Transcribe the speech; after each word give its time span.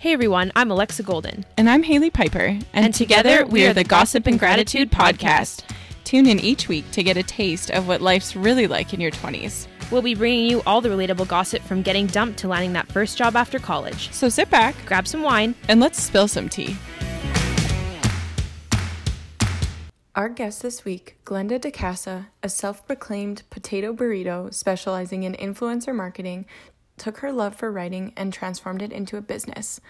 Hey 0.00 0.12
everyone, 0.12 0.52
I'm 0.54 0.70
Alexa 0.70 1.02
Golden. 1.02 1.44
And 1.56 1.68
I'm 1.68 1.82
Haley 1.82 2.10
Piper. 2.10 2.38
And, 2.38 2.62
And 2.72 2.94
together, 2.94 3.44
we 3.44 3.66
are 3.66 3.74
the 3.74 3.82
Gossip 3.82 4.28
and 4.28 4.38
Gratitude 4.38 4.92
podcast. 4.92 5.64
Tune 6.04 6.26
in 6.28 6.38
each 6.38 6.68
week 6.68 6.88
to 6.92 7.02
get 7.02 7.16
a 7.16 7.22
taste 7.24 7.70
of 7.70 7.88
what 7.88 8.00
life's 8.00 8.36
really 8.36 8.68
like 8.68 8.94
in 8.94 9.00
your 9.00 9.10
20s. 9.10 9.66
We'll 9.90 10.02
be 10.02 10.14
bringing 10.14 10.48
you 10.48 10.62
all 10.66 10.80
the 10.80 10.88
relatable 10.88 11.26
gossip 11.26 11.62
from 11.62 11.82
getting 11.82 12.06
dumped 12.06 12.38
to 12.40 12.48
landing 12.48 12.74
that 12.74 12.86
first 12.86 13.18
job 13.18 13.34
after 13.34 13.58
college. 13.58 14.12
So 14.12 14.28
sit 14.28 14.48
back 14.50 14.76
Grab 14.86 15.08
some 15.08 15.22
wine. 15.22 15.54
and 15.66 15.80
let's 15.80 16.00
spill 16.00 16.28
some 16.28 16.48
tea. 16.48 16.76
Our 20.14 20.28
guest 20.28 20.62
this 20.62 20.84
week, 20.84 21.18
Glenda 21.24 21.58
DeCasa, 21.60 22.26
a 22.42 22.48
self 22.48 22.86
proclaimed 22.86 23.42
potato 23.50 23.92
burrito 23.92 24.52
specializing 24.54 25.22
in 25.24 25.34
influencer 25.34 25.94
marketing, 25.94 26.46
took 26.98 27.18
her 27.18 27.32
love 27.32 27.54
for 27.54 27.70
writing 27.70 28.12
and 28.16 28.32
transformed 28.32 28.82
it 28.82 28.92
into 28.92 29.16
a 29.16 29.22
business. 29.22 29.80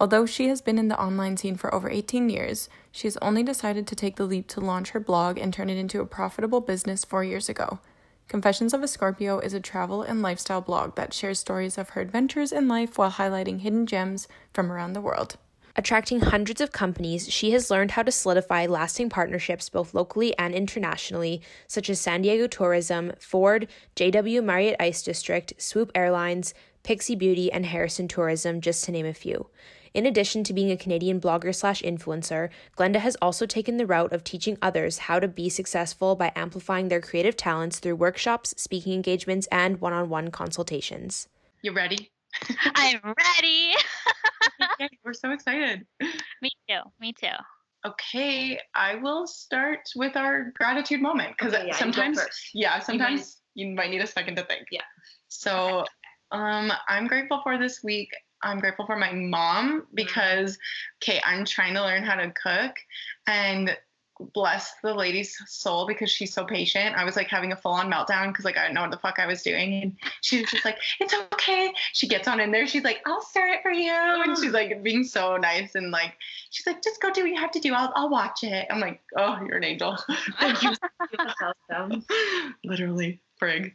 Although 0.00 0.26
she 0.26 0.48
has 0.48 0.60
been 0.60 0.78
in 0.78 0.88
the 0.88 1.00
online 1.00 1.36
scene 1.36 1.56
for 1.56 1.72
over 1.72 1.88
18 1.88 2.28
years, 2.28 2.68
she 2.90 3.06
has 3.06 3.16
only 3.18 3.42
decided 3.42 3.86
to 3.86 3.94
take 3.94 4.16
the 4.16 4.24
leap 4.24 4.48
to 4.48 4.60
launch 4.60 4.90
her 4.90 5.00
blog 5.00 5.38
and 5.38 5.54
turn 5.54 5.70
it 5.70 5.78
into 5.78 6.00
a 6.00 6.06
profitable 6.06 6.60
business 6.60 7.04
four 7.04 7.22
years 7.22 7.48
ago. 7.48 7.78
Confessions 8.28 8.74
of 8.74 8.82
a 8.82 8.88
Scorpio 8.88 9.38
is 9.38 9.54
a 9.54 9.60
travel 9.60 10.02
and 10.02 10.22
lifestyle 10.22 10.60
blog 10.60 10.96
that 10.96 11.12
shares 11.12 11.38
stories 11.38 11.78
of 11.78 11.90
her 11.90 12.00
adventures 12.00 12.52
in 12.52 12.66
life 12.66 12.98
while 12.98 13.12
highlighting 13.12 13.60
hidden 13.60 13.86
gems 13.86 14.26
from 14.52 14.72
around 14.72 14.94
the 14.94 15.00
world. 15.00 15.36
Attracting 15.76 16.20
hundreds 16.20 16.60
of 16.60 16.70
companies, 16.70 17.28
she 17.32 17.50
has 17.50 17.68
learned 17.68 17.92
how 17.92 18.04
to 18.04 18.12
solidify 18.12 18.66
lasting 18.66 19.10
partnerships 19.10 19.68
both 19.68 19.92
locally 19.92 20.36
and 20.38 20.54
internationally, 20.54 21.42
such 21.66 21.90
as 21.90 22.00
San 22.00 22.22
Diego 22.22 22.46
Tourism, 22.46 23.12
Ford, 23.18 23.66
JW 23.96 24.44
Marriott 24.44 24.76
Ice 24.78 25.02
District, 25.02 25.52
Swoop 25.58 25.90
Airlines, 25.94 26.54
Pixi 26.84 27.18
Beauty, 27.18 27.50
and 27.50 27.66
Harrison 27.66 28.06
Tourism, 28.06 28.60
just 28.60 28.84
to 28.84 28.92
name 28.92 29.06
a 29.06 29.12
few. 29.12 29.48
In 29.94 30.06
addition 30.06 30.44
to 30.44 30.52
being 30.52 30.70
a 30.70 30.76
Canadian 30.76 31.20
blogger 31.20 31.54
slash 31.54 31.82
influencer, 31.82 32.50
Glenda 32.76 32.96
has 32.96 33.16
also 33.20 33.44
taken 33.44 33.76
the 33.76 33.86
route 33.86 34.12
of 34.12 34.22
teaching 34.22 34.58
others 34.62 34.98
how 34.98 35.18
to 35.18 35.26
be 35.26 35.48
successful 35.48 36.14
by 36.14 36.30
amplifying 36.36 36.88
their 36.88 37.00
creative 37.00 37.36
talents 37.36 37.80
through 37.80 37.96
workshops, 37.96 38.54
speaking 38.56 38.92
engagements, 38.92 39.48
and 39.50 39.80
one 39.80 39.92
on 39.92 40.08
one 40.08 40.30
consultations. 40.30 41.28
You 41.62 41.72
ready? 41.72 42.10
I'm 42.74 43.00
ready. 43.04 43.74
Okay, 44.74 44.88
We're 45.04 45.12
so 45.14 45.30
excited. 45.30 45.86
me 46.42 46.50
too. 46.68 46.80
Me 47.00 47.12
too. 47.12 47.28
Okay, 47.86 48.58
I 48.74 48.94
will 48.96 49.26
start 49.26 49.80
with 49.94 50.16
our 50.16 50.52
gratitude 50.56 51.02
moment 51.02 51.34
because 51.38 51.52
Okay, 51.52 51.66
yeah, 51.66 51.66
you 51.66 51.72
go 51.72 51.78
sometimes, 51.78 52.18
first. 52.22 52.50
yeah, 52.54 52.78
sometimes 52.80 53.42
you 53.54 53.74
might 53.74 53.90
need 53.90 54.00
a 54.00 54.06
second 54.06 54.36
to 54.36 54.44
think. 54.44 54.66
Yeah. 54.70 54.80
So, 55.28 55.84
um, 56.30 56.72
I'm 56.88 57.06
grateful 57.06 57.40
for 57.42 57.58
this 57.58 57.82
week. 57.84 58.08
I'm 58.42 58.58
grateful 58.58 58.86
for 58.86 58.96
my 58.96 59.12
mom 59.12 59.86
because, 59.94 60.58
okay, 61.02 61.20
I'm 61.24 61.44
trying 61.44 61.74
to 61.74 61.82
learn 61.82 62.02
how 62.02 62.14
to 62.16 62.32
cook, 62.32 62.74
and 63.26 63.76
bless 64.32 64.74
the 64.82 64.94
lady's 64.94 65.36
soul 65.46 65.86
because 65.86 66.10
she's 66.10 66.32
so 66.32 66.44
patient. 66.44 66.94
I 66.96 67.04
was 67.04 67.16
like 67.16 67.28
having 67.28 67.52
a 67.52 67.56
full 67.56 67.72
on 67.72 67.90
meltdown 67.90 68.28
because 68.28 68.44
like 68.44 68.56
I 68.56 68.62
didn't 68.62 68.74
know 68.74 68.82
what 68.82 68.90
the 68.90 68.98
fuck 68.98 69.18
I 69.18 69.26
was 69.26 69.42
doing. 69.42 69.82
And 69.82 69.96
she 70.22 70.40
was 70.40 70.50
just 70.50 70.64
like, 70.64 70.78
it's 71.00 71.14
okay. 71.32 71.72
She 71.92 72.06
gets 72.06 72.28
on 72.28 72.40
in 72.40 72.52
there. 72.52 72.66
She's 72.66 72.84
like, 72.84 73.00
I'll 73.06 73.22
stir 73.22 73.46
it 73.48 73.62
for 73.62 73.72
you. 73.72 73.92
And 73.92 74.36
she's 74.38 74.52
like 74.52 74.82
being 74.82 75.04
so 75.04 75.36
nice 75.36 75.74
and 75.74 75.90
like, 75.90 76.14
she's 76.50 76.66
like, 76.66 76.82
just 76.82 77.00
go 77.00 77.12
do 77.12 77.22
what 77.22 77.30
you 77.30 77.40
have 77.40 77.50
to 77.52 77.60
do. 77.60 77.74
I'll, 77.74 77.92
I'll 77.94 78.10
watch 78.10 78.44
it. 78.44 78.66
I'm 78.70 78.80
like, 78.80 79.00
oh, 79.16 79.38
you're 79.46 79.56
an 79.56 79.64
angel. 79.64 79.96
Thank 80.40 80.62
you. 80.62 80.72
Literally, 82.64 83.20
frig. 83.40 83.72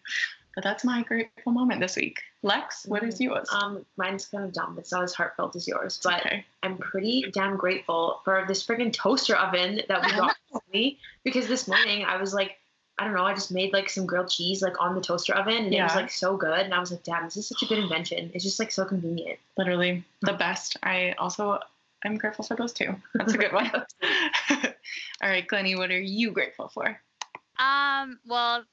But 0.59 0.65
that's 0.65 0.83
my 0.83 1.03
grateful 1.03 1.53
moment 1.53 1.79
this 1.79 1.95
week. 1.95 2.19
Lex, 2.43 2.85
what 2.85 3.01
is 3.01 3.21
yours? 3.21 3.47
Um, 3.49 3.85
mine's 3.95 4.25
kind 4.25 4.43
of 4.43 4.51
dumb. 4.51 4.75
It's 4.77 4.91
not 4.91 5.03
as 5.03 5.13
heartfelt 5.13 5.55
as 5.55 5.65
yours, 5.65 6.01
but 6.03 6.19
okay. 6.19 6.45
I'm 6.63 6.77
pretty 6.77 7.31
damn 7.31 7.55
grateful 7.55 8.19
for 8.25 8.43
this 8.45 8.67
friggin' 8.67 8.91
toaster 8.91 9.37
oven 9.37 9.79
that 9.87 10.03
we 10.03 10.11
got 10.17 10.35
recently. 10.51 10.99
Because 11.23 11.47
this 11.47 11.65
morning 11.65 12.03
I 12.03 12.17
was 12.17 12.33
like, 12.33 12.57
I 12.97 13.05
don't 13.05 13.13
know, 13.13 13.23
I 13.23 13.33
just 13.33 13.53
made 13.53 13.71
like 13.71 13.89
some 13.89 14.05
grilled 14.05 14.29
cheese 14.29 14.61
like 14.61 14.81
on 14.81 14.95
the 14.95 14.99
toaster 14.99 15.33
oven, 15.33 15.55
and 15.55 15.73
it 15.73 15.81
was 15.81 15.95
like 15.95 16.11
so 16.11 16.35
good. 16.35 16.59
And 16.59 16.73
I 16.73 16.79
was 16.81 16.91
like, 16.91 17.03
damn, 17.03 17.23
this 17.23 17.37
is 17.37 17.47
such 17.47 17.63
a 17.63 17.65
good 17.65 17.79
invention. 17.79 18.29
It's 18.33 18.43
just 18.43 18.59
like 18.59 18.71
so 18.71 18.83
convenient. 18.83 19.39
Literally 19.57 20.03
the 20.23 20.33
best. 20.33 20.75
I 20.83 21.15
also 21.19 21.57
I'm 22.03 22.17
grateful 22.17 22.43
for 22.43 22.57
those 22.57 22.73
two. 22.73 22.93
That's 23.13 23.33
a 23.33 23.37
good 23.37 23.53
one. 23.53 23.71
All 24.49 25.29
right, 25.29 25.47
Glennie, 25.47 25.77
what 25.77 25.89
are 25.89 26.01
you 26.01 26.31
grateful 26.31 26.67
for? 26.67 26.99
Um. 27.57 28.19
Well, 28.27 28.65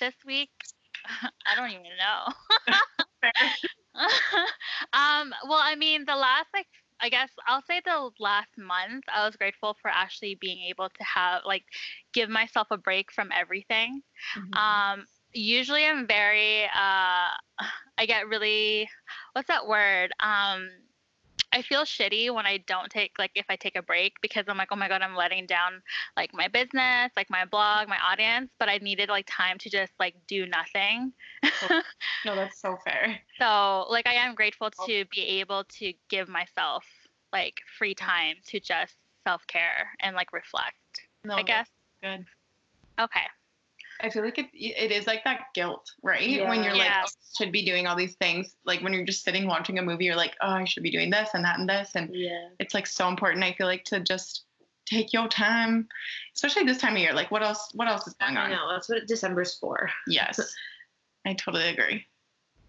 this 0.00 0.14
week, 0.26 0.50
I 1.46 1.54
don't 1.56 1.70
even 1.70 1.82
know. 1.98 2.32
um. 4.92 5.32
Well, 5.48 5.60
I 5.62 5.74
mean, 5.76 6.04
the 6.06 6.16
last 6.16 6.48
like. 6.54 6.66
I 7.04 7.08
guess 7.08 7.30
I'll 7.48 7.62
say 7.68 7.80
the 7.84 8.10
last 8.20 8.50
month 8.56 9.02
I 9.12 9.26
was 9.26 9.34
grateful 9.34 9.76
for 9.82 9.90
actually 9.90 10.36
being 10.40 10.60
able 10.70 10.88
to 10.88 11.02
have 11.04 11.42
like 11.44 11.64
give 12.12 12.30
myself 12.30 12.68
a 12.70 12.78
break 12.78 13.10
from 13.10 13.30
everything. 13.32 14.02
Um 14.56 15.06
usually 15.32 15.84
I'm 15.84 16.06
very 16.06 16.64
uh 16.64 17.30
I 17.98 18.06
get 18.06 18.28
really 18.28 18.88
what's 19.32 19.48
that 19.48 19.66
word? 19.66 20.12
Um 20.20 20.68
I 21.52 21.62
feel 21.62 21.82
shitty 21.82 22.34
when 22.34 22.46
I 22.46 22.58
don't 22.66 22.90
take 22.90 23.12
like 23.18 23.32
if 23.34 23.44
I 23.48 23.56
take 23.56 23.76
a 23.76 23.82
break 23.82 24.14
because 24.22 24.44
I'm 24.48 24.56
like, 24.56 24.68
oh 24.70 24.76
my 24.76 24.88
god, 24.88 25.02
I'm 25.02 25.14
letting 25.14 25.46
down 25.46 25.82
like 26.16 26.30
my 26.32 26.48
business, 26.48 27.10
like 27.16 27.28
my 27.30 27.44
blog, 27.44 27.88
my 27.88 27.98
audience, 27.98 28.50
but 28.58 28.68
I 28.68 28.78
needed 28.78 29.08
like 29.08 29.26
time 29.28 29.58
to 29.58 29.70
just 29.70 29.92
like 30.00 30.14
do 30.26 30.46
nothing. 30.46 31.12
Oh, 31.44 31.82
no, 32.24 32.34
that's 32.34 32.60
so 32.60 32.78
fair. 32.84 33.18
so 33.38 33.86
like 33.90 34.06
I 34.06 34.14
am 34.14 34.34
grateful 34.34 34.70
oh. 34.78 34.86
to 34.86 35.04
be 35.10 35.20
able 35.40 35.64
to 35.78 35.92
give 36.08 36.28
myself 36.28 36.84
like 37.32 37.60
free 37.78 37.94
time 37.94 38.36
to 38.46 38.60
just 38.60 38.94
self 39.26 39.46
care 39.46 39.90
and 40.00 40.16
like 40.16 40.32
reflect. 40.32 40.76
No, 41.24 41.34
I 41.34 41.42
guess. 41.42 41.68
good. 42.02 42.24
Okay. 43.00 43.26
I 44.02 44.10
feel 44.10 44.24
like 44.24 44.38
it 44.38 44.46
it 44.52 44.90
is 44.90 45.06
like 45.06 45.24
that 45.24 45.46
guilt, 45.54 45.90
right? 46.02 46.20
When 46.48 46.64
you're 46.64 46.74
like, 46.74 46.90
oh, 46.92 47.08
should 47.38 47.52
be 47.52 47.64
doing 47.64 47.86
all 47.86 47.96
these 47.96 48.16
things. 48.16 48.54
Like 48.64 48.80
when 48.82 48.92
you're 48.92 49.04
just 49.04 49.24
sitting 49.24 49.46
watching 49.46 49.78
a 49.78 49.82
movie, 49.82 50.04
you're 50.04 50.16
like, 50.16 50.34
oh, 50.40 50.50
I 50.50 50.64
should 50.64 50.82
be 50.82 50.90
doing 50.90 51.10
this 51.10 51.30
and 51.34 51.44
that 51.44 51.58
and 51.58 51.68
this. 51.68 51.92
And 51.94 52.10
Yeah. 52.14 52.48
it's 52.58 52.74
like 52.74 52.86
so 52.86 53.08
important. 53.08 53.44
I 53.44 53.52
feel 53.52 53.66
like 53.66 53.84
to 53.84 54.00
just 54.00 54.44
take 54.86 55.12
your 55.12 55.28
time, 55.28 55.88
especially 56.34 56.64
this 56.64 56.78
time 56.78 56.94
of 56.94 56.98
year. 56.98 57.12
Like 57.12 57.30
what 57.30 57.42
else? 57.42 57.70
What 57.74 57.88
else 57.88 58.06
is 58.06 58.14
going 58.14 58.36
I 58.36 58.44
on? 58.44 58.50
know. 58.50 58.70
That's 58.72 58.88
what 58.88 59.06
December's 59.06 59.54
for. 59.54 59.88
Yes, 60.06 60.54
I 61.26 61.34
totally 61.34 61.68
agree. 61.68 62.06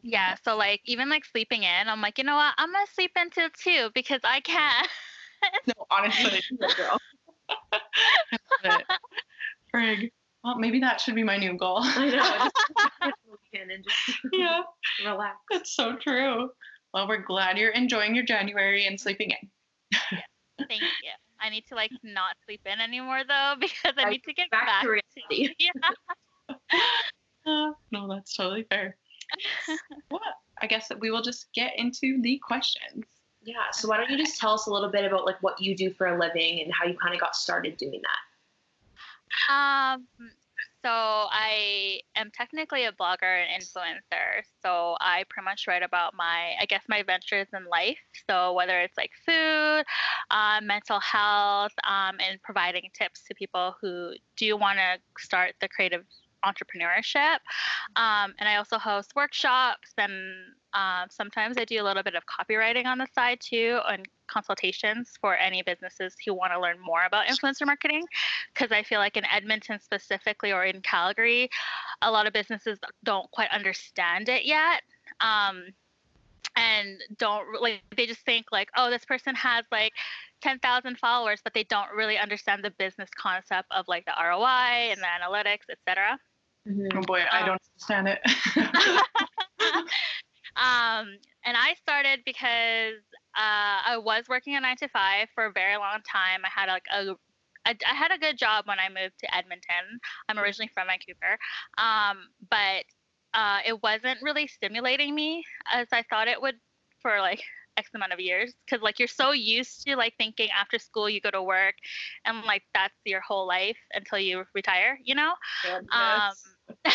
Yeah, 0.03 0.35
so 0.43 0.55
like 0.55 0.81
even 0.85 1.09
like 1.09 1.25
sleeping 1.25 1.63
in, 1.63 1.87
I'm 1.87 2.01
like, 2.01 2.17
you 2.17 2.23
know 2.23 2.35
what? 2.35 2.53
I'm 2.57 2.71
gonna 2.71 2.85
sleep 2.93 3.11
until 3.15 3.49
two 3.57 3.89
because 3.93 4.21
I 4.23 4.39
can. 4.41 4.85
No, 5.67 5.85
honestly, 5.91 6.41
girl. 6.77 6.97
I 7.73 8.37
love 8.63 8.79
it. 8.79 8.85
Frig. 9.73 10.11
Well, 10.43 10.55
maybe 10.57 10.79
that 10.79 10.99
should 10.99 11.15
be 11.15 11.23
my 11.23 11.37
new 11.37 11.57
goal. 11.57 11.79
I 11.81 12.09
know. 12.09 12.17
Just 12.17 12.55
get 13.01 13.13
the 13.25 13.31
weekend 13.53 13.71
and 13.71 13.83
just 13.83 14.19
yeah, 14.33 14.61
relax. 15.05 15.37
that's 15.49 15.75
so 15.75 15.95
true. 15.95 16.49
Well, 16.93 17.07
we're 17.07 17.21
glad 17.23 17.57
you're 17.57 17.71
enjoying 17.71 18.13
your 18.13 18.25
January 18.25 18.85
and 18.85 18.99
sleeping 18.99 19.31
in. 19.31 19.49
yeah. 20.11 20.19
Thank 20.67 20.81
you. 21.03 21.11
I 21.39 21.49
need 21.49 21.65
to 21.67 21.75
like 21.75 21.91
not 22.03 22.35
sleep 22.45 22.61
in 22.65 22.79
anymore 22.79 23.21
though 23.27 23.53
because 23.59 23.93
I 23.97 24.03
Right, 24.03 24.11
need 24.11 24.23
to 24.23 24.33
get 24.33 24.49
back 24.51 24.65
back, 24.65 24.83
to 24.83 24.89
reality. 24.89 25.55
Yeah. 25.59 25.71
Uh, 27.45 27.71
no, 27.91 28.07
that's 28.07 28.35
totally 28.35 28.63
fair. 28.69 28.95
Well, 30.11 30.21
I 30.61 30.67
guess 30.67 30.87
that 30.87 30.99
we 30.99 31.11
will 31.11 31.21
just 31.21 31.47
get 31.53 31.73
into 31.77 32.21
the 32.21 32.39
questions. 32.45 33.03
Yeah. 33.43 33.71
So 33.73 33.89
why 33.89 33.97
don't 33.97 34.09
you 34.09 34.17
just 34.17 34.39
tell 34.39 34.53
us 34.53 34.67
a 34.67 34.71
little 34.71 34.89
bit 34.89 35.03
about 35.03 35.25
like 35.25 35.41
what 35.41 35.59
you 35.61 35.75
do 35.75 35.91
for 35.93 36.07
a 36.07 36.17
living 36.19 36.61
and 36.61 36.71
how 36.73 36.85
you 36.87 36.97
kind 36.97 37.13
of 37.13 37.19
got 37.19 37.35
started 37.35 37.75
doing 37.77 37.99
that? 38.01 38.19
Um, 39.49 40.07
so 40.83 40.91
I 40.91 42.01
am 42.15 42.29
technically 42.31 42.83
a 42.83 42.91
blogger 42.91 43.23
and 43.23 43.63
influencer. 43.63 44.43
So 44.61 44.97
I 44.99 45.23
pretty 45.29 45.45
much 45.45 45.65
write 45.65 45.81
about 45.81 46.13
my, 46.13 46.53
I 46.59 46.65
guess, 46.65 46.83
my 46.89 46.97
adventures 46.97 47.47
in 47.55 47.65
life. 47.65 47.97
So 48.29 48.53
whether 48.53 48.81
it's 48.81 48.97
like 48.97 49.11
food, 49.25 49.83
um, 50.29 50.67
mental 50.67 50.99
health, 50.99 51.71
um, 51.87 52.17
and 52.19 52.41
providing 52.43 52.89
tips 52.93 53.23
to 53.29 53.35
people 53.35 53.75
who 53.81 54.11
do 54.35 54.57
want 54.57 54.77
to 54.77 55.23
start 55.23 55.53
the 55.61 55.69
creative 55.69 56.03
entrepreneurship. 56.45 57.37
Um, 57.95 58.33
and 58.39 58.47
I 58.47 58.57
also 58.57 58.77
host 58.77 59.15
workshops 59.15 59.93
and 59.97 60.11
um, 60.73 61.07
sometimes 61.09 61.57
I 61.57 61.65
do 61.65 61.81
a 61.81 61.85
little 61.85 62.01
bit 62.01 62.15
of 62.15 62.23
copywriting 62.25 62.85
on 62.85 62.97
the 62.97 63.07
side 63.13 63.39
too 63.39 63.79
and 63.87 64.07
consultations 64.27 65.13
for 65.21 65.35
any 65.37 65.61
businesses 65.61 66.15
who 66.25 66.33
want 66.33 66.51
to 66.51 66.59
learn 66.59 66.77
more 66.83 67.05
about 67.05 67.27
influencer 67.27 67.65
marketing 67.65 68.05
because 68.53 68.71
I 68.71 68.81
feel 68.81 68.99
like 68.99 69.15
in 69.15 69.25
Edmonton 69.31 69.79
specifically 69.79 70.51
or 70.51 70.65
in 70.65 70.81
Calgary, 70.81 71.49
a 72.01 72.09
lot 72.09 72.25
of 72.25 72.33
businesses 72.33 72.79
don't 73.03 73.29
quite 73.31 73.51
understand 73.51 74.29
it 74.29 74.45
yet. 74.45 74.81
Um, 75.21 75.65
and 76.55 77.01
don't 77.17 77.61
like 77.61 77.81
they 77.95 78.05
just 78.05 78.21
think 78.21 78.45
like 78.51 78.69
oh 78.77 78.89
this 78.89 79.05
person 79.05 79.33
has 79.33 79.65
like 79.71 79.93
10,000 80.41 80.99
followers 80.99 81.39
but 81.43 81.53
they 81.53 81.63
don't 81.63 81.89
really 81.95 82.17
understand 82.17 82.63
the 82.63 82.69
business 82.71 83.09
concept 83.15 83.67
of 83.71 83.87
like 83.87 84.05
the 84.05 84.13
ROI 84.21 84.91
and 84.91 84.99
the 84.99 85.07
analytics 85.07 85.69
etc 85.71 86.19
Oh 86.67 87.01
boy, 87.01 87.21
I 87.31 87.39
Um, 87.41 87.45
don't 87.45 87.61
understand 87.75 88.07
it. 88.07 88.19
um, 90.55 91.17
and 91.45 91.57
I 91.57 91.73
started 91.75 92.21
because 92.25 93.01
uh, 93.35 93.81
I 93.85 93.97
was 93.97 94.25
working 94.29 94.55
a 94.55 94.61
nine 94.61 94.77
to 94.77 94.87
five 94.89 95.29
for 95.35 95.45
a 95.45 95.51
very 95.51 95.77
long 95.77 95.99
time. 96.09 96.41
I 96.45 96.49
had 96.49 96.67
like 96.69 96.85
a 96.91 97.15
I, 97.65 97.75
I 97.89 97.93
had 97.93 98.11
a 98.11 98.17
good 98.17 98.37
job 98.37 98.67
when 98.67 98.79
I 98.79 98.89
moved 98.89 99.19
to 99.19 99.35
Edmonton. 99.35 99.99
I'm 100.29 100.37
originally 100.39 100.69
from 100.73 100.87
Vancouver, 100.87 101.37
um, 101.77 102.29
but 102.49 102.85
uh, 103.33 103.59
it 103.65 103.81
wasn't 103.81 104.21
really 104.21 104.47
stimulating 104.47 105.15
me 105.15 105.43
as 105.71 105.87
I 105.91 106.03
thought 106.09 106.27
it 106.27 106.41
would 106.41 106.55
for 107.01 107.19
like 107.19 107.41
X 107.77 107.89
amount 107.95 108.13
of 108.13 108.19
years 108.19 108.53
because 108.65 108.81
like 108.83 108.99
you're 108.99 109.07
so 109.07 109.31
used 109.31 109.85
to 109.85 109.95
like 109.95 110.13
thinking 110.17 110.49
after 110.51 110.77
school 110.79 111.09
you 111.09 111.21
go 111.21 111.31
to 111.31 111.41
work 111.41 111.75
and 112.25 112.43
like 112.45 112.63
that's 112.73 112.93
your 113.05 113.21
whole 113.21 113.47
life 113.47 113.77
until 113.93 114.19
you 114.19 114.43
retire, 114.53 114.99
you 115.03 115.15
know? 115.15 115.33
Um, 115.91 116.33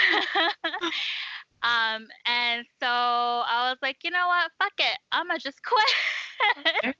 um, 1.62 2.06
and 2.26 2.66
so 2.80 2.86
I 2.86 3.68
was 3.70 3.78
like, 3.82 3.98
you 4.04 4.10
know 4.10 4.26
what? 4.28 4.50
Fuck 4.58 4.72
it. 4.78 4.98
I'm 5.12 5.28
gonna 5.28 5.38
just 5.38 5.58
quit. 5.64 6.94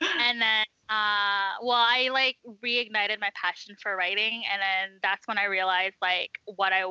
and 0.00 0.40
then 0.40 0.64
uh 0.88 1.52
well 1.62 1.76
i 1.76 2.08
like 2.12 2.36
reignited 2.64 3.20
my 3.20 3.30
passion 3.40 3.76
for 3.82 3.96
writing 3.96 4.42
and 4.50 4.60
then 4.60 4.98
that's 5.02 5.26
when 5.28 5.38
i 5.38 5.44
realized 5.44 5.96
like 6.02 6.30
what 6.56 6.72
i 6.72 6.82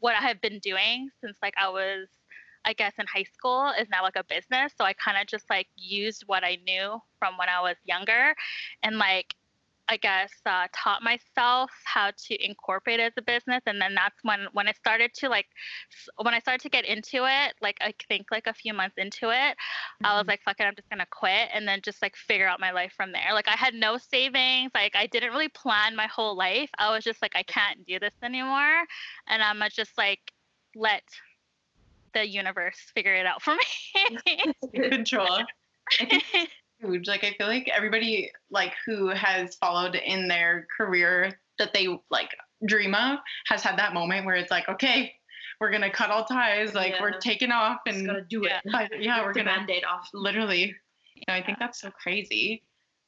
what 0.00 0.14
i 0.14 0.20
have 0.20 0.40
been 0.40 0.58
doing 0.60 1.08
since 1.20 1.36
like 1.42 1.54
i 1.60 1.68
was 1.68 2.08
i 2.64 2.72
guess 2.72 2.92
in 2.98 3.06
high 3.12 3.24
school 3.34 3.72
is 3.80 3.88
now 3.90 4.02
like 4.02 4.16
a 4.16 4.24
business 4.24 4.72
so 4.78 4.84
i 4.84 4.92
kind 4.92 5.16
of 5.18 5.26
just 5.26 5.48
like 5.50 5.66
used 5.76 6.22
what 6.26 6.44
i 6.44 6.56
knew 6.66 6.98
from 7.18 7.36
when 7.38 7.48
i 7.48 7.60
was 7.60 7.76
younger 7.84 8.34
and 8.82 8.98
like 8.98 9.34
I 9.92 9.98
guess, 9.98 10.32
uh, 10.46 10.68
taught 10.74 11.02
myself 11.02 11.70
how 11.84 12.12
to 12.16 12.44
incorporate 12.44 12.98
as 12.98 13.12
a 13.18 13.22
business, 13.22 13.60
and 13.66 13.78
then 13.78 13.94
that's 13.94 14.16
when 14.22 14.46
when 14.54 14.66
it 14.66 14.76
started 14.76 15.12
to 15.16 15.28
like 15.28 15.44
when 16.16 16.32
I 16.32 16.38
started 16.38 16.62
to 16.62 16.70
get 16.70 16.86
into 16.86 17.26
it, 17.26 17.54
like 17.60 17.76
I 17.82 17.92
think 18.08 18.28
like 18.30 18.46
a 18.46 18.54
few 18.54 18.72
months 18.72 18.96
into 18.96 19.28
it, 19.28 19.52
mm-hmm. 19.52 20.06
I 20.06 20.14
was 20.14 20.22
mm-hmm. 20.22 20.30
like, 20.30 20.40
fuck 20.46 20.60
it, 20.60 20.64
I'm 20.64 20.74
just 20.74 20.88
gonna 20.88 21.06
quit, 21.10 21.50
and 21.52 21.68
then 21.68 21.80
just 21.82 22.00
like 22.00 22.16
figure 22.16 22.48
out 22.48 22.58
my 22.58 22.70
life 22.70 22.94
from 22.96 23.12
there. 23.12 23.34
Like 23.34 23.48
I 23.48 23.56
had 23.56 23.74
no 23.74 23.98
savings, 23.98 24.70
like 24.74 24.96
I 24.96 25.06
didn't 25.08 25.30
really 25.30 25.50
plan 25.50 25.94
my 25.94 26.06
whole 26.06 26.34
life. 26.34 26.70
I 26.78 26.90
was 26.90 27.04
just 27.04 27.20
like, 27.20 27.32
I 27.34 27.42
can't 27.42 27.86
do 27.86 27.98
this 27.98 28.14
anymore, 28.22 28.84
and 29.28 29.42
I'm 29.42 29.62
just 29.70 29.98
like 29.98 30.32
let 30.74 31.02
the 32.14 32.26
universe 32.26 32.78
figure 32.94 33.14
it 33.14 33.26
out 33.26 33.42
for 33.42 33.54
me. 33.54 34.54
Control 34.90 35.40
huge. 36.82 37.08
Like 37.08 37.24
I 37.24 37.34
feel 37.38 37.46
like 37.46 37.70
everybody 37.74 38.30
like 38.50 38.72
who 38.86 39.08
has 39.08 39.54
followed 39.56 39.94
in 39.94 40.28
their 40.28 40.66
career 40.76 41.38
that 41.58 41.72
they 41.72 41.88
like 42.10 42.30
dream 42.66 42.94
of 42.94 43.18
has 43.46 43.62
had 43.62 43.78
that 43.78 43.94
moment 43.94 44.26
where 44.26 44.34
it's 44.34 44.50
like, 44.50 44.68
okay, 44.68 45.12
we're 45.60 45.70
gonna 45.70 45.90
cut 45.90 46.10
all 46.10 46.24
ties, 46.24 46.74
like 46.74 46.94
yeah. 46.94 47.02
we're 47.02 47.18
taking 47.18 47.52
off 47.52 47.78
and 47.86 47.96
Just 47.96 48.06
gotta 48.06 48.24
do 48.28 48.44
it. 48.44 48.52
Yeah, 48.64 48.88
yeah 48.98 49.22
we're 49.24 49.32
gonna 49.32 49.56
mandate 49.56 49.84
off. 49.84 50.08
Literally. 50.12 50.74
You 51.14 51.22
know, 51.28 51.34
I 51.34 51.42
think 51.42 51.58
that's 51.58 51.80
so 51.80 51.90
crazy. 51.90 52.62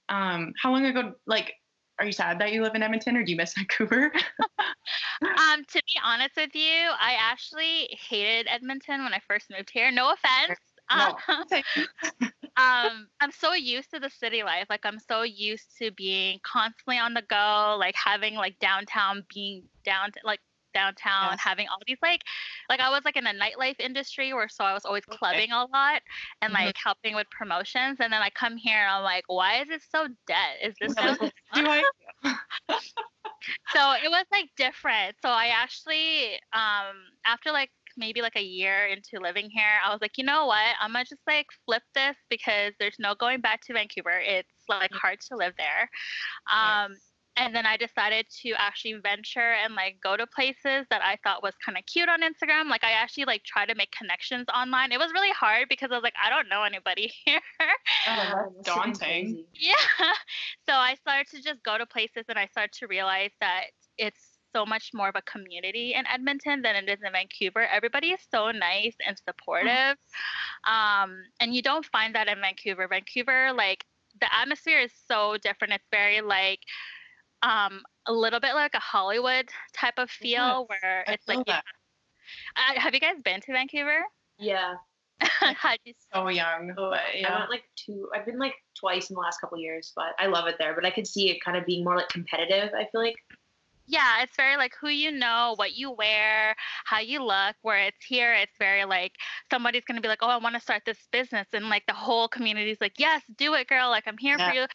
Um, 0.08 0.52
how 0.60 0.70
long 0.70 0.84
ago 0.84 1.14
like 1.26 1.54
are 1.98 2.06
you 2.06 2.12
sad 2.12 2.40
that 2.40 2.52
you 2.52 2.62
live 2.62 2.74
in 2.74 2.82
Edmonton 2.82 3.16
or 3.16 3.24
do 3.24 3.30
you 3.30 3.36
miss 3.36 3.54
Vancouver? 3.56 4.12
um, 5.22 5.64
to 5.64 5.82
be 5.86 6.00
honest 6.04 6.36
with 6.36 6.54
you, 6.54 6.90
I 6.98 7.16
actually 7.18 7.96
hated 8.08 8.48
Edmonton 8.50 9.04
when 9.04 9.14
I 9.14 9.20
first 9.26 9.50
moved 9.50 9.70
here. 9.70 9.90
No 9.90 10.12
offense. 10.12 10.58
No. 10.90 11.16
Um, 12.20 12.30
um, 12.56 13.08
I'm 13.20 13.32
so 13.32 13.54
used 13.54 13.90
to 13.92 14.00
the 14.00 14.10
city 14.10 14.42
life. 14.42 14.66
Like 14.70 14.84
I'm 14.84 14.98
so 14.98 15.22
used 15.22 15.76
to 15.78 15.90
being 15.92 16.38
constantly 16.44 16.98
on 16.98 17.14
the 17.14 17.22
go, 17.22 17.76
like 17.78 17.96
having 17.96 18.34
like 18.36 18.58
downtown 18.60 19.24
being 19.32 19.64
down 19.84 20.10
like 20.24 20.40
downtown 20.74 21.28
yes. 21.30 21.40
having 21.40 21.68
all 21.68 21.78
these 21.86 21.98
like 22.02 22.20
like 22.68 22.80
I 22.80 22.90
was 22.90 23.02
like 23.04 23.16
in 23.16 23.24
the 23.24 23.30
nightlife 23.30 23.78
industry 23.78 24.34
where 24.34 24.48
so 24.48 24.64
I 24.64 24.74
was 24.74 24.84
always 24.84 25.04
clubbing 25.04 25.52
okay. 25.52 25.52
a 25.52 25.66
lot 25.72 26.02
and 26.42 26.52
mm-hmm. 26.52 26.66
like 26.66 26.76
helping 26.76 27.14
with 27.14 27.30
promotions 27.30 27.98
and 28.00 28.12
then 28.12 28.20
I 28.20 28.28
come 28.30 28.56
here 28.56 28.78
and 28.78 28.90
I'm 28.90 29.04
like 29.04 29.24
why 29.28 29.62
is 29.62 29.70
it 29.70 29.82
so 29.88 30.08
dead 30.26 30.56
is 30.62 30.74
this 30.80 30.92
so 30.94 31.14
do 31.54 31.64
I 31.66 31.82
so 33.72 33.92
it 34.02 34.10
was 34.10 34.24
like 34.32 34.50
different 34.56 35.14
so 35.22 35.28
I 35.28 35.46
actually 35.46 36.34
um 36.52 36.96
after 37.24 37.52
like 37.52 37.70
maybe 37.96 38.22
like 38.22 38.36
a 38.36 38.42
year 38.42 38.86
into 38.86 39.22
living 39.22 39.50
here, 39.50 39.64
I 39.84 39.90
was 39.90 40.00
like, 40.00 40.18
you 40.18 40.24
know 40.24 40.46
what? 40.46 40.74
I'm 40.80 40.92
gonna 40.92 41.04
just 41.04 41.22
like 41.26 41.46
flip 41.64 41.82
this 41.94 42.16
because 42.30 42.72
there's 42.78 42.96
no 42.98 43.14
going 43.14 43.40
back 43.40 43.60
to 43.66 43.72
Vancouver. 43.72 44.20
It's 44.20 44.48
like 44.68 44.92
hard 44.92 45.20
to 45.28 45.36
live 45.36 45.54
there. 45.58 45.88
Um, 46.52 46.92
yes. 46.92 47.00
And 47.36 47.54
then 47.54 47.66
I 47.66 47.76
decided 47.76 48.26
to 48.42 48.52
actually 48.58 48.94
venture 49.02 49.54
and 49.64 49.74
like 49.74 49.96
go 50.00 50.16
to 50.16 50.24
places 50.26 50.86
that 50.90 51.02
I 51.02 51.18
thought 51.24 51.42
was 51.42 51.54
kind 51.64 51.76
of 51.76 51.84
cute 51.86 52.08
on 52.08 52.20
Instagram. 52.22 52.68
Like 52.70 52.84
I 52.84 52.92
actually 52.92 53.24
like 53.24 53.42
try 53.42 53.66
to 53.66 53.74
make 53.74 53.90
connections 53.90 54.46
online. 54.54 54.92
It 54.92 55.00
was 55.00 55.12
really 55.12 55.32
hard 55.32 55.68
because 55.68 55.90
I 55.90 55.94
was 55.94 56.04
like, 56.04 56.14
I 56.22 56.30
don't 56.30 56.48
know 56.48 56.62
anybody 56.62 57.12
here. 57.24 57.40
Oh, 58.08 58.52
that's 58.56 58.62
daunting. 58.66 59.44
Yeah. 59.54 59.74
So 60.66 60.72
I 60.72 60.94
started 60.94 61.26
to 61.36 61.42
just 61.42 61.62
go 61.62 61.76
to 61.76 61.84
places 61.84 62.24
and 62.28 62.38
I 62.38 62.46
started 62.46 62.72
to 62.78 62.86
realize 62.86 63.32
that 63.40 63.64
it's 63.98 64.33
so 64.54 64.64
much 64.64 64.90
more 64.94 65.08
of 65.08 65.16
a 65.16 65.22
community 65.22 65.94
in 65.94 66.06
Edmonton 66.06 66.62
than 66.62 66.76
it 66.76 66.88
is 66.88 66.98
in 67.04 67.12
Vancouver. 67.12 67.66
Everybody 67.66 68.08
is 68.08 68.20
so 68.30 68.50
nice 68.50 68.94
and 69.06 69.16
supportive. 69.28 69.96
Um, 70.64 71.16
and 71.40 71.54
you 71.54 71.62
don't 71.62 71.84
find 71.86 72.14
that 72.14 72.28
in 72.28 72.40
Vancouver. 72.40 72.86
Vancouver, 72.88 73.52
like, 73.52 73.84
the 74.20 74.32
atmosphere 74.34 74.78
is 74.78 74.92
so 75.08 75.36
different. 75.42 75.74
It's 75.74 75.88
very, 75.90 76.20
like, 76.20 76.60
um, 77.42 77.82
a 78.06 78.12
little 78.12 78.40
bit 78.40 78.54
like 78.54 78.74
a 78.74 78.80
Hollywood 78.80 79.48
type 79.74 79.94
of 79.98 80.10
feel 80.10 80.66
yes, 80.70 80.80
where 80.80 81.04
it's 81.08 81.28
like, 81.28 81.44
yeah. 81.46 81.60
Uh, 82.56 82.80
have 82.80 82.94
you 82.94 83.00
guys 83.00 83.16
been 83.22 83.40
to 83.42 83.52
Vancouver? 83.52 84.02
Yeah. 84.38 84.74
How'd 85.20 85.78
you 85.84 85.92
so 86.12 86.28
young. 86.28 86.72
but, 86.76 87.00
yeah. 87.14 87.34
I 87.34 87.38
went 87.40 87.50
like 87.50 87.64
two. 87.76 88.08
I've 88.14 88.26
been 88.26 88.38
like 88.38 88.54
twice 88.78 89.10
in 89.10 89.14
the 89.14 89.20
last 89.20 89.40
couple 89.40 89.58
years, 89.58 89.92
but 89.94 90.14
I 90.18 90.26
love 90.26 90.46
it 90.46 90.56
there. 90.58 90.74
But 90.74 90.86
I 90.86 90.90
could 90.90 91.06
see 91.06 91.30
it 91.30 91.44
kind 91.44 91.56
of 91.56 91.66
being 91.66 91.84
more 91.84 91.96
like 91.96 92.08
competitive. 92.08 92.70
I 92.74 92.88
feel 92.90 93.00
like 93.00 93.16
yeah, 93.86 94.22
it's 94.22 94.36
very 94.36 94.56
like 94.56 94.72
who 94.80 94.88
you 94.88 95.10
know, 95.10 95.54
what 95.56 95.74
you 95.74 95.90
wear, 95.90 96.54
how 96.84 97.00
you 97.00 97.22
look. 97.22 97.56
Where 97.62 97.78
it's 97.78 98.04
here, 98.04 98.32
it's 98.32 98.56
very 98.58 98.84
like 98.84 99.12
somebody's 99.50 99.84
gonna 99.86 100.00
be 100.00 100.08
like, 100.08 100.22
oh, 100.22 100.28
I 100.28 100.36
want 100.38 100.54
to 100.54 100.60
start 100.60 100.82
this 100.86 100.98
business, 101.12 101.46
and 101.52 101.68
like 101.68 101.84
the 101.86 101.94
whole 101.94 102.28
community's 102.28 102.78
like, 102.80 102.94
yes, 102.98 103.22
do 103.36 103.54
it, 103.54 103.68
girl. 103.68 103.90
Like 103.90 104.04
I'm 104.06 104.18
here 104.18 104.36
yeah. 104.38 104.48
for 104.48 104.54
you. 104.54 104.66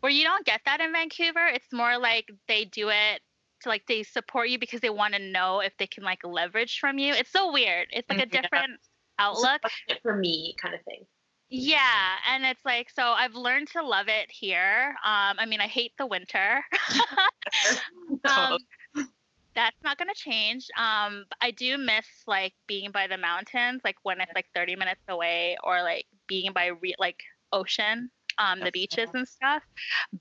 Where 0.00 0.12
you 0.12 0.24
don't 0.24 0.44
get 0.44 0.60
that 0.66 0.80
in 0.80 0.92
Vancouver, 0.92 1.46
it's 1.46 1.72
more 1.72 1.98
like 1.98 2.28
they 2.48 2.66
do 2.66 2.90
it 2.90 3.20
to 3.62 3.68
like 3.68 3.86
they 3.86 4.02
support 4.02 4.48
you 4.48 4.58
because 4.58 4.80
they 4.80 4.90
want 4.90 5.14
to 5.14 5.20
know 5.20 5.60
if 5.60 5.72
they 5.78 5.86
can 5.86 6.04
like 6.04 6.20
leverage 6.24 6.78
from 6.78 6.98
you. 6.98 7.14
It's 7.14 7.32
so 7.32 7.52
weird. 7.52 7.88
It's 7.90 8.08
like 8.08 8.20
a 8.20 8.26
different 8.26 8.72
yeah. 9.18 9.26
outlook. 9.26 9.62
For 10.02 10.16
me, 10.16 10.54
kind 10.60 10.74
of 10.74 10.82
thing. 10.82 11.04
Yeah, 11.48 12.16
and 12.28 12.44
it's 12.44 12.64
like 12.64 12.90
so 12.90 13.02
I've 13.12 13.34
learned 13.34 13.68
to 13.68 13.82
love 13.86 14.08
it 14.08 14.30
here. 14.30 14.96
Um, 15.04 15.36
I 15.38 15.46
mean, 15.46 15.60
I 15.60 15.68
hate 15.68 15.92
the 15.98 16.06
winter. 16.06 16.62
um, 18.24 18.58
that's 19.54 19.76
not 19.84 19.98
gonna 19.98 20.14
change. 20.14 20.66
Um, 20.76 21.24
I 21.40 21.52
do 21.52 21.78
miss 21.78 22.06
like 22.26 22.54
being 22.66 22.90
by 22.90 23.06
the 23.06 23.16
mountains, 23.18 23.82
like 23.84 23.96
when 24.02 24.20
it's 24.20 24.32
like 24.34 24.46
30 24.54 24.76
minutes 24.76 25.02
away, 25.08 25.56
or 25.64 25.82
like 25.82 26.06
being 26.26 26.52
by 26.52 26.66
re- 26.66 26.94
like 26.98 27.20
ocean, 27.52 28.10
um, 28.38 28.62
the 28.62 28.72
beaches 28.72 29.10
and 29.14 29.26
stuff. 29.28 29.62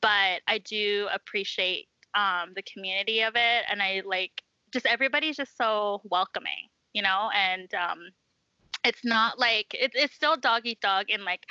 But 0.01 0.41
I 0.48 0.60
do 0.60 1.08
appreciate 1.13 1.88
um 2.15 2.53
the 2.55 2.63
community 2.63 3.22
of 3.22 3.34
it, 3.36 3.65
and 3.70 3.82
I 3.82 4.03
like 4.05 4.44
just 4.72 4.86
everybody's 4.86 5.38
just 5.38 5.58
so 5.58 6.01
welcoming, 6.05 6.70
you 6.94 7.01
know, 7.01 7.29
and 7.34 7.74
um 7.74 8.00
it's 8.85 9.03
not 9.03 9.39
like 9.39 9.73
it, 9.73 9.91
it's 9.93 10.15
still 10.15 10.37
dog 10.37 10.61
eat 10.65 10.79
dog 10.81 11.09
in 11.09 11.25
like 11.25 11.43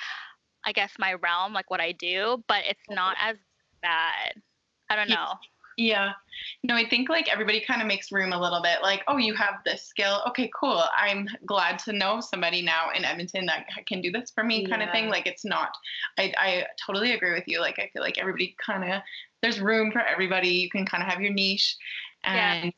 I 0.67 0.73
guess 0.73 0.93
my 0.99 1.15
realm, 1.15 1.53
like 1.53 1.71
what 1.71 1.81
I 1.81 1.93
do, 1.93 2.43
but 2.49 2.65
it's 2.67 2.89
not 2.89 3.17
as 3.21 3.37
bad. 3.83 4.41
I 4.89 4.97
don't 4.97 5.11
know. 5.11 5.35
Yeah. 5.77 6.13
No, 6.63 6.77
I 6.77 6.89
think 6.89 7.09
like 7.09 7.31
everybody 7.31 7.61
kind 7.61 7.83
of 7.83 7.89
makes 7.89 8.13
room 8.13 8.33
a 8.33 8.41
little 8.41 8.63
bit. 8.63 8.79
Like, 8.83 9.03
oh, 9.09 9.17
you 9.17 9.35
have 9.35 9.55
this 9.65 9.85
skill. 9.85 10.23
Okay, 10.29 10.51
cool. 10.59 10.83
I'm 10.97 11.27
glad 11.47 11.79
to 11.81 11.93
know 11.93 12.21
somebody 12.21 12.63
now 12.63 12.91
in 12.97 13.05
Edmonton 13.05 13.47
that 13.47 13.67
can 13.87 14.01
do 14.01 14.11
this 14.11 14.31
for 14.35 14.45
me, 14.45 14.67
kind 14.67 14.81
yeah. 14.81 14.89
of 14.89 14.93
thing. 14.93 15.09
Like, 15.09 15.27
it's 15.27 15.45
not. 15.45 15.71
I 16.19 16.33
I 16.39 16.67
totally 16.85 17.13
agree 17.13 17.33
with 17.33 17.45
you. 17.47 17.61
Like, 17.61 17.79
I 17.79 17.91
feel 17.93 18.03
like 18.03 18.19
everybody 18.19 18.57
kind 18.65 18.91
of 18.91 19.03
there's 19.43 19.61
room 19.61 19.91
for 19.91 20.01
everybody. 20.01 20.49
You 20.49 20.71
can 20.71 20.87
kind 20.87 21.03
of 21.03 21.09
have 21.09 21.21
your 21.21 21.33
niche, 21.33 21.77
and 22.23 22.73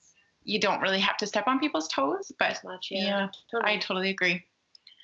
you 0.46 0.58
don't 0.60 0.80
really 0.80 1.00
have 1.00 1.16
to 1.18 1.26
step 1.26 1.46
on 1.46 1.58
people's 1.58 1.88
toes. 1.88 2.32
But 2.38 2.60
much, 2.64 2.88
yeah, 2.90 3.04
yeah 3.04 3.28
totally. 3.50 3.72
I 3.72 3.78
totally 3.78 4.10
agree. 4.10 4.44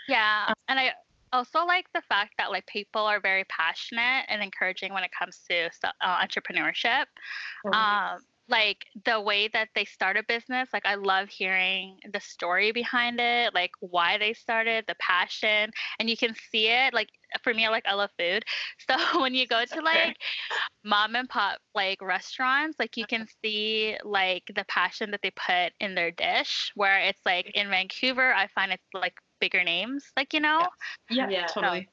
Yeah, 0.09 0.47
um, 0.49 0.55
and 0.69 0.79
I 0.79 0.93
also 1.33 1.65
like 1.67 1.87
the 1.95 2.03
fact 2.03 2.35
that 2.39 2.51
like 2.51 2.67
people 2.67 3.03
are 3.03 3.21
very 3.21 3.45
passionate 3.45 4.25
and 4.29 4.43
encouraging 4.43 4.93
when 4.93 5.05
it 5.05 5.11
comes 5.19 5.41
to 5.51 5.71
uh, 6.01 6.25
entrepreneurship. 6.25 7.07
Mm-hmm. 7.67 7.75
Um, 7.75 8.21
like 8.49 8.87
the 9.05 9.21
way 9.21 9.49
that 9.49 9.69
they 9.75 9.85
start 9.85 10.17
a 10.17 10.23
business 10.25 10.69
like 10.73 10.85
i 10.85 10.97
love 10.97 11.29
hearing 11.29 11.97
the 12.13 12.21
story 12.21 12.73
behind 12.73 13.21
it 13.21 13.55
like 13.55 13.71
why 13.79 14.19
they 14.19 14.33
started 14.33 14.85
the 14.89 14.97
passion 14.99 15.71
and 16.01 16.11
you 16.11 16.17
can 16.17 16.35
see 16.51 16.67
it 16.67 16.93
like 16.93 17.09
for 17.43 17.55
me, 17.55 17.67
I 17.67 17.71
like 17.71 17.87
I 17.87 17.95
love 17.95 18.11
food. 18.19 18.45
So 18.89 19.21
when 19.21 19.35
you 19.35 19.47
go 19.47 19.65
to 19.65 19.81
like 19.81 20.17
mom 20.85 21.15
and 21.15 21.29
pop 21.29 21.59
like 21.75 22.03
restaurants, 22.03 22.79
like 22.79 22.97
you 22.97 23.07
can 23.07 23.27
see 23.43 23.97
like 24.05 24.43
the 24.55 24.65
passion 24.69 25.11
that 25.13 25.21
they 25.23 25.31
put 25.31 25.73
in 25.81 25.95
their 25.95 26.11
dish. 26.11 26.73
Where 26.75 26.99
it's 27.01 27.21
like 27.25 27.51
in 27.55 27.69
Vancouver, 27.69 28.35
I 28.35 28.49
find 28.49 28.73
it's 28.73 28.83
like 28.93 29.15
bigger 29.41 29.65
names, 29.65 30.05
like 30.17 30.35
you 30.35 30.41
know. 30.41 30.69
Yeah, 31.11 31.29
Yeah. 31.29 31.47
totally. 31.47 31.89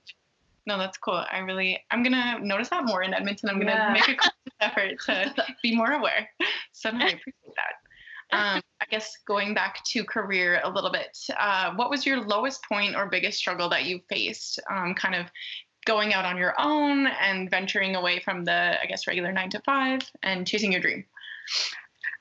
No, 0.65 0.77
that's 0.77 0.97
cool. 0.97 1.23
I 1.31 1.39
really, 1.39 1.79
I'm 1.89 2.03
gonna 2.03 2.39
notice 2.41 2.69
that 2.69 2.85
more 2.85 3.01
in 3.01 3.13
Edmonton. 3.13 3.49
I'm 3.49 3.59
gonna 3.59 3.73
Yeah. 3.73 3.93
make 3.93 4.07
a 4.07 4.15
conscious 4.15 4.35
effort 4.59 4.99
to 5.05 5.33
be 5.63 5.75
more 5.75 5.91
aware. 5.91 6.29
So 6.71 6.91
no, 6.91 7.05
I 7.05 7.09
appreciate 7.09 7.55
that. 7.55 7.88
Um, 8.31 8.61
I 8.79 8.85
guess 8.89 9.17
going 9.27 9.53
back 9.53 9.83
to 9.85 10.03
career 10.03 10.61
a 10.63 10.69
little 10.69 10.91
bit, 10.91 11.17
uh, 11.39 11.73
what 11.75 11.89
was 11.89 12.05
your 12.05 12.21
lowest 12.21 12.63
point 12.63 12.95
or 12.95 13.07
biggest 13.07 13.39
struggle 13.39 13.69
that 13.69 13.85
you 13.85 14.01
faced? 14.07 14.59
Um, 14.69 14.93
kind 14.93 15.15
of 15.15 15.25
going 15.85 16.13
out 16.13 16.25
on 16.25 16.37
your 16.37 16.53
own 16.59 17.07
and 17.07 17.49
venturing 17.49 17.95
away 17.95 18.19
from 18.19 18.45
the, 18.45 18.79
I 18.81 18.85
guess, 18.85 19.07
regular 19.07 19.31
nine 19.31 19.49
to 19.51 19.61
five 19.61 20.01
and 20.21 20.45
chasing 20.45 20.71
your 20.71 20.81
dream. 20.81 21.05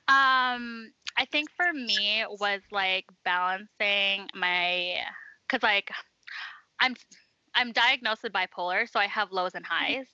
Um, 0.09 0.93
I 1.19 1.27
think 1.31 1.51
for 1.51 1.73
me 1.75 2.25
was 2.31 2.61
like 2.73 3.05
balancing 3.25 4.29
my, 4.35 4.95
cause 5.49 5.63
like 5.63 5.91
I'm 6.81 6.95
I'm 7.55 7.73
diagnosed 7.73 8.23
with 8.23 8.33
bipolar, 8.33 8.89
so 8.89 9.01
I 9.01 9.07
have 9.07 9.33
lows 9.33 9.55
and 9.55 9.67
highs. 9.67 10.07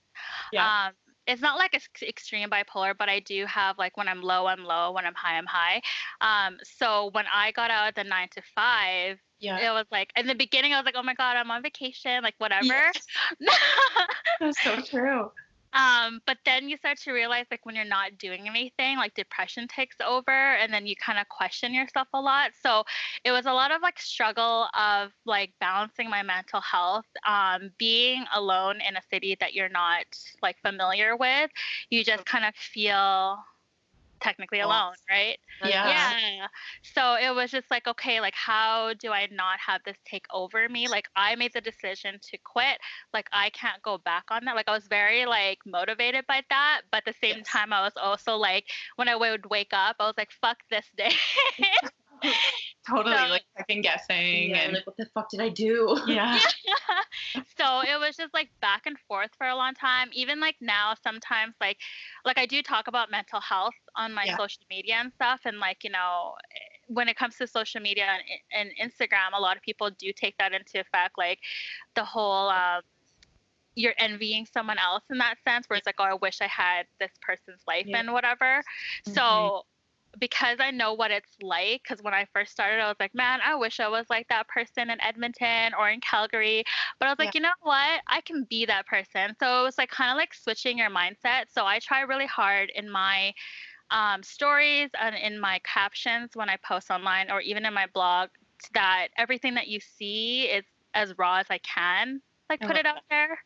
Yeah. 0.53 0.87
Um, 0.87 0.93
it's 1.27 1.43
not 1.43 1.59
like 1.59 1.75
ex- 1.75 2.03
extreme 2.03 2.51
bipolar, 2.51 2.95
but 2.97 3.09
I 3.09 3.21
do 3.21 3.47
have 3.47 3.79
like 3.79 3.97
when 3.97 4.09
I'm 4.09 4.23
low, 4.23 4.47
I'm 4.47 4.65
low. 4.65 4.93
When 4.93 5.05
I'm 5.07 5.15
high, 5.15 5.39
I'm 5.39 5.47
high. 5.47 5.81
Um, 6.21 6.59
so 6.63 7.11
when 7.13 7.25
I 7.33 7.53
got 7.53 7.71
out 7.71 7.89
of 7.89 7.95
the 7.95 8.05
nine 8.05 8.29
to 8.33 8.43
five, 8.55 9.19
Yeah, 9.39 9.59
it 9.59 9.73
was 9.73 9.87
like 9.91 10.11
in 10.17 10.27
the 10.27 10.35
beginning, 10.35 10.73
I 10.73 10.79
was 10.79 10.85
like, 10.85 10.97
oh 10.97 11.03
my 11.03 11.15
god, 11.15 11.37
I'm 11.37 11.51
on 11.51 11.63
vacation, 11.63 12.23
like 12.23 12.35
whatever. 12.39 12.93
that's 14.41 14.63
so 14.63 14.81
true. 14.81 15.31
Um, 15.75 16.21
but 16.27 16.39
then 16.45 16.69
you 16.69 16.77
start 16.77 16.99
to 16.99 17.13
realize 17.13 17.47
like 17.51 17.67
when 17.67 17.75
you're 17.75 17.85
not 17.85 18.17
doing 18.19 18.49
anything, 18.49 18.97
like 18.97 19.15
depression 19.15 19.67
takes 19.69 19.97
over 20.01 20.31
and 20.31 20.73
then 20.73 20.87
you 20.87 20.95
kind 20.97 21.19
of 21.19 21.29
question 21.29 21.75
yourself 21.75 22.09
a 22.15 22.21
lot. 22.21 22.53
So 22.63 22.85
it 23.25 23.33
was 23.33 23.47
a 23.47 23.53
lot 23.53 23.73
of 23.73 23.83
like 23.83 24.01
struggle 24.01 24.69
of 24.79 25.13
like 25.27 25.53
balancing 25.61 26.09
my 26.09 26.23
mental 26.23 26.61
health, 26.61 27.07
um, 27.27 27.71
being 27.79 28.25
alone 28.35 28.81
in 28.87 28.97
a 28.97 29.03
city 29.11 29.37
that 29.41 29.55
you're 29.55 29.69
not 29.69 30.05
like 30.43 30.57
familiar 30.63 31.17
with. 31.17 31.51
You 31.91 32.05
just 32.05 32.25
kind 32.25 32.45
of 32.45 32.55
feel 32.55 33.39
technically 34.21 34.61
alone, 34.61 34.95
Lost. 34.95 35.05
right? 35.11 35.39
Yeah. 35.63 36.15
Yeah. 36.29 36.47
So 36.83 37.15
it 37.15 37.35
was 37.35 37.51
just 37.51 37.71
like, 37.71 37.87
okay, 37.87 38.21
like 38.21 38.35
how 38.35 38.95
do 38.95 39.11
I 39.13 39.29
not 39.31 39.59
have 39.67 39.83
this 39.85 39.97
take 40.05 40.27
over 40.33 40.69
me? 40.69 40.89
Like 40.89 41.07
I 41.17 41.35
made 41.37 41.53
the 41.55 41.61
decision 41.61 42.19
to 42.23 42.39
quit. 42.45 42.79
Like 43.13 43.29
I 43.33 43.51
can't 43.51 43.83
go 43.83 43.99
back 43.99 44.25
on 44.31 44.45
that. 44.45 44.57
Like 44.57 44.69
I 44.69 44.73
was 44.73 44.87
very 44.89 45.27
like 45.27 45.59
motivated 45.67 46.27
by 46.27 46.43
that, 46.51 46.83
but 46.91 46.99
at 47.07 47.15
the 47.15 47.19
same 47.27 47.43
Yes. 47.43 47.45
time 47.45 47.73
I 47.73 47.83
was 47.83 47.95
also 47.97 48.37
like 48.37 48.67
when 48.97 49.09
I 49.09 49.17
would 49.17 49.47
wake 49.51 49.73
up, 49.73 49.97
I 50.01 50.05
was 50.07 50.15
like, 50.19 50.31
fuck 50.33 50.59
this 50.71 50.87
day. 50.97 51.13
Totally, 52.89 53.17
So- 53.17 53.27
like 53.29 53.45
second 53.57 53.81
guessing 53.83 54.51
Yeah, 54.51 54.57
and 54.59 54.73
like 54.75 54.87
what 54.87 54.97
the 54.97 55.07
fuck 55.15 55.31
did 55.31 55.41
I 55.41 55.49
do? 55.49 55.99
yeah. 56.07 56.39
so 57.59 57.81
it 57.81 57.99
was 57.99 58.17
just 58.17 58.35
like 58.35 58.51
back 58.61 58.83
and 58.87 58.99
forth 59.09 59.31
for 59.39 59.47
a 59.47 59.57
long 59.57 59.75
time 59.75 60.11
even 60.13 60.41
like 60.41 60.57
now 60.61 60.95
sometimes 61.03 61.55
like 61.61 61.79
like 62.25 62.37
i 62.39 62.45
do 62.47 62.63
talk 62.63 62.89
about 62.89 63.11
mental 63.11 63.41
health 63.41 63.75
on 63.97 64.13
my 64.13 64.25
Yeah. 64.25 64.37
social 64.37 64.63
media 64.69 64.97
and 64.97 65.13
stuff 65.15 65.41
and 65.45 65.59
like 65.59 65.83
you 65.85 65.91
know 65.91 66.35
when 66.89 67.09
it 67.09 67.17
comes 67.17 67.37
to 67.39 67.47
social 67.47 67.81
media 67.81 68.05
and, 68.53 68.71
and 68.79 68.91
instagram 68.91 69.31
a 69.37 69.41
lot 69.41 69.57
of 69.57 69.63
people 69.63 69.91
do 69.99 70.13
take 70.15 70.37
that 70.39 70.53
into 70.53 70.79
effect 70.81 71.17
like 71.17 71.39
the 71.95 72.05
whole 72.05 72.49
um, 72.51 72.83
you're 73.77 73.95
envying 73.99 74.47
someone 74.47 74.79
else 74.79 75.03
in 75.11 75.19
that 75.19 75.37
sense 75.45 75.69
where 75.69 75.77
it's 75.77 75.87
like 75.87 75.97
oh 75.99 76.05
i 76.05 76.15
wish 76.15 76.41
i 76.41 76.47
had 76.47 76.87
this 77.01 77.11
person's 77.23 77.63
life 77.67 77.87
Yeah. 77.87 77.99
and 78.01 78.13
whatever 78.13 78.63
Mhm. 79.09 79.15
so 79.15 79.65
because 80.19 80.59
I 80.61 80.71
know 80.71 80.95
what 80.95 81.11
it's 81.11 81.37
like, 81.43 81.83
because 81.83 82.03
when 82.03 82.15
I 82.15 82.27
first 82.33 82.53
started, 82.53 82.81
I 82.81 82.89
was 82.89 82.97
like, 83.01 83.15
man, 83.15 83.41
I 83.45 83.55
wish 83.55 83.81
I 83.81 83.89
was 83.89 84.07
like 84.11 84.29
that 84.29 84.49
person 84.49 84.91
in 84.91 85.01
Edmonton 85.03 85.73
or 85.79 85.89
in 85.89 86.01
Calgary. 86.01 86.65
But 86.99 87.07
I 87.07 87.13
was 87.13 87.19
like, 87.19 87.35
you 87.35 87.41
know 87.41 87.51
what? 87.63 88.01
I 88.07 88.21
can 88.23 88.45
be 88.49 88.67
that 88.67 88.87
person. 88.87 89.35
So 89.41 89.61
it 89.61 89.65
was 89.65 89.79
like 89.79 89.91
kind 89.91 90.11
of 90.11 90.17
like 90.17 90.35
switching 90.35 90.79
your 90.79 90.91
mindset. 90.91 91.47
So 91.53 91.65
I 91.67 91.79
try 91.79 92.03
really 92.03 92.27
hard 92.27 92.71
in 92.75 92.91
my 92.91 93.33
um, 93.91 94.23
stories 94.23 94.91
and 95.01 95.15
in 95.15 95.39
my 95.39 95.61
captions 95.65 96.31
when 96.35 96.49
I 96.49 96.57
post 96.67 96.91
online 96.91 97.31
or 97.31 97.41
even 97.41 97.65
in 97.65 97.75
my 97.75 97.87
blog 97.93 98.31
that 98.73 99.09
everything 99.17 99.55
that 99.55 99.69
you 99.69 99.81
see 99.81 100.45
is 100.45 100.65
as 100.95 101.17
raw 101.19 101.37
as 101.37 101.47
I 101.51 101.59
can 101.59 102.21
like 102.51 102.61
put 102.63 102.77
it 102.77 102.87
out 102.87 103.03
there 103.11 103.39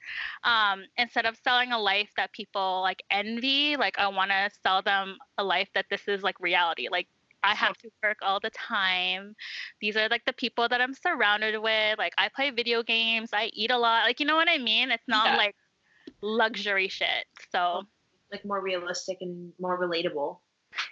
um, 0.45 0.83
instead 0.97 1.25
of 1.26 1.37
selling 1.45 1.73
a 1.73 1.78
life 1.78 2.11
that 2.17 2.33
people 2.33 2.81
like 2.83 3.02
envy 3.11 3.76
like 3.76 3.99
i 3.99 4.07
want 4.09 4.31
to 4.31 4.50
sell 4.67 4.83
them 4.83 5.17
a 5.38 5.45
life 5.45 5.69
that 5.75 5.87
this 5.90 6.09
is 6.09 6.23
like 6.23 6.38
reality 6.40 6.88
like 6.90 7.09
i 7.45 7.55
have 7.55 7.76
to 7.78 7.88
work 8.02 8.19
all 8.23 8.40
the 8.40 8.50
time 8.50 9.35
these 9.81 9.97
are 9.97 10.09
like 10.09 10.25
the 10.26 10.33
people 10.33 10.69
that 10.69 10.81
i'm 10.81 10.95
surrounded 10.95 11.59
with 11.61 11.99
like 11.99 12.12
i 12.19 12.28
play 12.35 12.50
video 12.50 12.83
games 12.83 13.31
i 13.33 13.50
eat 13.52 13.71
a 13.71 13.78
lot 13.78 14.05
like 14.05 14.21
you 14.21 14.26
know 14.26 14.37
what 14.37 14.49
i 14.49 14.59
mean 14.59 14.90
it's 14.90 15.09
not 15.09 15.26
Yeah. 15.26 15.37
like 15.37 15.55
luxury 16.23 16.88
shit 16.88 17.26
so 17.52 17.83
Like 18.33 18.45
more 18.45 18.61
realistic 18.61 19.19
and 19.21 19.52
more 19.59 19.78
relatable. 19.78 20.38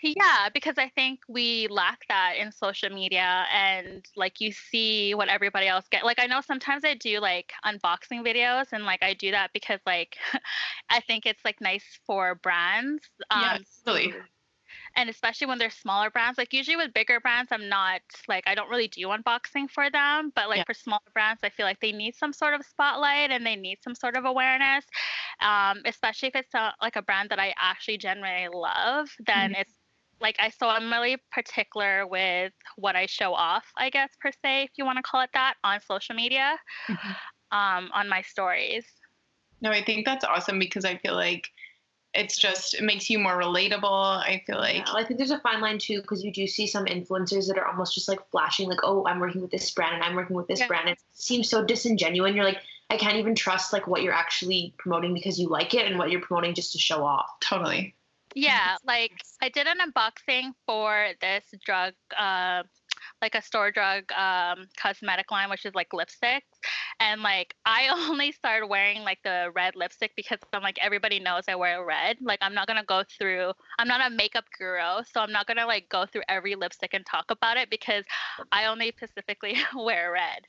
Yeah, 0.03 0.49
because 0.53 0.77
I 0.79 0.89
think 0.91 1.21
we 1.29 1.69
lack 1.69 2.07
that 2.09 2.35
in 2.39 2.53
social 2.53 2.91
media 2.91 3.47
and 3.53 4.05
like 4.17 4.41
you 4.41 4.53
see 4.53 5.15
what 5.15 5.29
everybody 5.29 5.67
else 5.67 5.87
get. 5.91 6.05
Like 6.05 6.19
I 6.21 6.27
know 6.27 6.41
sometimes 6.41 6.85
I 6.85 6.95
do 6.95 7.21
like 7.21 7.53
unboxing 7.65 8.25
videos 8.25 8.67
and 8.73 8.85
like 8.85 9.03
I 9.03 9.15
do 9.15 9.31
that 9.31 9.51
because 9.53 9.81
like 9.87 10.17
I 10.91 11.01
think 11.01 11.27
it's 11.27 11.45
like 11.45 11.61
nice 11.61 12.01
for 12.07 12.35
brands. 12.37 13.03
Yeah, 13.35 13.59
Um 13.59 13.65
totally. 13.85 14.13
And 14.97 15.11
especially 15.11 15.47
when 15.47 15.59
they're 15.59 15.71
smaller 15.71 16.11
brands. 16.11 16.39
Like 16.39 16.53
usually 16.53 16.77
with 16.77 16.95
bigger 16.95 17.21
brands 17.21 17.53
I'm 17.53 17.69
not 17.69 18.01
like 18.29 18.45
I 18.47 18.55
don't 18.55 18.71
really 18.71 18.89
do 18.89 19.09
unboxing 19.09 19.71
for 19.71 19.91
them, 19.91 20.33
but 20.35 20.49
like 20.49 20.59
Yeah. 20.59 20.65
for 20.67 20.75
smaller 20.75 21.01
brands 21.13 21.41
I 21.45 21.51
feel 21.51 21.67
like 21.67 21.81
they 21.81 21.93
need 21.93 22.15
some 22.17 22.33
sort 22.33 22.55
of 22.55 22.65
spotlight 22.65 23.31
and 23.31 23.47
they 23.47 23.57
need 23.57 23.79
some 23.83 23.95
sort 23.95 24.17
of 24.17 24.25
awareness. 24.25 24.85
Um 25.41 25.83
especially 25.85 26.29
if 26.29 26.37
it's 26.37 26.55
a, 26.55 26.75
like 26.83 26.97
a 26.97 27.03
brand 27.03 27.31
that 27.31 27.39
I 27.41 27.55
actually 27.61 27.99
genuinely 27.99 28.49
love, 28.53 29.09
then 29.27 29.55
it's 29.55 29.75
like 30.21 30.37
I 30.39 30.49
so 30.51 30.69
I'm 30.69 30.91
really 30.91 31.19
particular 31.33 32.07
with 32.07 32.53
what 32.77 32.97
I 32.97 33.07
show 33.07 33.35
off, 33.35 33.67
I 33.77 33.91
guess 33.91 34.11
per 34.21 34.31
se, 34.45 34.65
if 34.65 34.71
you 34.77 34.85
want 34.85 34.97
to 34.99 35.03
call 35.03 35.21
it 35.23 35.31
that, 35.35 35.55
on 35.65 35.81
social 35.81 36.15
media, 36.15 36.59
Mhm. 36.89 37.17
um, 37.53 37.91
on 37.95 38.09
my 38.09 38.23
stories. 38.23 38.87
No, 39.61 39.71
I 39.71 39.83
think 39.83 40.05
that's 40.05 40.25
awesome 40.25 40.59
because 40.59 40.85
I 40.85 40.99
feel 40.99 41.15
like 41.15 41.49
it's 42.17 42.37
just 42.37 42.75
it 42.75 42.83
makes 42.83 43.09
you 43.11 43.19
more 43.19 43.37
relatable. 43.37 44.19
I 44.19 44.43
feel 44.47 44.59
like 44.59 44.77
Yeah, 44.77 44.93
I 44.95 45.05
think 45.05 45.19
there's 45.19 45.31
a 45.31 45.41
fine 45.41 45.61
line 45.61 45.79
too 45.79 46.01
because 46.01 46.25
you 46.25 46.33
do 46.33 46.47
see 46.47 46.67
some 46.67 46.87
influencers 46.87 47.47
that 47.49 47.59
are 47.59 47.67
almost 47.67 47.95
just 47.95 48.09
like 48.09 48.21
flashing, 48.31 48.69
like, 48.69 48.81
"Oh, 48.83 49.07
I'm 49.07 49.21
working 49.21 49.41
with 49.41 49.51
this 49.51 49.71
brand 49.71 49.95
and 49.95 50.03
I'm 50.03 50.15
working 50.15 50.37
with 50.37 50.49
this 50.49 50.61
Yeah. 50.61 50.67
brand." 50.67 50.89
It 50.89 50.99
seems 51.13 51.49
so 51.49 51.65
disingenuous. 51.65 52.35
You're 52.35 52.45
like, 52.45 52.63
I 52.91 52.97
can't 52.97 53.17
even 53.17 53.35
trust 53.35 53.73
like 53.73 53.87
what 53.87 54.03
you're 54.03 54.13
actually 54.13 54.75
promoting 54.79 55.15
because 55.15 55.39
you 55.39 55.49
like 55.49 55.75
it 55.75 55.87
and 55.87 55.99
what 55.99 56.11
you're 56.11 56.21
promoting 56.21 56.55
just 56.55 56.73
to 56.73 56.79
show 56.79 57.05
off. 57.05 57.29
totally. 57.41 57.95
Yeah, 58.35 58.77
like 58.85 59.13
I 59.41 59.49
did 59.49 59.67
an 59.67 59.79
unboxing 59.79 60.53
for 60.67 61.09
this 61.21 61.45
drug, 61.65 61.95
uh, 62.17 62.65
like 63.23 63.35
a 63.35 63.41
store 63.43 63.71
drug 63.71 64.13
um, 64.13 64.69
cosmetic 64.77 65.31
line, 65.31 65.49
which 65.49 65.65
is 65.65 65.75
like 65.75 65.89
lipsticks. 65.91 66.43
And 67.01 67.23
like 67.23 67.55
I 67.65 67.89
only 68.11 68.33
started 68.33 68.67
wearing 68.67 69.03
like 69.03 69.19
the 69.25 69.51
red 69.55 69.77
lipstick 69.77 70.13
because 70.17 70.39
I'm 70.53 70.63
like 70.63 70.79
everybody 70.83 71.21
knows 71.21 71.45
I 71.49 71.55
wear 71.55 71.85
red. 71.85 72.19
Like 72.21 72.39
I'm 72.43 72.55
not 72.55 72.67
gonna 72.67 72.85
go 72.85 73.03
through. 73.19 73.53
I'm 73.79 73.89
not 73.89 74.07
a 74.07 74.11
makeup 74.11 74.45
guru, 74.59 75.03
so 75.05 75.21
I'm 75.21 75.33
not 75.33 75.47
gonna 75.47 75.67
like 75.67 75.89
go 75.89 76.07
through 76.07 76.23
every 76.29 76.55
lipstick 76.55 76.95
and 76.95 77.05
talk 77.07 77.27
about 77.31 77.57
it 77.57 77.71
because 77.71 78.05
I 78.53 78.67
only 78.67 78.93
specifically 78.97 79.57
wear 79.77 80.13
red. 80.13 80.47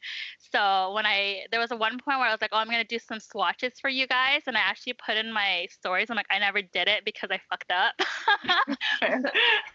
So 0.51 0.93
when 0.93 1.05
I 1.05 1.45
there 1.51 1.59
was 1.59 1.71
a 1.71 1.77
one 1.77 1.99
point 1.99 2.19
where 2.19 2.27
I 2.27 2.31
was 2.31 2.41
like, 2.41 2.51
oh, 2.53 2.57
I'm 2.57 2.67
gonna 2.67 2.83
do 2.83 2.99
some 2.99 3.19
swatches 3.19 3.73
for 3.79 3.89
you 3.89 4.07
guys, 4.07 4.41
and 4.47 4.57
I 4.57 4.61
actually 4.61 4.93
put 4.93 5.17
in 5.17 5.31
my 5.31 5.67
stories. 5.71 6.09
I'm 6.09 6.15
like, 6.15 6.27
I 6.31 6.39
never 6.39 6.61
did 6.61 6.87
it 6.87 7.05
because 7.05 7.29
I 7.31 7.39
fucked 7.49 7.71
up. 7.71 7.95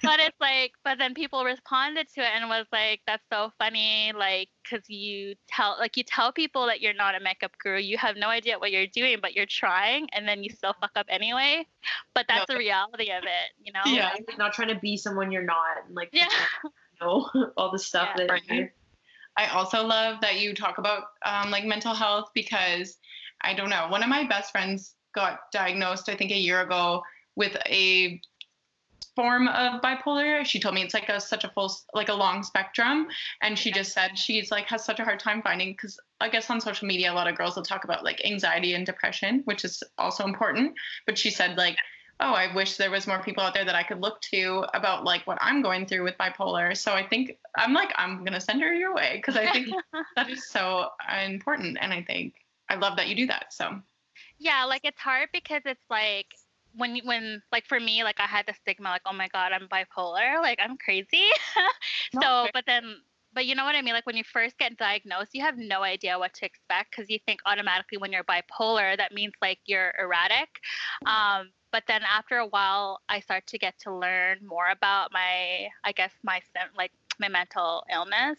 But 0.02 0.20
it's 0.20 0.40
like, 0.40 0.72
but 0.84 0.98
then 0.98 1.14
people 1.14 1.44
responded 1.44 2.08
to 2.14 2.20
it 2.20 2.30
and 2.34 2.48
was 2.48 2.66
like, 2.72 3.00
that's 3.06 3.24
so 3.32 3.52
funny, 3.58 4.12
like, 4.16 4.48
because 4.62 4.88
you 4.88 5.34
tell, 5.48 5.76
like, 5.78 5.96
you 5.96 6.02
tell 6.02 6.32
people 6.32 6.66
that 6.66 6.80
you're 6.80 6.94
not 6.94 7.14
a 7.14 7.20
makeup 7.20 7.52
guru, 7.62 7.78
you 7.78 7.98
have 7.98 8.16
no 8.16 8.28
idea 8.28 8.58
what 8.58 8.70
you're 8.70 8.86
doing, 8.86 9.18
but 9.20 9.34
you're 9.34 9.46
trying, 9.46 10.08
and 10.12 10.26
then 10.26 10.42
you 10.42 10.50
still 10.50 10.74
fuck 10.80 10.92
up 10.96 11.06
anyway. 11.08 11.66
But 12.14 12.26
that's 12.28 12.46
the 12.46 12.56
reality 12.56 13.10
of 13.10 13.24
it, 13.24 13.52
you 13.62 13.72
know? 13.72 13.82
Yeah. 13.86 14.10
Like, 14.10 14.38
not 14.38 14.52
trying 14.52 14.68
to 14.68 14.80
be 14.80 14.96
someone 14.96 15.30
you're 15.32 15.42
not, 15.42 15.86
and 15.86 15.94
like, 15.94 16.10
Yeah. 16.12 16.28
you 16.64 16.70
know, 17.00 17.28
all 17.56 17.70
the 17.70 17.78
stuff 17.78 18.10
Yeah. 18.16 18.26
that 18.26 18.42
Right. 18.48 18.70
I 19.36 19.46
also 19.46 19.82
love 19.82 20.20
that 20.20 20.40
you 20.40 20.54
talk 20.54 20.78
about 20.78 21.04
um, 21.24 21.50
like 21.50 21.64
mental 21.64 21.94
health 21.94 22.30
because 22.34 22.98
I 23.40 23.54
don't 23.54 23.70
know. 23.70 23.86
One 23.88 24.02
of 24.02 24.08
my 24.08 24.26
best 24.26 24.52
friends 24.52 24.94
got 25.14 25.50
diagnosed, 25.52 26.08
I 26.08 26.14
think, 26.16 26.32
a 26.32 26.36
year 26.36 26.60
ago 26.60 27.02
with 27.34 27.56
a 27.66 28.20
form 29.14 29.48
of 29.48 29.80
bipolar. 29.82 30.44
She 30.44 30.60
told 30.60 30.74
me 30.74 30.82
it's 30.82 30.94
like 30.94 31.08
a 31.08 31.20
such 31.20 31.44
a 31.44 31.48
full 31.50 31.72
like 31.94 32.08
a 32.08 32.14
long 32.14 32.42
spectrum 32.42 33.08
and 33.42 33.58
she 33.58 33.70
just 33.70 33.92
said 33.92 34.18
she's 34.18 34.50
like 34.50 34.66
has 34.66 34.84
such 34.84 35.00
a 35.00 35.04
hard 35.04 35.20
time 35.20 35.42
finding 35.42 35.74
cuz 35.76 35.98
I 36.20 36.28
guess 36.28 36.48
on 36.50 36.60
social 36.60 36.86
media 36.86 37.12
a 37.12 37.14
lot 37.14 37.28
of 37.28 37.36
girls 37.36 37.56
will 37.56 37.62
talk 37.62 37.84
about 37.84 38.04
like 38.04 38.24
anxiety 38.24 38.74
and 38.74 38.86
depression, 38.86 39.42
which 39.44 39.64
is 39.64 39.82
also 39.98 40.24
important, 40.24 40.74
but 41.06 41.18
she 41.18 41.30
said 41.30 41.56
like 41.56 41.76
oh, 42.20 42.34
I 42.34 42.54
wish 42.54 42.76
there 42.76 42.90
was 42.90 43.08
more 43.08 43.20
people 43.20 43.42
out 43.42 43.52
there 43.52 43.64
that 43.64 43.74
I 43.74 43.82
could 43.82 44.00
look 44.00 44.20
to 44.32 44.64
about 44.74 45.02
like 45.02 45.26
what 45.26 45.38
I'm 45.40 45.60
going 45.60 45.86
through 45.86 46.04
with 46.04 46.16
bipolar. 46.18 46.76
So 46.76 46.92
I 46.92 47.04
think 47.04 47.36
I'm 47.56 47.72
like 47.72 47.92
I'm 47.96 48.18
going 48.18 48.34
to 48.34 48.40
send 48.40 48.62
her 48.62 48.72
your 48.72 48.94
way 48.94 49.20
cuz 49.24 49.36
I 49.36 49.50
think 49.50 49.68
that 50.16 50.30
is 50.30 50.48
so 50.48 50.90
important 51.24 51.78
and 51.80 51.92
I 51.92 52.02
think 52.02 52.34
I 52.68 52.76
love 52.76 52.96
that 52.96 53.08
you 53.08 53.16
do 53.16 53.26
that. 53.26 53.52
So 53.52 53.82
yeah, 54.38 54.64
like 54.64 54.82
it's 54.84 55.00
hard 55.00 55.28
because 55.32 55.62
it's 55.66 55.84
like 55.90 56.26
when 56.76 56.98
when 57.04 57.42
like 57.52 57.66
for 57.66 57.78
me 57.78 58.04
like 58.04 58.20
I 58.20 58.26
had 58.26 58.46
the 58.46 58.54
stigma 58.54 58.90
like 58.90 59.02
oh 59.06 59.12
my 59.12 59.28
god 59.28 59.52
I'm 59.52 59.68
bipolar 59.68 60.40
like 60.40 60.58
I'm 60.62 60.76
crazy. 60.76 61.28
So 62.20 62.48
but 62.52 62.64
then 62.66 62.96
but 63.34 63.46
you 63.46 63.54
know 63.54 63.64
what 63.64 63.74
I 63.74 63.80
mean? 63.80 63.94
Like 63.94 64.04
when 64.04 64.16
you 64.16 64.24
first 64.24 64.58
get 64.58 64.76
diagnosed 64.76 65.30
you 65.32 65.42
have 65.42 65.56
no 65.56 65.82
idea 65.82 66.18
what 66.18 66.34
to 66.34 66.46
expect 66.46 66.90
because 66.90 67.10
you 67.10 67.18
think 67.26 67.40
automatically 67.46 67.98
when 67.98 68.12
you're 68.12 68.24
bipolar 68.24 68.96
that 68.96 69.12
means 69.12 69.32
like 69.40 69.58
you're 69.66 69.94
erratic. 69.98 70.48
Um, 71.06 71.50
but 71.70 71.84
then 71.88 72.02
after 72.02 72.38
a 72.38 72.46
while 72.46 73.00
I 73.08 73.20
start 73.20 73.46
to 73.48 73.58
get 73.58 73.78
to 73.80 73.94
learn 73.94 74.38
more 74.46 74.70
about 74.70 75.12
my 75.12 75.68
I 75.84 75.92
guess 75.92 76.12
my 76.22 76.40
like 76.76 76.92
my 77.18 77.28
mental 77.28 77.84
illness. 77.92 78.38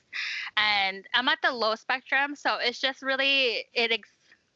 And 0.58 1.08
I'm 1.14 1.28
at 1.28 1.40
the 1.42 1.52
low 1.52 1.76
spectrum 1.76 2.36
so 2.36 2.58
it's 2.62 2.80
just 2.80 3.02
really 3.02 3.66
it 3.74 3.92
ex- 3.92 4.10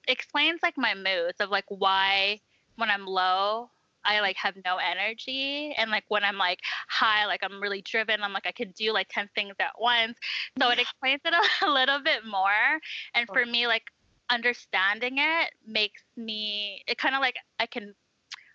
explains 0.07 0.61
like 0.63 0.77
my 0.77 0.93
moods 0.93 1.39
of 1.39 1.49
like 1.49 1.65
why 1.69 2.39
when 2.77 2.89
I'm 2.89 3.05
low, 3.05 3.69
I 4.05 4.21
like 4.21 4.37
have 4.37 4.55
no 4.63 4.77
energy 4.77 5.75
and 5.77 5.91
like 5.91 6.05
when 6.07 6.23
I'm 6.23 6.37
like 6.37 6.59
high, 6.87 7.25
like 7.25 7.41
I'm 7.43 7.61
really 7.61 7.81
driven. 7.81 8.23
I'm 8.23 8.31
like 8.31 8.47
I 8.47 8.51
can 8.51 8.71
do 8.71 8.93
like 8.93 9.09
10 9.11 9.29
things 9.35 9.55
at 9.59 9.73
once. 9.79 10.17
So 10.59 10.69
it 10.69 10.79
explains 10.79 11.21
it 11.25 11.33
a, 11.33 11.65
a 11.69 11.69
little 11.69 11.99
bit 12.01 12.25
more. 12.25 12.79
And 13.13 13.27
for 13.27 13.45
me, 13.45 13.67
like 13.67 13.83
understanding 14.29 15.17
it 15.17 15.51
makes 15.65 16.03
me 16.17 16.83
it 16.87 16.97
kind 16.97 17.15
of 17.15 17.21
like 17.21 17.35
I 17.59 17.65
can 17.65 17.93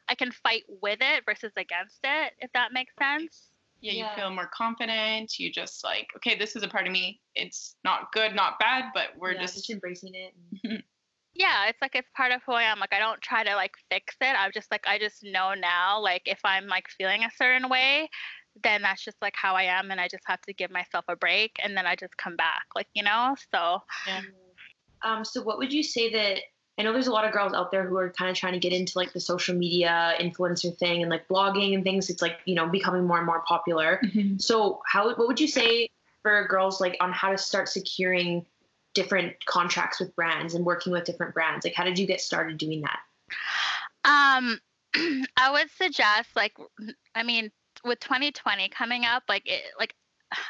I 0.08 0.14
can 0.14 0.32
fight 0.32 0.64
with 0.82 0.98
it 1.00 1.24
versus 1.26 1.52
against 1.56 2.00
it, 2.02 2.32
if 2.40 2.50
that 2.52 2.72
makes 2.72 2.92
sense. 3.00 3.50
Yeah, 3.80 3.92
you 3.92 3.98
yeah. 3.98 4.14
feel 4.14 4.30
more 4.30 4.48
confident. 4.54 5.38
You 5.38 5.50
just 5.50 5.82
like, 5.82 6.06
okay, 6.16 6.38
this 6.38 6.54
is 6.54 6.62
a 6.62 6.68
part 6.68 6.86
of 6.86 6.92
me. 6.92 7.20
It's 7.34 7.76
not 7.82 8.12
good, 8.12 8.34
not 8.34 8.58
bad, 8.60 8.86
but 8.94 9.08
we're 9.18 9.32
yeah, 9.32 9.40
just... 9.40 9.54
just 9.54 9.70
embracing 9.70 10.12
it. 10.14 10.84
yeah 11.34 11.66
it's 11.68 11.80
like 11.80 11.94
it's 11.94 12.08
part 12.16 12.32
of 12.32 12.40
who 12.44 12.52
i 12.52 12.62
am 12.62 12.78
like 12.78 12.92
i 12.92 12.98
don't 12.98 13.20
try 13.20 13.42
to 13.42 13.54
like 13.54 13.74
fix 13.90 14.16
it 14.20 14.34
i'm 14.38 14.50
just 14.52 14.70
like 14.70 14.84
i 14.86 14.98
just 14.98 15.22
know 15.24 15.54
now 15.54 16.00
like 16.00 16.22
if 16.26 16.40
i'm 16.44 16.66
like 16.66 16.88
feeling 16.88 17.24
a 17.24 17.30
certain 17.36 17.68
way 17.68 18.08
then 18.62 18.82
that's 18.82 19.04
just 19.04 19.16
like 19.22 19.34
how 19.36 19.54
i 19.54 19.62
am 19.62 19.90
and 19.90 20.00
i 20.00 20.08
just 20.08 20.24
have 20.26 20.40
to 20.42 20.52
give 20.52 20.70
myself 20.70 21.04
a 21.08 21.16
break 21.16 21.56
and 21.62 21.76
then 21.76 21.86
i 21.86 21.94
just 21.94 22.16
come 22.16 22.36
back 22.36 22.64
like 22.74 22.88
you 22.94 23.02
know 23.02 23.34
so 23.52 23.78
yeah. 24.06 24.20
um 25.02 25.24
so 25.24 25.42
what 25.42 25.58
would 25.58 25.72
you 25.72 25.82
say 25.82 26.12
that 26.12 26.40
I 26.78 26.82
know 26.82 26.92
there's 26.92 27.06
a 27.06 27.12
lot 27.12 27.26
of 27.26 27.32
girls 27.32 27.52
out 27.52 27.70
there 27.70 27.86
who 27.86 27.96
are 27.96 28.10
kind 28.10 28.30
of 28.30 28.36
trying 28.36 28.54
to 28.54 28.58
get 28.58 28.72
into 28.72 28.94
like 28.96 29.12
the 29.12 29.20
social 29.20 29.54
media 29.54 30.14
influencer 30.18 30.76
thing 30.78 31.02
and 31.02 31.10
like 31.10 31.28
blogging 31.28 31.74
and 31.74 31.84
things. 31.84 32.08
It's 32.08 32.22
like, 32.22 32.38
you 32.46 32.54
know, 32.54 32.66
becoming 32.66 33.06
more 33.06 33.18
and 33.18 33.26
more 33.26 33.42
popular. 33.46 34.00
Mm-hmm. 34.02 34.38
So 34.38 34.80
how 34.86 35.06
what 35.08 35.28
would 35.28 35.38
you 35.38 35.48
say 35.48 35.90
for 36.22 36.46
girls 36.48 36.80
like 36.80 36.96
on 37.00 37.12
how 37.12 37.30
to 37.30 37.38
start 37.38 37.68
securing 37.68 38.46
different 38.94 39.44
contracts 39.46 40.00
with 40.00 40.14
brands 40.14 40.54
and 40.54 40.64
working 40.64 40.92
with 40.92 41.04
different 41.04 41.34
brands? 41.34 41.64
Like, 41.64 41.74
how 41.74 41.84
did 41.84 41.98
you 41.98 42.06
get 42.06 42.20
started 42.20 42.58
doing 42.58 42.82
that? 42.82 43.00
Um, 44.04 44.58
I 45.36 45.50
would 45.50 45.70
suggest, 45.70 46.30
like, 46.36 46.52
I 47.14 47.22
mean, 47.22 47.50
with 47.84 48.00
2020 48.00 48.68
coming 48.68 49.04
up, 49.04 49.22
like, 49.28 49.42
it, 49.46 49.62
like 49.78 49.94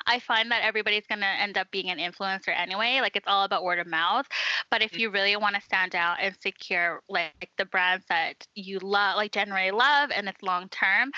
I 0.06 0.18
find 0.18 0.50
that 0.50 0.62
everybody's 0.62 1.06
going 1.06 1.20
to 1.20 1.26
end 1.26 1.58
up 1.58 1.70
being 1.70 1.90
an 1.90 1.98
influencer 1.98 2.56
anyway. 2.56 2.98
Like 3.00 3.16
it's 3.16 3.26
all 3.26 3.44
about 3.44 3.64
word 3.64 3.78
of 3.78 3.86
mouth. 3.86 4.26
But 4.70 4.82
if 4.82 4.98
you 4.98 5.10
really 5.10 5.36
want 5.36 5.54
to 5.54 5.60
stand 5.60 5.94
out 5.94 6.18
and 6.20 6.36
secure 6.40 7.02
like 7.08 7.50
the 7.58 7.64
brands 7.64 8.04
that 8.08 8.46
you 8.54 8.78
love, 8.78 9.16
like 9.16 9.32
generally 9.32 9.70
love 9.70 10.10
and 10.14 10.28
it's 10.28 10.42
long 10.42 10.68
term, 10.68 11.10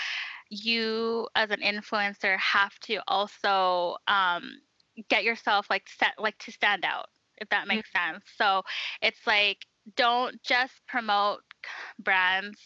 you 0.49 1.27
as 1.35 1.51
an 1.51 1.61
influencer 1.61 2.37
have 2.39 2.77
to 2.81 3.01
also 3.07 3.97
um, 4.07 4.59
get 5.09 5.23
yourself 5.23 5.67
like 5.69 5.87
set 5.87 6.13
like 6.17 6.37
to 6.39 6.51
stand 6.51 6.85
out 6.85 7.07
if 7.37 7.49
that 7.49 7.67
makes 7.67 7.89
mm-hmm. 7.89 8.15
sense. 8.15 8.25
So 8.37 8.63
it's 9.01 9.25
like 9.25 9.59
don't 9.95 10.41
just 10.43 10.73
promote 10.87 11.41
brands 11.99 12.57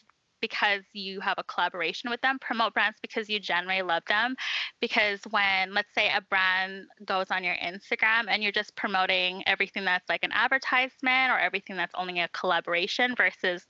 because 0.41 0.84
you 0.93 1.19
have 1.19 1.38
a 1.38 1.43
collaboration 1.43 2.10
with 2.10 2.21
them. 2.21 2.38
Promote 2.39 2.73
brands 2.73 2.97
because 3.01 3.29
you 3.29 3.39
generally 3.39 3.82
love 3.82 4.03
them. 4.08 4.36
Because 4.79 5.19
when, 5.32 5.73
let's 5.73 5.93
say, 5.93 6.10
a 6.15 6.21
brand 6.21 6.86
goes 7.05 7.27
on 7.29 7.43
your 7.43 7.55
Instagram 7.55 8.25
and 8.29 8.41
you're 8.41 8.51
just 8.51 8.75
promoting 8.75 9.43
everything 9.47 9.86
that's 9.86 10.08
like 10.10 10.23
an 10.23 10.32
advertisement 10.32 11.32
or 11.32 11.39
everything 11.39 11.75
that's 11.75 11.93
only 11.95 12.21
a 12.21 12.27
collaboration 12.29 13.15
versus 13.15 13.65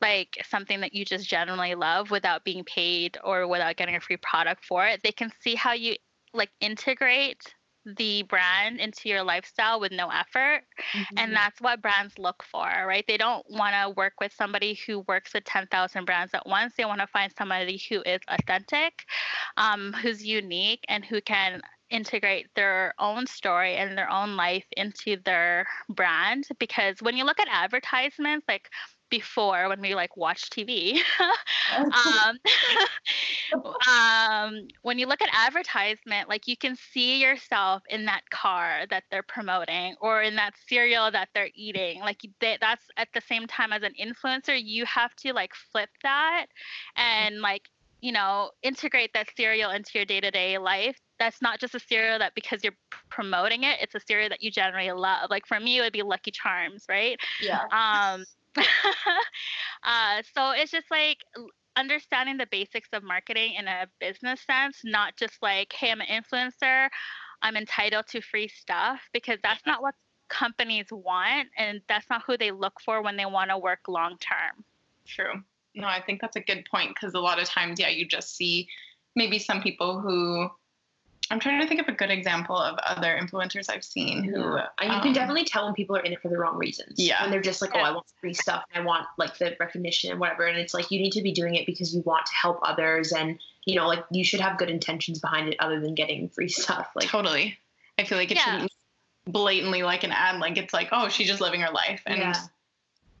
like 0.00 0.36
something 0.48 0.80
that 0.80 0.94
you 0.94 1.04
just 1.04 1.28
generally 1.28 1.74
love 1.74 2.10
without 2.10 2.44
being 2.44 2.64
paid 2.64 3.18
or 3.22 3.46
without 3.46 3.76
getting 3.76 3.96
a 3.96 4.00
free 4.00 4.16
product 4.16 4.64
for 4.64 4.86
it, 4.86 5.00
they 5.04 5.12
can 5.12 5.30
see 5.40 5.54
how 5.54 5.72
you 5.72 5.94
like 6.32 6.50
integrate 6.60 7.54
the 7.84 8.22
brand 8.24 8.78
into 8.80 9.08
your 9.08 9.22
lifestyle 9.22 9.80
with 9.80 9.92
no 9.92 10.08
effort. 10.08 10.62
Mm-hmm. 10.92 11.18
And 11.18 11.34
that's 11.34 11.60
what 11.60 11.82
brands 11.82 12.18
look 12.18 12.42
for, 12.42 12.68
right? 12.86 13.04
They 13.06 13.16
don't 13.16 13.44
want 13.50 13.74
to 13.74 13.90
work 13.90 14.14
with 14.20 14.32
somebody 14.32 14.78
who 14.86 15.00
works 15.08 15.32
with 15.34 15.44
10,000 15.44 16.04
brands 16.04 16.34
at 16.34 16.46
once. 16.46 16.74
They 16.76 16.84
want 16.84 17.00
to 17.00 17.06
find 17.06 17.32
somebody 17.36 17.80
who 17.88 18.02
is 18.02 18.20
authentic, 18.28 19.04
um, 19.56 19.92
who's 19.92 20.24
unique, 20.24 20.84
and 20.88 21.04
who 21.04 21.20
can 21.20 21.60
integrate 21.90 22.46
their 22.54 22.94
own 22.98 23.26
story 23.26 23.76
and 23.76 23.98
their 23.98 24.10
own 24.10 24.36
life 24.36 24.66
into 24.76 25.16
their 25.24 25.66
brand. 25.88 26.46
Because 26.58 26.96
when 27.00 27.16
you 27.16 27.24
look 27.24 27.40
at 27.40 27.48
advertisements, 27.50 28.46
like 28.48 28.70
before 29.10 29.68
when 29.68 29.80
we 29.80 29.94
like 29.94 30.16
watch 30.16 30.48
TV. 30.50 31.00
um, 31.76 32.38
um, 33.90 34.68
when 34.82 34.98
you 34.98 35.06
look 35.06 35.20
at 35.22 35.28
advertisement, 35.32 36.28
like 36.28 36.46
you 36.46 36.56
can 36.56 36.76
see 36.76 37.20
yourself 37.20 37.82
in 37.88 38.04
that 38.06 38.22
car 38.30 38.84
that 38.90 39.04
they're 39.10 39.22
promoting 39.22 39.94
or 40.00 40.22
in 40.22 40.36
that 40.36 40.54
cereal 40.68 41.10
that 41.10 41.28
they're 41.34 41.50
eating. 41.54 42.00
Like 42.00 42.20
they, 42.40 42.56
that's 42.60 42.84
at 42.96 43.08
the 43.14 43.20
same 43.20 43.46
time 43.46 43.72
as 43.72 43.82
an 43.82 43.92
influencer, 44.00 44.58
you 44.62 44.84
have 44.86 45.14
to 45.16 45.32
like 45.32 45.52
flip 45.72 45.90
that 46.02 46.46
and 46.96 47.40
like 47.40 47.62
you 48.00 48.12
know 48.12 48.50
integrate 48.62 49.12
that 49.12 49.28
cereal 49.36 49.70
into 49.70 49.90
your 49.94 50.04
day-to-day 50.04 50.58
life. 50.58 50.96
That's 51.18 51.42
not 51.42 51.60
just 51.60 51.74
a 51.74 51.80
cereal 51.80 52.18
that 52.18 52.34
because 52.34 52.64
you're 52.64 52.76
promoting 53.10 53.64
it 53.64 53.78
it's 53.82 53.94
a 53.94 54.00
cereal 54.00 54.30
that 54.30 54.42
you 54.42 54.50
generally 54.50 54.90
love. 54.92 55.28
Like 55.30 55.46
for 55.46 55.60
me 55.60 55.78
it 55.78 55.82
would 55.82 55.92
be 55.92 56.02
lucky 56.02 56.30
charms 56.30 56.84
right? 56.88 57.18
Yeah. 57.42 57.64
Um 57.72 58.24
uh, 59.84 60.22
so 60.34 60.50
it's 60.50 60.70
just 60.70 60.90
like 60.90 61.18
understanding 61.76 62.36
the 62.36 62.46
basics 62.50 62.88
of 62.92 63.02
marketing 63.02 63.54
in 63.54 63.68
a 63.68 63.86
business 64.00 64.40
sense, 64.42 64.80
not 64.84 65.16
just 65.16 65.34
like, 65.42 65.72
hey, 65.72 65.90
I'm 65.90 66.00
an 66.00 66.06
influencer, 66.08 66.88
I'm 67.42 67.56
entitled 67.56 68.06
to 68.08 68.20
free 68.20 68.48
stuff, 68.48 69.00
because 69.12 69.38
that's 69.42 69.64
not 69.66 69.82
what 69.82 69.94
companies 70.28 70.86
want, 70.90 71.48
and 71.56 71.80
that's 71.88 72.08
not 72.10 72.22
who 72.26 72.36
they 72.36 72.50
look 72.50 72.74
for 72.84 73.02
when 73.02 73.16
they 73.16 73.26
want 73.26 73.50
to 73.50 73.58
work 73.58 73.80
long 73.88 74.16
term. 74.18 74.64
True. 75.06 75.42
No, 75.74 75.86
I 75.86 76.00
think 76.00 76.20
that's 76.20 76.36
a 76.36 76.40
good 76.40 76.66
point 76.70 76.90
because 76.94 77.14
a 77.14 77.20
lot 77.20 77.40
of 77.40 77.48
times, 77.48 77.78
yeah, 77.78 77.88
you 77.88 78.06
just 78.06 78.36
see 78.36 78.68
maybe 79.16 79.38
some 79.38 79.62
people 79.62 80.00
who 80.00 80.48
I'm 81.30 81.38
trying 81.38 81.60
to 81.60 81.66
think 81.66 81.80
of 81.80 81.88
a 81.88 81.92
good 81.92 82.10
example 82.10 82.56
of 82.56 82.76
other 82.78 83.18
influencers 83.20 83.70
I've 83.70 83.84
seen 83.84 84.24
who. 84.24 84.40
Yeah. 84.40 84.66
And 84.80 84.90
you 84.90 84.96
um, 84.96 85.02
can 85.02 85.12
definitely 85.12 85.44
tell 85.44 85.64
when 85.64 85.74
people 85.74 85.96
are 85.96 86.00
in 86.00 86.12
it 86.12 86.20
for 86.20 86.28
the 86.28 86.36
wrong 86.36 86.56
reasons. 86.56 86.94
Yeah. 86.96 87.22
When 87.22 87.30
they're 87.30 87.40
just 87.40 87.62
like, 87.62 87.70
oh, 87.74 87.78
I 87.78 87.92
want 87.92 88.06
free 88.20 88.34
stuff 88.34 88.64
and 88.72 88.82
I 88.82 88.86
want 88.86 89.06
like 89.16 89.38
the 89.38 89.56
recognition 89.60 90.10
and 90.10 90.18
whatever. 90.18 90.46
And 90.46 90.58
it's 90.58 90.74
like, 90.74 90.90
you 90.90 90.98
need 91.00 91.12
to 91.12 91.22
be 91.22 91.32
doing 91.32 91.54
it 91.54 91.66
because 91.66 91.94
you 91.94 92.02
want 92.02 92.26
to 92.26 92.34
help 92.34 92.58
others. 92.62 93.12
And, 93.12 93.38
you 93.64 93.76
know, 93.76 93.86
like 93.86 94.04
you 94.10 94.24
should 94.24 94.40
have 94.40 94.58
good 94.58 94.70
intentions 94.70 95.20
behind 95.20 95.48
it 95.48 95.56
other 95.60 95.80
than 95.80 95.94
getting 95.94 96.28
free 96.28 96.48
stuff. 96.48 96.90
Like, 96.96 97.08
totally. 97.08 97.58
I 97.96 98.04
feel 98.04 98.18
like 98.18 98.32
it 98.32 98.36
yeah. 98.36 98.44
shouldn't 98.44 98.72
blatantly 99.26 99.84
like 99.84 100.02
an 100.02 100.10
ad. 100.10 100.40
Like, 100.40 100.56
it's 100.56 100.74
like, 100.74 100.88
oh, 100.90 101.08
she's 101.08 101.28
just 101.28 101.40
living 101.40 101.60
her 101.60 101.70
life. 101.70 102.02
And 102.06 102.18
yeah 102.18 102.34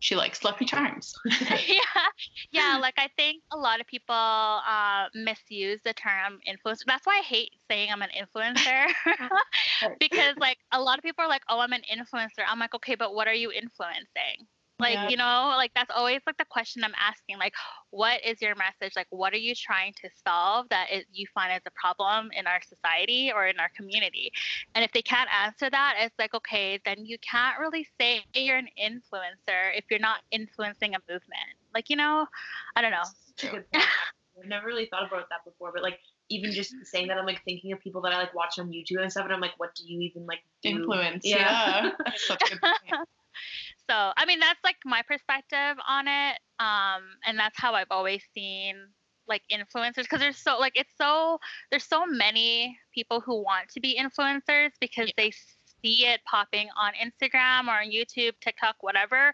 she 0.00 0.16
likes 0.16 0.42
Lucky 0.42 0.64
Charms. 0.64 1.14
yeah, 1.50 2.06
yeah. 2.50 2.78
Like 2.80 2.94
I 2.96 3.08
think 3.16 3.42
a 3.52 3.56
lot 3.56 3.80
of 3.80 3.86
people 3.86 4.14
uh, 4.14 5.06
misuse 5.14 5.80
the 5.84 5.92
term 5.92 6.40
influencer. 6.48 6.84
That's 6.86 7.06
why 7.06 7.18
I 7.18 7.22
hate 7.22 7.52
saying 7.70 7.90
I'm 7.92 8.02
an 8.02 8.08
influencer 8.18 8.86
because 10.00 10.34
like 10.38 10.58
a 10.72 10.80
lot 10.80 10.98
of 10.98 11.04
people 11.04 11.24
are 11.24 11.28
like, 11.28 11.42
"Oh, 11.48 11.60
I'm 11.60 11.72
an 11.72 11.82
influencer." 11.92 12.44
I'm 12.48 12.58
like, 12.58 12.74
okay, 12.74 12.94
but 12.94 13.14
what 13.14 13.28
are 13.28 13.34
you 13.34 13.52
influencing? 13.52 14.46
Like, 14.80 14.94
yeah. 14.94 15.08
you 15.08 15.16
know, 15.16 15.54
like 15.56 15.72
that's 15.74 15.90
always 15.94 16.20
like 16.26 16.38
the 16.38 16.44
question 16.44 16.82
I'm 16.84 16.94
asking. 16.98 17.38
Like, 17.38 17.54
what 17.90 18.24
is 18.24 18.40
your 18.40 18.54
message? 18.56 18.94
Like, 18.96 19.06
what 19.10 19.32
are 19.32 19.38
you 19.38 19.54
trying 19.54 19.92
to 20.02 20.08
solve 20.26 20.66
that 20.70 20.88
it, 20.90 21.06
you 21.12 21.26
find 21.34 21.52
as 21.52 21.62
a 21.66 21.70
problem 21.70 22.30
in 22.36 22.46
our 22.46 22.60
society 22.62 23.30
or 23.34 23.46
in 23.46 23.58
our 23.60 23.70
community? 23.76 24.32
And 24.74 24.84
if 24.84 24.92
they 24.92 25.02
can't 25.02 25.28
answer 25.32 25.70
that, 25.70 25.96
it's 26.00 26.14
like, 26.18 26.34
okay, 26.34 26.80
then 26.84 27.04
you 27.04 27.18
can't 27.18 27.58
really 27.58 27.86
say 28.00 28.24
you're 28.34 28.56
an 28.56 28.68
influencer 28.82 29.76
if 29.76 29.84
you're 29.90 30.00
not 30.00 30.20
influencing 30.30 30.94
a 30.94 30.98
movement. 31.08 31.54
Like, 31.74 31.90
you 31.90 31.96
know, 31.96 32.26
I 32.76 32.82
don't 32.82 32.90
know. 32.90 33.04
I've 34.40 34.48
never 34.48 34.66
really 34.66 34.86
thought 34.86 35.06
about 35.06 35.28
that 35.28 35.44
before, 35.44 35.70
but 35.72 35.82
like 35.82 35.98
even 36.30 36.52
just 36.52 36.74
saying 36.84 37.08
that, 37.08 37.18
I'm 37.18 37.26
like 37.26 37.42
thinking 37.44 37.72
of 37.72 37.80
people 37.80 38.00
that 38.02 38.12
I 38.12 38.18
like 38.18 38.34
watch 38.34 38.58
on 38.58 38.70
YouTube 38.70 39.02
and 39.02 39.10
stuff, 39.10 39.24
and 39.24 39.32
I'm 39.32 39.40
like, 39.40 39.54
what 39.58 39.74
do 39.74 39.82
you 39.86 40.00
even 40.00 40.26
like 40.26 40.40
do? 40.62 40.70
Influence. 40.70 41.26
Yeah. 41.26 41.90
Yeah. 42.06 42.12
Such 42.16 42.42
a 42.52 42.56
good 42.56 42.60
point. 42.60 43.08
So 44.00 44.12
I 44.16 44.24
mean 44.24 44.40
that's 44.40 44.60
like 44.64 44.76
my 44.84 45.02
perspective 45.02 45.76
on 45.88 46.08
it. 46.08 46.38
Um, 46.58 47.02
and 47.26 47.38
that's 47.38 47.58
how 47.58 47.74
I've 47.74 47.90
always 47.90 48.22
seen 48.34 48.76
like 49.28 49.42
influencers 49.52 50.02
because 50.02 50.20
there's 50.20 50.36
so 50.36 50.58
like 50.58 50.72
it's 50.74 50.92
so 51.00 51.38
there's 51.70 51.84
so 51.84 52.06
many 52.06 52.78
people 52.94 53.20
who 53.20 53.42
want 53.42 53.68
to 53.70 53.80
be 53.80 53.98
influencers 54.00 54.70
because 54.80 55.10
they 55.16 55.32
see 55.82 56.06
it 56.06 56.20
popping 56.24 56.68
on 56.78 56.92
Instagram 56.94 57.68
or 57.68 57.80
on 57.80 57.90
YouTube, 57.90 58.32
TikTok, 58.40 58.76
whatever. 58.80 59.32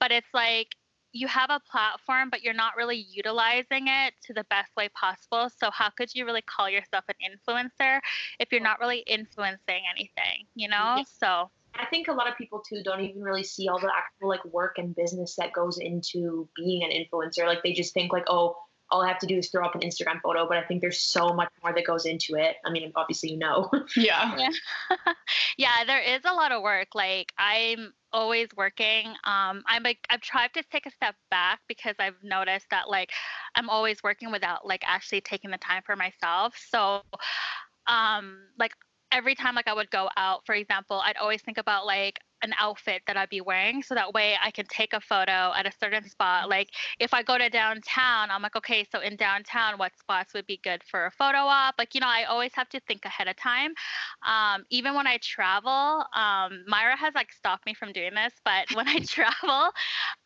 But 0.00 0.12
it's 0.12 0.32
like 0.32 0.68
you 1.12 1.28
have 1.28 1.50
a 1.50 1.60
platform, 1.70 2.28
but 2.28 2.42
you're 2.42 2.54
not 2.54 2.72
really 2.76 3.06
utilizing 3.08 3.86
it 3.86 4.14
to 4.24 4.32
the 4.32 4.44
best 4.50 4.74
way 4.76 4.88
possible. 5.00 5.48
So 5.60 5.70
how 5.70 5.90
could 5.90 6.12
you 6.12 6.24
really 6.24 6.42
call 6.42 6.68
yourself 6.68 7.04
an 7.08 7.14
influencer 7.22 8.00
if 8.40 8.50
you're 8.50 8.60
not 8.60 8.80
really 8.80 9.04
influencing 9.06 9.82
anything, 9.94 10.46
you 10.56 10.66
know? 10.66 10.96
Yeah. 10.96 11.04
So 11.20 11.50
I 11.78 11.86
think 11.86 12.08
a 12.08 12.12
lot 12.12 12.28
of 12.28 12.36
people 12.36 12.62
too 12.66 12.82
don't 12.84 13.00
even 13.00 13.22
really 13.22 13.44
see 13.44 13.68
all 13.68 13.78
the 13.78 13.90
actual 13.94 14.28
like 14.28 14.44
work 14.44 14.78
and 14.78 14.94
business 14.94 15.36
that 15.36 15.52
goes 15.52 15.78
into 15.78 16.48
being 16.56 16.84
an 16.84 16.90
influencer. 16.90 17.46
Like 17.46 17.62
they 17.62 17.72
just 17.72 17.94
think 17.94 18.12
like, 18.12 18.24
oh, 18.28 18.56
all 18.90 19.02
I 19.02 19.08
have 19.08 19.18
to 19.20 19.26
do 19.26 19.38
is 19.38 19.50
throw 19.50 19.66
up 19.66 19.74
an 19.74 19.80
Instagram 19.80 20.20
photo, 20.22 20.46
but 20.46 20.56
I 20.58 20.62
think 20.62 20.80
there's 20.80 21.00
so 21.00 21.32
much 21.32 21.48
more 21.62 21.72
that 21.74 21.84
goes 21.86 22.06
into 22.06 22.34
it. 22.36 22.56
I 22.64 22.70
mean, 22.70 22.92
obviously 22.94 23.32
you 23.32 23.38
know. 23.38 23.70
Yeah. 23.96 24.36
yeah. 24.36 24.48
yeah, 25.58 25.84
there 25.86 26.00
is 26.00 26.20
a 26.24 26.32
lot 26.32 26.52
of 26.52 26.62
work. 26.62 26.88
Like 26.94 27.32
I'm 27.38 27.92
always 28.12 28.48
working. 28.56 29.08
Um, 29.24 29.62
I'm 29.66 29.82
like 29.82 29.98
I've 30.10 30.20
tried 30.20 30.52
to 30.54 30.62
take 30.70 30.86
a 30.86 30.90
step 30.90 31.16
back 31.30 31.60
because 31.68 31.94
I've 31.98 32.22
noticed 32.22 32.66
that 32.70 32.88
like 32.88 33.10
I'm 33.54 33.68
always 33.68 34.02
working 34.02 34.30
without 34.30 34.66
like 34.66 34.82
actually 34.86 35.22
taking 35.22 35.50
the 35.50 35.58
time 35.58 35.82
for 35.84 35.96
myself. 35.96 36.54
So 36.70 37.02
um 37.86 38.38
like 38.58 38.72
every 39.12 39.34
time 39.34 39.54
like 39.54 39.68
I 39.68 39.74
would 39.74 39.90
go 39.90 40.08
out, 40.16 40.44
for 40.46 40.54
example, 40.54 41.00
I'd 41.04 41.16
always 41.16 41.42
think 41.42 41.58
about 41.58 41.86
like 41.86 42.18
an 42.42 42.52
outfit 42.60 43.02
that 43.06 43.16
I'd 43.16 43.30
be 43.30 43.40
wearing 43.40 43.82
so 43.82 43.94
that 43.94 44.12
way 44.12 44.36
I 44.42 44.50
can 44.50 44.66
take 44.66 44.92
a 44.92 45.00
photo 45.00 45.52
at 45.56 45.66
a 45.66 45.72
certain 45.80 46.08
spot. 46.08 46.48
Like 46.48 46.68
if 47.00 47.14
I 47.14 47.22
go 47.22 47.38
to 47.38 47.48
downtown, 47.48 48.30
I'm 48.30 48.42
like, 48.42 48.54
okay, 48.56 48.86
so 48.92 49.00
in 49.00 49.16
downtown, 49.16 49.78
what 49.78 49.96
spots 49.98 50.34
would 50.34 50.46
be 50.46 50.60
good 50.62 50.82
for 50.84 51.06
a 51.06 51.10
photo 51.10 51.38
op? 51.38 51.74
Like, 51.78 51.94
you 51.94 52.00
know, 52.00 52.08
I 52.08 52.24
always 52.24 52.52
have 52.54 52.68
to 52.70 52.80
think 52.80 53.04
ahead 53.04 53.28
of 53.28 53.36
time. 53.36 53.72
Um, 54.26 54.64
even 54.70 54.94
when 54.94 55.06
I 55.06 55.18
travel, 55.22 56.04
um, 56.14 56.64
Myra 56.66 56.96
has 56.96 57.14
like 57.14 57.32
stopped 57.32 57.66
me 57.66 57.74
from 57.74 57.92
doing 57.92 58.14
this, 58.14 58.34
but 58.44 58.66
when 58.74 58.86
I 58.86 58.98
travel, 59.06 59.70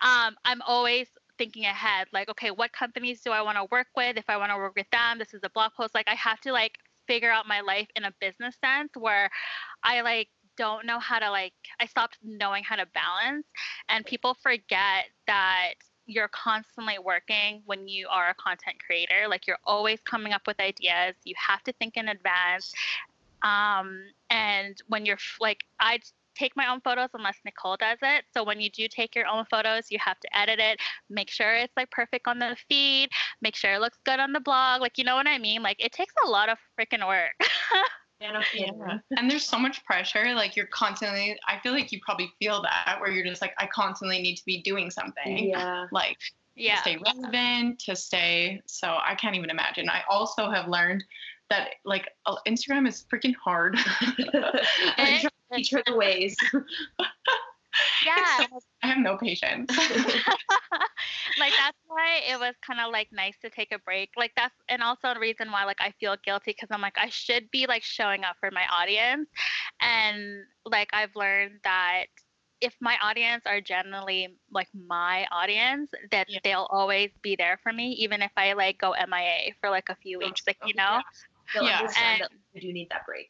um, 0.01 0.35
I'm 0.45 0.61
always 0.67 1.07
thinking 1.39 1.67
ahead 1.67 2.09
like 2.13 2.29
okay 2.29 2.51
what 2.51 2.73
companies 2.73 3.21
do 3.21 3.31
i 3.31 3.41
want 3.41 3.57
to 3.57 3.65
work 3.71 3.87
with 3.97 4.17
if 4.17 4.25
i 4.29 4.37
want 4.37 4.51
to 4.51 4.57
work 4.57 4.73
with 4.77 4.91
them 4.91 5.21
this 5.21 5.33
is 5.33 5.41
a 5.45 5.51
blog 5.51 5.71
post 5.77 5.95
like 5.95 6.09
i 6.09 6.15
have 6.17 6.41
to 6.41 6.51
like 6.51 6.79
figure 7.09 7.33
out 7.33 7.49
my 7.49 7.61
life 7.61 7.89
in 7.97 8.05
a 8.05 8.13
business 8.21 8.55
sense 8.65 8.91
where 8.97 9.29
i 9.83 10.01
like 10.03 10.29
don't 10.57 10.87
know 10.87 10.99
how 10.99 11.19
to 11.19 11.31
like 11.31 11.55
i 11.81 11.87
stopped 11.87 12.19
knowing 12.23 12.63
how 12.63 12.77
to 12.77 12.87
balance 12.95 13.47
and 13.89 14.05
people 14.07 14.37
forget 14.43 15.07
that 15.27 15.75
you're 16.07 16.29
constantly 16.29 16.99
working 16.99 17.63
when 17.67 17.87
you 17.87 18.09
are 18.09 18.31
a 18.31 18.35
content 18.35 18.77
creator 18.85 19.29
like 19.29 19.47
you're 19.47 19.59
always 19.65 20.01
coming 20.05 20.33
up 20.33 20.43
with 20.47 20.59
ideas 20.61 21.15
you 21.25 21.35
have 21.37 21.63
to 21.63 21.73
think 21.75 21.97
in 21.97 22.09
advance 22.09 22.73
um, 23.43 24.01
and 24.31 24.83
when 24.89 25.07
you're 25.07 25.19
like 25.41 25.65
i 25.81 25.99
take 26.39 26.57
my 26.57 26.71
own 26.71 26.81
photos 26.81 27.09
unless 27.15 27.37
Nicole 27.45 27.77
does 27.77 27.99
it. 28.03 28.25
So 28.33 28.45
when 28.45 28.61
you 28.61 28.71
do 28.71 28.89
take 28.89 29.15
your 29.15 29.27
own 29.27 29.45
photos, 29.51 29.91
you 29.91 29.99
have 29.99 30.19
to 30.21 30.37
edit 30.37 30.59
it, 30.59 30.79
make 31.11 31.31
sure 31.31 31.55
it's 31.55 31.77
like 31.77 31.91
perfect 31.91 32.29
on 32.29 32.39
the 32.39 32.57
feed, 32.69 33.09
make 33.43 33.57
sure 33.57 33.73
it 33.73 33.81
looks 33.81 33.99
good 34.05 34.21
on 34.21 34.33
the 34.33 34.41
blog. 34.41 34.81
Like, 34.81 34.99
you 34.99 35.05
know 35.05 35.17
what 35.17 35.27
I 35.27 35.39
mean? 35.39 35.63
Like, 35.63 35.83
it 35.85 35.93
takes 35.93 36.15
a 36.25 36.29
lot 36.29 36.49
of 36.49 36.59
freaking 36.79 37.07
work. 37.07 37.33
Yeah, 38.21 38.33
no 38.33 38.41
kidding. 38.41 38.77
Yeah. 38.79 38.99
And 39.17 39.31
there's 39.31 39.45
so 39.45 39.59
much 39.59 39.85
pressure. 39.85 40.35
Like 40.35 40.57
you're 40.57 40.67
constantly, 40.67 41.39
I 41.47 41.61
feel 41.61 41.73
like 41.73 41.93
you 41.93 42.01
probably 42.05 42.33
feel 42.41 42.63
that 42.63 42.97
where 43.01 43.11
you're 43.11 43.25
just 43.25 43.41
like, 43.41 43.55
I 43.59 43.67
constantly 43.67 44.21
need 44.21 44.35
to 44.37 44.45
be 44.45 44.61
doing 44.63 44.91
something. 44.91 45.51
Yeah. 45.51 45.87
Like 45.93 46.19
yeah. 46.57 46.75
to 46.77 46.81
stay 46.81 46.99
relevant, 47.05 47.79
to 47.81 47.95
stay. 47.95 48.61
So 48.67 48.89
I 48.89 49.15
can't 49.15 49.37
even 49.37 49.51
imagine. 49.51 49.89
I 49.89 50.03
also 50.11 50.51
have 50.51 50.67
learned 50.69 51.05
that 51.51 51.77
like 51.85 52.09
uh, 52.27 52.37
Instagram 52.47 52.89
is 52.89 53.05
freaking 53.13 53.35
hard. 53.43 53.79
And 54.97 55.21
try 55.21 55.21
to 55.21 55.31
teach 55.53 55.71
her 55.71 55.83
the 55.87 55.97
ways. 55.97 56.37
Yeah. 58.05 58.47
I 58.83 58.87
have 58.89 58.99
no 58.99 59.17
patience. 59.17 59.71
like 59.77 61.53
that's 61.57 61.79
why 61.87 62.21
it 62.29 62.39
was 62.39 62.55
kind 62.67 62.81
of 62.81 62.93
like 62.93 63.09
nice 63.13 63.37
to 63.43 63.51
take 63.51 63.73
a 63.73 63.79
break. 63.81 64.11
Like 64.17 64.33
that's 64.37 64.55
and 64.69 64.83
also 64.83 65.09
a 65.09 65.19
reason 65.19 65.51
why 65.51 65.65
like 65.65 65.81
I 65.81 65.93
feel 66.01 66.17
guilty 66.25 66.53
because 66.53 66.69
I'm 66.71 66.81
like 66.81 66.97
I 66.99 67.09
should 67.09 67.51
be 67.51 67.67
like 67.67 67.83
showing 67.83 68.25
up 68.25 68.37
for 68.41 68.51
my 68.51 68.65
audience, 68.71 69.29
and 69.81 70.45
like 70.65 70.89
I've 70.93 71.15
learned 71.15 71.61
that 71.65 72.07
if 72.61 72.75
my 72.81 72.97
audience 73.01 73.45
are 73.47 73.61
generally 73.61 74.37
like 74.51 74.69
my 74.75 75.27
audience, 75.31 75.91
that 76.11 76.27
Yeah. 76.29 76.41
they'll 76.43 76.69
always 76.71 77.11
be 77.23 77.37
there 77.37 77.59
for 77.63 77.73
me, 77.73 77.91
even 77.93 78.23
if 78.23 78.33
I 78.37 78.55
like 78.55 78.79
go 78.79 78.95
MIA 78.95 79.53
for 79.61 79.71
like 79.71 79.89
a 79.89 79.97
few 79.97 80.17
oh, 80.21 80.27
weeks. 80.27 80.43
Like 80.47 80.59
oh, 80.63 80.67
you 80.67 80.75
know. 80.75 81.01
Yeah. 81.55 81.79
understand 81.79 82.23
And- 82.23 82.31
you 82.53 82.61
do 82.61 82.73
need 82.73 82.89
that 82.91 83.07
break. 83.07 83.29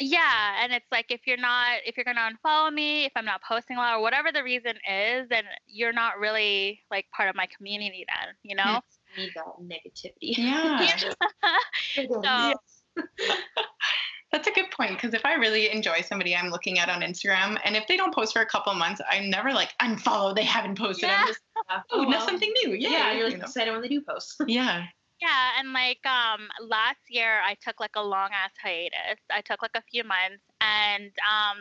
Yeah, 0.00 0.62
and 0.62 0.72
it's 0.72 0.86
like 0.92 1.06
if 1.10 1.22
you're 1.26 1.36
not 1.36 1.78
if 1.84 1.96
you're 1.96 2.04
gonna 2.04 2.30
unfollow 2.30 2.72
me, 2.72 3.04
if 3.04 3.12
I'm 3.16 3.24
not 3.24 3.42
posting 3.42 3.76
a 3.76 3.80
lot 3.80 3.94
or 3.94 4.00
whatever 4.02 4.30
the 4.32 4.44
reason 4.44 4.74
is, 4.88 5.28
then 5.28 5.42
you're 5.66 5.92
not 5.92 6.18
really 6.18 6.80
like 6.90 7.06
part 7.14 7.28
of 7.28 7.34
my 7.34 7.46
community 7.56 8.04
then, 8.06 8.34
you 8.42 8.54
know? 8.54 8.80
You 9.16 9.30
that 9.34 9.44
negativity. 9.60 10.12
yeah. 10.20 10.86
So 12.22 12.54
That's 14.30 14.46
a 14.46 14.50
good 14.50 14.70
point 14.70 14.90
because 14.92 15.14
if 15.14 15.24
I 15.24 15.34
really 15.34 15.70
enjoy 15.72 16.02
somebody 16.02 16.36
I'm 16.36 16.50
looking 16.50 16.78
at 16.78 16.90
on 16.90 17.00
Instagram, 17.00 17.58
and 17.64 17.74
if 17.74 17.86
they 17.88 17.96
don't 17.96 18.14
post 18.14 18.34
for 18.34 18.42
a 18.42 18.46
couple 18.46 18.74
months, 18.74 19.00
I'm 19.10 19.30
never 19.30 19.52
like 19.54 19.70
unfollow. 19.80 20.36
They 20.36 20.44
haven't 20.44 20.76
posted. 20.76 21.08
Yeah. 21.08 21.20
I'm 21.22 21.26
just 21.28 21.40
oh, 21.90 22.00
well, 22.00 22.10
that's 22.10 22.26
something 22.26 22.52
new. 22.62 22.74
Yeah, 22.74 22.90
Yeah, 22.90 23.12
you're 23.12 23.24
you 23.24 23.30
like 23.30 23.38
know. 23.38 23.44
excited 23.44 23.72
when 23.72 23.80
they 23.80 23.88
do 23.88 24.02
post. 24.02 24.36
yeah. 24.46 24.84
Yeah, 25.20 25.58
and 25.58 25.72
like 25.72 26.04
um 26.06 26.48
last 26.60 27.00
year 27.08 27.40
I 27.44 27.56
took 27.62 27.80
like 27.80 27.96
a 27.96 28.02
long 28.02 28.30
ass 28.32 28.52
hiatus. 28.62 29.20
I 29.30 29.40
took 29.40 29.62
like 29.62 29.74
a 29.74 29.82
few 29.90 30.04
months 30.04 30.42
and 30.60 31.10
um 31.26 31.58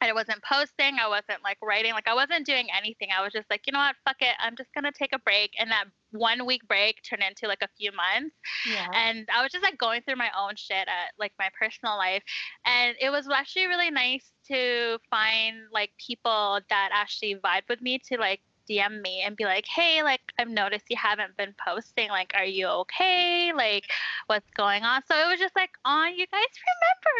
I 0.00 0.12
wasn't 0.12 0.42
posting, 0.42 0.98
I 0.98 1.08
wasn't 1.08 1.42
like 1.42 1.56
writing, 1.62 1.92
like 1.92 2.08
I 2.08 2.14
wasn't 2.14 2.44
doing 2.44 2.66
anything. 2.76 3.08
I 3.16 3.22
was 3.22 3.32
just 3.32 3.48
like, 3.48 3.62
you 3.66 3.72
know 3.72 3.78
what, 3.78 3.96
fuck 4.04 4.16
it, 4.20 4.34
I'm 4.38 4.56
just 4.56 4.74
gonna 4.74 4.92
take 4.92 5.14
a 5.14 5.18
break. 5.20 5.52
And 5.58 5.70
that 5.70 5.84
one 6.10 6.46
week 6.46 6.66
break 6.68 7.00
turned 7.08 7.22
into 7.22 7.48
like 7.48 7.62
a 7.62 7.68
few 7.78 7.90
months. 7.92 8.34
Yeah. 8.68 8.88
and 8.92 9.26
I 9.34 9.42
was 9.42 9.52
just 9.52 9.64
like 9.64 9.78
going 9.78 10.02
through 10.02 10.16
my 10.16 10.30
own 10.38 10.56
shit 10.56 10.88
at 10.88 11.12
like 11.18 11.32
my 11.38 11.48
personal 11.58 11.96
life, 11.96 12.22
and 12.66 12.96
it 13.00 13.10
was 13.10 13.28
actually 13.28 13.66
really 13.66 13.90
nice 13.90 14.32
to 14.48 14.98
find 15.10 15.56
like 15.72 15.90
people 16.04 16.60
that 16.68 16.90
actually 16.92 17.36
vibe 17.36 17.68
with 17.68 17.80
me 17.80 17.98
to 18.10 18.18
like 18.18 18.40
DM 18.68 19.00
me 19.02 19.22
and 19.22 19.36
be 19.36 19.44
like, 19.44 19.66
hey, 19.66 20.02
like 20.02 20.20
I've 20.38 20.48
noticed 20.48 20.86
you 20.90 20.96
haven't 20.96 21.36
been 21.36 21.54
posting. 21.64 22.08
Like, 22.08 22.32
are 22.34 22.44
you 22.44 22.66
okay? 22.66 23.52
Like, 23.54 23.84
what's 24.26 24.48
going 24.56 24.82
on? 24.82 25.02
So 25.10 25.16
it 25.16 25.28
was 25.28 25.38
just 25.38 25.56
like, 25.56 25.70
oh, 25.84 26.06
you 26.06 26.26
guys 26.26 26.46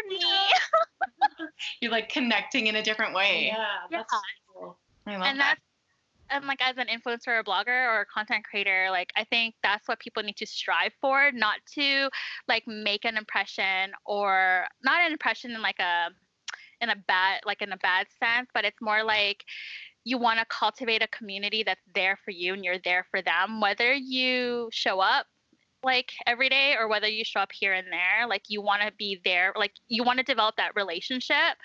remember 0.09 0.21
me. 1.39 1.47
You're 1.81 1.91
like 1.91 2.09
connecting 2.09 2.67
in 2.67 2.75
a 2.75 2.83
different 2.83 3.13
way. 3.13 3.47
Yeah, 3.47 3.65
Yeah. 3.89 3.97
that's 3.97 4.13
cool. 4.53 4.77
I 5.07 5.17
love 5.17 5.27
and 5.27 5.39
that. 5.39 5.57
that's 5.57 5.61
and 6.31 6.45
like 6.47 6.59
as 6.61 6.77
an 6.77 6.87
influencer 6.87 7.27
or 7.39 7.43
blogger 7.43 7.87
or 7.93 8.05
content 8.11 8.43
creator 8.43 8.87
like 8.89 9.11
i 9.15 9.23
think 9.25 9.53
that's 9.61 9.87
what 9.87 9.99
people 9.99 10.23
need 10.23 10.35
to 10.35 10.45
strive 10.47 10.91
for 10.99 11.31
not 11.31 11.57
to 11.71 12.09
like 12.47 12.63
make 12.65 13.05
an 13.05 13.15
impression 13.15 13.91
or 14.05 14.65
not 14.83 15.01
an 15.05 15.11
impression 15.11 15.51
in 15.51 15.61
like 15.61 15.77
a 15.79 16.07
in 16.81 16.89
a 16.89 16.95
bad 17.07 17.41
like 17.45 17.61
in 17.61 17.71
a 17.71 17.77
bad 17.77 18.07
sense 18.23 18.49
but 18.55 18.65
it's 18.65 18.81
more 18.81 19.03
like 19.03 19.45
you 20.05 20.17
want 20.17 20.39
to 20.39 20.45
cultivate 20.45 21.03
a 21.03 21.07
community 21.09 21.63
that's 21.63 21.81
there 21.93 22.17
for 22.23 22.31
you 22.31 22.53
and 22.53 22.63
you're 22.63 22.79
there 22.85 23.05
for 23.11 23.21
them 23.21 23.59
whether 23.59 23.93
you 23.93 24.69
show 24.71 24.99
up 25.01 25.25
like 25.83 26.11
every 26.25 26.49
day 26.49 26.75
or 26.79 26.87
whether 26.87 27.07
you 27.07 27.23
show 27.23 27.39
up 27.39 27.51
here 27.51 27.73
and 27.73 27.87
there 27.91 28.27
like 28.27 28.43
you 28.47 28.61
want 28.61 28.81
to 28.81 28.91
be 28.97 29.19
there 29.25 29.53
like 29.55 29.73
you 29.87 30.03
want 30.03 30.17
to 30.17 30.23
develop 30.23 30.55
that 30.57 30.71
relationship 30.75 31.57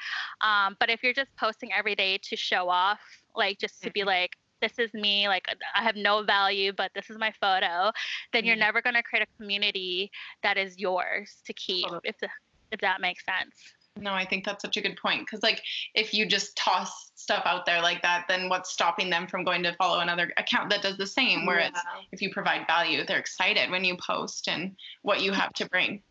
um, 0.43 0.77
but 0.81 0.91
if 0.91 1.03
you're 1.03 1.15
just 1.15 1.31
posting 1.39 1.73
every 1.73 1.95
day 1.95 2.19
to 2.23 2.37
show 2.37 2.69
off 2.69 3.01
like 3.35 3.59
just 3.59 3.83
to 3.83 3.91
be 3.93 4.05
like 4.05 4.33
this 4.61 4.79
is 4.79 4.93
me 4.93 5.27
like 5.27 5.47
i 5.75 5.83
have 5.83 5.97
no 5.97 6.23
value 6.23 6.71
but 6.77 6.91
this 6.95 7.09
is 7.09 7.17
my 7.19 7.33
photo 7.41 7.91
then 8.33 8.45
you're 8.45 8.57
Mhm. 8.57 8.61
never 8.61 8.83
going 8.83 8.95
to 8.95 9.03
create 9.03 9.23
a 9.27 9.43
community 9.43 10.11
that 10.43 10.59
is 10.59 10.79
yours 10.79 11.41
to 11.47 11.55
keep 11.55 11.85
Totally. 11.85 12.01
if, 12.05 12.19
the, 12.19 12.29
if 12.73 12.81
that 12.81 13.01
makes 13.01 13.25
sense 13.25 13.55
No, 13.97 14.13
I 14.13 14.25
think 14.25 14.45
that's 14.45 14.63
such 14.63 14.77
a 14.77 14.81
good 14.81 14.97
point 14.97 15.27
because, 15.27 15.43
like, 15.43 15.63
if 15.95 16.15
you 16.15 16.25
just 16.27 16.57
toss 16.57 17.11
stuff 17.17 17.43
out 17.45 17.67
there 17.67 17.83
like 17.83 18.03
that, 18.03 18.25
then 18.29 18.49
what's 18.49 18.71
stopping 18.73 19.11
them 19.11 19.27
from 19.27 19.45
going 19.45 19.63
to 19.65 19.75
follow 19.75 20.01
another 20.01 20.33
account 20.37 20.71
that 20.71 20.83
does 20.83 20.97
the 20.97 21.07
same? 21.07 21.45
Where 21.45 21.59
it's 21.59 21.81
Yeah. 21.85 22.01
if 22.13 22.23
you 22.23 22.33
provide 22.33 22.67
value, 22.67 23.05
they're 23.05 23.19
excited 23.19 23.71
when 23.71 23.85
you 23.85 23.97
post 23.97 24.49
and 24.49 24.77
what 25.03 25.21
you 25.21 25.33
have 25.33 25.53
to 25.55 25.69
bring. 25.69 26.03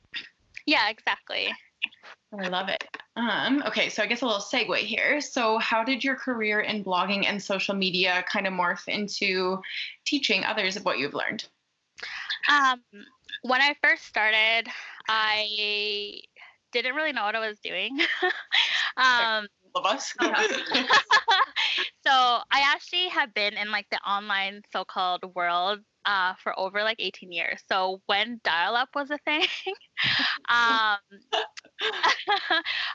yeah 0.65 0.89
exactly 0.89 1.51
I 2.37 2.47
love 2.49 2.69
it. 2.69 2.83
Um, 3.15 3.63
okay, 3.65 3.89
so 3.89 4.03
I 4.03 4.05
guess 4.05 4.21
a 4.21 4.25
little 4.25 4.39
segue 4.41 4.77
here. 4.77 5.19
So, 5.19 5.57
how 5.57 5.83
did 5.83 6.03
your 6.03 6.15
career 6.15 6.59
in 6.59 6.83
blogging 6.83 7.25
and 7.25 7.41
social 7.41 7.73
media 7.73 8.23
kind 8.31 8.45
of 8.45 8.53
morph 8.53 8.87
into 8.87 9.61
teaching 10.05 10.43
others 10.45 10.75
of 10.75 10.85
what 10.85 10.99
you've 10.99 11.15
learned? 11.15 11.45
um, 12.49 12.81
when 13.41 13.61
I 13.61 13.75
first 13.83 14.05
started, 14.05 14.67
I 15.07 16.21
didn't 16.71 16.95
really 16.95 17.11
know 17.11 17.23
what 17.23 17.35
I 17.35 17.47
was 17.47 17.59
doing. 17.59 17.99
um, 18.97 19.47
Love 19.75 19.85
us. 19.85 20.13
so 22.05 22.11
I 22.11 22.63
actually 22.65 23.07
have 23.09 23.33
been 23.33 23.53
in 23.55 23.71
like 23.71 23.87
the 23.91 23.99
online 23.99 24.61
so-called 24.71 25.23
world 25.35 25.79
uh, 26.05 26.33
for 26.41 26.57
over 26.59 26.83
like 26.83 26.97
18 26.99 27.31
years. 27.31 27.61
So 27.71 28.01
when 28.07 28.39
dial-up 28.43 28.89
was 28.95 29.11
a 29.11 29.19
thing, 29.25 29.45
um, 30.49 30.97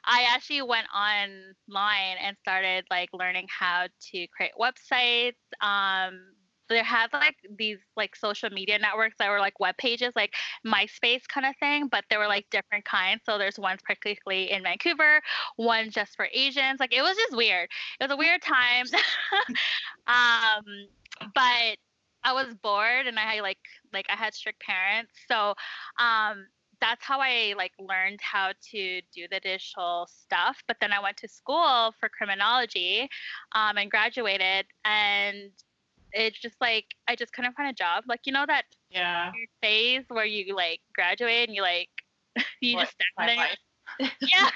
I 0.04 0.26
actually 0.28 0.62
went 0.62 0.88
online 0.94 2.16
and 2.20 2.36
started 2.38 2.86
like 2.90 3.10
learning 3.12 3.46
how 3.56 3.86
to 4.12 4.26
create 4.36 4.52
websites, 4.58 5.36
um, 5.60 6.20
there 6.68 6.84
had 6.84 7.08
like 7.12 7.36
these 7.58 7.78
like 7.96 8.16
social 8.16 8.50
media 8.50 8.78
networks 8.78 9.16
that 9.18 9.30
were 9.30 9.38
like 9.38 9.58
web 9.60 9.76
pages 9.76 10.12
like 10.16 10.32
myspace 10.66 11.22
kind 11.28 11.46
of 11.46 11.54
thing 11.58 11.88
but 11.88 12.04
there 12.10 12.18
were 12.18 12.28
like 12.28 12.46
different 12.50 12.84
kinds. 12.84 13.22
So 13.24 13.38
there's 13.38 13.58
ones 13.58 13.80
particularly 13.84 14.50
in 14.50 14.62
vancouver 14.62 15.20
one 15.56 15.90
just 15.90 16.16
for 16.16 16.28
asians. 16.32 16.80
Like 16.80 16.94
it 16.94 17.02
was 17.02 17.16
just 17.16 17.36
weird. 17.36 17.68
It 18.00 18.04
was 18.04 18.12
a 18.12 18.16
weird 18.16 18.42
time. 18.42 18.86
Um 20.06 20.64
but 21.34 21.76
i 22.24 22.32
was 22.32 22.54
bored 22.62 23.06
and 23.06 23.18
i 23.18 23.22
had 23.22 23.42
like 23.42 23.58
like 23.92 24.06
i 24.10 24.16
had 24.16 24.34
strict 24.34 24.60
parents. 24.60 25.12
So 25.28 25.54
um 25.98 26.46
that's 26.80 27.04
how 27.04 27.20
I 27.20 27.54
like 27.56 27.72
learned 27.78 28.20
how 28.20 28.52
to 28.70 29.00
do 29.14 29.26
the 29.30 29.40
digital 29.40 30.06
stuff. 30.10 30.62
But 30.68 30.76
then 30.80 30.92
I 30.92 31.00
went 31.00 31.16
to 31.18 31.28
school 31.28 31.94
for 31.98 32.08
criminology 32.08 33.08
um, 33.52 33.78
and 33.78 33.90
graduated. 33.90 34.66
And 34.84 35.50
it's 36.14 36.40
just 36.40 36.56
like 36.60 36.86
I 37.08 37.16
just 37.16 37.32
couldn't 37.32 37.54
find 37.56 37.68
a 37.70 37.74
job. 37.74 38.04
Like 38.08 38.20
you 38.24 38.32
know 38.32 38.44
that 38.46 38.64
Yeah. 38.90 39.32
phase 39.62 40.04
where 40.08 40.24
you 40.24 40.54
like 40.56 40.80
graduate 40.94 41.48
and 41.48 41.54
you 41.56 41.62
like 41.62 41.90
you 42.60 42.74
What? 42.76 42.82
just 42.84 42.94
stand 42.94 43.10
there. 43.18 43.28
and 43.30 43.38
life. 43.38 43.58
you're- 43.98 44.10
Yeah. 44.32 44.50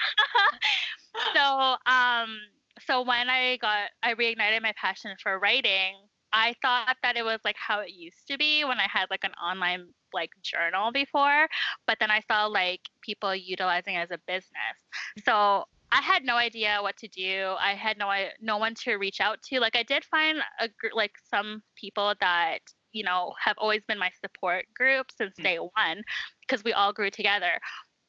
so 1.35 1.75
um 1.91 2.39
so 2.87 3.01
when 3.03 3.29
I 3.29 3.57
got 3.57 3.89
I 4.03 4.13
reignited 4.15 4.61
my 4.61 4.73
passion 4.79 5.15
for 5.21 5.39
writing, 5.39 5.95
I 6.31 6.55
thought 6.61 6.97
that 7.03 7.17
it 7.17 7.25
was 7.25 7.39
like 7.43 7.57
how 7.57 7.81
it 7.81 7.91
used 7.91 8.27
to 8.29 8.37
be 8.37 8.63
when 8.63 8.79
I 8.79 8.87
had 8.91 9.07
like 9.09 9.23
an 9.23 9.33
online 9.33 9.87
like 10.13 10.31
journal 10.41 10.91
before, 10.91 11.47
but 11.87 11.97
then 11.99 12.09
I 12.11 12.21
saw 12.21 12.45
like 12.47 12.81
people 13.03 13.35
utilizing 13.35 13.95
it 13.95 13.99
as 13.99 14.11
a 14.11 14.19
business. 14.27 14.77
So 15.25 15.65
I 15.91 16.01
had 16.01 16.23
no 16.23 16.35
idea 16.35 16.79
what 16.81 16.97
to 16.97 17.07
do. 17.07 17.55
I 17.59 17.73
had 17.73 17.97
no 17.97 18.11
no 18.41 18.57
one 18.57 18.75
to 18.83 18.95
reach 18.95 19.21
out 19.21 19.41
to. 19.43 19.59
Like 19.59 19.75
I 19.75 19.83
did 19.83 20.05
find 20.05 20.39
a 20.59 20.67
gr- 20.79 20.93
like 20.93 21.13
some 21.29 21.63
people 21.75 22.13
that 22.21 22.59
you 22.91 23.03
know 23.03 23.33
have 23.43 23.57
always 23.57 23.81
been 23.87 23.97
my 23.97 24.11
support 24.23 24.65
group 24.75 25.07
since 25.15 25.35
day 25.37 25.57
one 25.57 26.03
because 26.41 26.63
we 26.63 26.73
all 26.73 26.93
grew 26.93 27.09
together. 27.09 27.59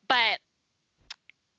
But 0.09 0.41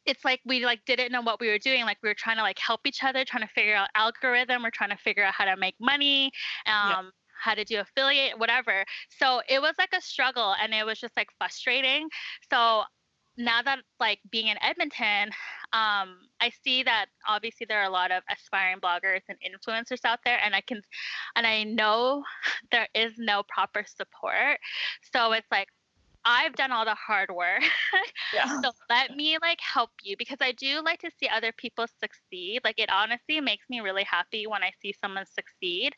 it's 0.05 0.25
like 0.25 0.41
we 0.45 0.65
like 0.65 0.81
didn't 0.86 1.12
know 1.12 1.21
what 1.21 1.39
we 1.39 1.47
were 1.47 1.60
doing. 1.60 1.86
Like 1.86 1.97
we 2.03 2.10
were 2.10 2.15
trying 2.15 2.38
to 2.38 2.43
like 2.43 2.60
help 2.60 2.81
each 2.86 3.03
other, 3.03 3.25
trying 3.25 3.43
to 3.43 3.53
figure 3.53 3.75
out 3.75 3.89
algorithm. 3.95 4.63
We're 4.63 4.71
trying 4.71 4.89
to 4.91 4.97
figure 4.97 5.23
out 5.23 5.34
how 5.34 5.45
to 5.45 5.57
make 5.57 5.75
money. 5.79 6.31
Um, 6.67 7.12
how 7.41 7.55
to 7.55 7.63
do 7.63 7.79
affiliate, 7.79 8.38
whatever. 8.38 8.86
So 9.10 9.41
it 9.49 9.60
was 9.60 9.73
like 9.79 9.89
a 9.97 10.01
struggle 10.01 10.53
and 10.62 10.73
it 10.73 10.86
was 10.86 10.99
just 10.99 11.17
like 11.17 11.27
frustrating. 11.39 12.07
So 12.51 12.84
now 13.37 13.61
that 13.61 13.79
like 13.99 14.19
being 14.29 14.47
in 14.47 14.57
Edmonton, 14.61 15.29
um, 15.73 16.17
I 16.41 16.51
see 16.63 16.83
that 16.83 17.05
obviously 17.27 17.65
there 17.67 17.79
are 17.79 17.85
a 17.85 17.89
lot 17.89 18.11
of 18.11 18.23
aspiring 18.29 18.79
bloggers 18.79 19.21
and 19.29 19.37
influencers 19.39 20.03
out 20.05 20.19
there, 20.25 20.39
and 20.43 20.53
I 20.53 20.61
can, 20.61 20.81
and 21.35 21.47
I 21.47 21.63
know 21.63 22.23
there 22.71 22.87
is 22.93 23.13
no 23.17 23.43
proper 23.43 23.85
support. 23.87 24.59
So 25.13 25.31
it's 25.31 25.47
like 25.51 25.67
I've 26.23 26.55
done 26.55 26.71
all 26.71 26.86
the 26.86 26.95
hard 26.95 27.29
work. 27.31 27.63
Yeah. 28.34 28.62
so 28.62 28.71
let 28.89 29.15
me 29.17 29.38
like 29.41 29.60
help 29.60 29.89
you 30.03 30.15
because 30.17 30.38
I 30.39 30.53
do 30.53 30.81
like 30.86 30.99
to 30.99 31.12
see 31.19 31.27
other 31.27 31.51
people 31.57 31.86
succeed. 31.99 32.62
Like 32.63 32.79
it 32.79 32.89
honestly 32.89 33.41
makes 33.41 33.65
me 33.69 33.81
really 33.81 34.05
happy 34.05 34.47
when 34.47 34.63
I 34.63 34.71
see 34.81 34.93
someone 35.01 35.25
succeed. 35.25 35.93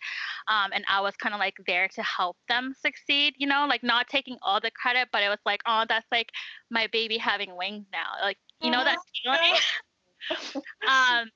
Um, 0.48 0.72
and 0.74 0.84
I 0.88 1.00
was 1.02 1.16
kind 1.16 1.36
of 1.36 1.40
like 1.40 1.54
there 1.68 1.88
to 1.90 2.02
help 2.02 2.38
them 2.50 2.74
succeed, 2.80 3.36
you 3.38 3.46
know, 3.46 3.68
like 3.70 3.84
not 3.84 4.08
taking 4.08 4.38
all 4.42 4.60
the 4.60 4.72
credit, 4.72 5.10
but 5.12 5.22
it 5.22 5.30
was 5.30 5.38
like, 5.46 5.62
oh, 5.68 5.86
that's 5.88 6.08
like 6.12 6.32
my 6.72 6.88
baby 6.92 7.18
having 7.18 7.56
wings 7.56 7.86
now. 7.92 8.14
Like, 8.20 8.38
you 8.62 8.72
know, 8.72 8.84
that 8.84 8.98
feeling. 9.24 9.60
um, 10.88 11.30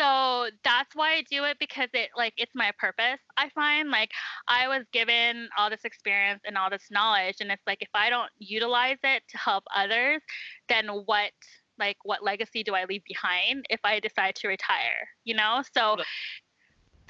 so 0.00 0.48
that's 0.64 0.94
why 0.94 1.14
I 1.14 1.22
do 1.30 1.44
it 1.44 1.56
because 1.58 1.88
it 1.92 2.10
like 2.16 2.34
it's 2.36 2.52
my 2.54 2.70
purpose. 2.78 3.20
I 3.36 3.48
find 3.50 3.90
like 3.90 4.10
I 4.46 4.68
was 4.68 4.84
given 4.92 5.48
all 5.58 5.70
this 5.70 5.84
experience 5.84 6.40
and 6.44 6.56
all 6.56 6.70
this 6.70 6.86
knowledge, 6.90 7.36
and 7.40 7.50
it's 7.50 7.62
like 7.66 7.82
if 7.82 7.88
I 7.94 8.10
don't 8.10 8.30
utilize 8.38 8.98
it 9.02 9.22
to 9.28 9.38
help 9.38 9.64
others, 9.74 10.20
then 10.68 10.86
what 10.86 11.32
like 11.78 11.96
what 12.04 12.22
legacy 12.22 12.62
do 12.62 12.74
I 12.74 12.84
leave 12.84 13.02
behind 13.04 13.66
if 13.70 13.80
I 13.84 14.00
decide 14.00 14.34
to 14.36 14.48
retire? 14.48 15.08
You 15.24 15.34
know, 15.34 15.62
so. 15.74 15.96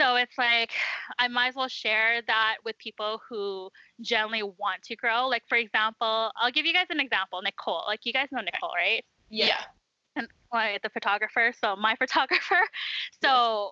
So 0.00 0.14
it's 0.14 0.38
like 0.38 0.70
I 1.18 1.26
might 1.26 1.48
as 1.48 1.54
well 1.56 1.66
share 1.66 2.22
that 2.28 2.58
with 2.64 2.78
people 2.78 3.20
who 3.28 3.68
generally 4.00 4.44
want 4.44 4.80
to 4.84 4.94
grow. 4.94 5.26
Like 5.26 5.42
for 5.48 5.58
example, 5.58 6.30
I'll 6.40 6.52
give 6.52 6.66
you 6.66 6.72
guys 6.72 6.86
an 6.90 7.00
example. 7.00 7.42
Nicole, 7.42 7.82
like 7.88 8.06
you 8.06 8.12
guys 8.12 8.28
know 8.30 8.40
Nicole, 8.40 8.70
right? 8.76 9.04
Yeah. 9.28 9.56
and 9.56 9.77
like 10.52 10.80
the 10.82 10.90
photographer 10.90 11.52
so 11.62 11.76
my 11.76 11.94
photographer 11.98 12.60
so 13.22 13.70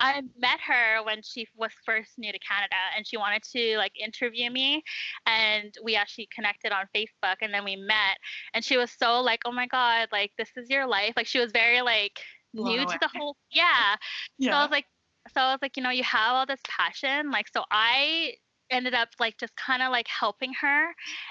i 0.00 0.20
met 0.38 0.60
her 0.60 1.02
when 1.04 1.22
she 1.22 1.46
was 1.56 1.70
first 1.86 2.12
new 2.18 2.32
to 2.32 2.38
canada 2.38 2.76
and 2.96 3.06
she 3.06 3.16
wanted 3.16 3.42
to 3.42 3.76
like 3.78 3.92
interview 3.98 4.50
me 4.50 4.82
and 5.26 5.74
we 5.82 5.96
actually 5.96 6.28
connected 6.34 6.72
on 6.72 6.86
facebook 6.94 7.36
and 7.40 7.52
then 7.52 7.64
we 7.64 7.76
met 7.76 8.18
and 8.52 8.64
she 8.64 8.76
was 8.76 8.90
so 8.98 9.20
like 9.20 9.40
oh 9.44 9.52
my 9.52 9.66
god 9.66 10.08
like 10.12 10.32
this 10.38 10.50
is 10.56 10.68
your 10.68 10.86
life 10.86 11.14
like 11.16 11.26
she 11.26 11.38
was 11.38 11.52
very 11.52 11.80
like 11.80 12.20
Blown 12.52 12.68
new 12.68 12.82
away. 12.82 12.92
to 12.92 12.98
the 13.00 13.10
whole 13.18 13.36
yeah. 13.50 13.96
yeah 14.38 14.50
so 14.50 14.56
I 14.56 14.62
was 14.62 14.70
like, 14.70 14.86
so 15.34 15.40
I 15.40 15.52
was 15.52 15.58
like, 15.62 15.76
you 15.76 15.82
know, 15.82 15.90
you 15.90 16.04
have 16.04 16.34
all 16.34 16.46
this 16.46 16.60
passion. 16.68 17.30
Like, 17.30 17.48
so 17.52 17.64
I 17.70 18.34
ended 18.74 18.92
up 18.94 19.08
like 19.20 19.38
just 19.38 19.54
kind 19.56 19.82
of 19.82 19.92
like 19.92 20.08
helping 20.08 20.52
her 20.60 20.88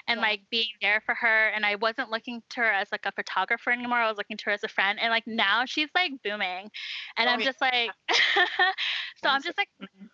and 0.08 0.18
Yeah. 0.20 0.28
like 0.28 0.42
being 0.50 0.70
there 0.82 1.02
for 1.06 1.14
her. 1.16 1.50
And 1.50 1.66
I 1.66 1.76
wasn't 1.76 2.10
looking 2.10 2.42
to 2.52 2.62
her 2.62 2.72
as 2.72 2.88
like 2.92 3.06
a 3.06 3.12
photographer 3.12 3.70
anymore. 3.72 4.00
I 4.00 4.08
was 4.10 4.18
looking 4.18 4.38
to 4.38 4.46
her 4.46 4.52
as 4.52 4.64
a 4.64 4.68
friend. 4.70 4.98
And 5.00 5.12
like 5.12 5.28
now 5.28 5.66
she's 5.66 5.90
like 5.94 6.12
booming. 6.24 6.72
And 7.18 7.30
Oh, 7.30 7.34
I'm 7.34 7.40
yeah. 7.40 7.46
just 7.46 7.62
like, 7.62 7.92
so 9.22 9.30
I'm 9.30 9.44
just 9.44 9.58
like, 9.58 9.70
Mhm. 9.82 10.10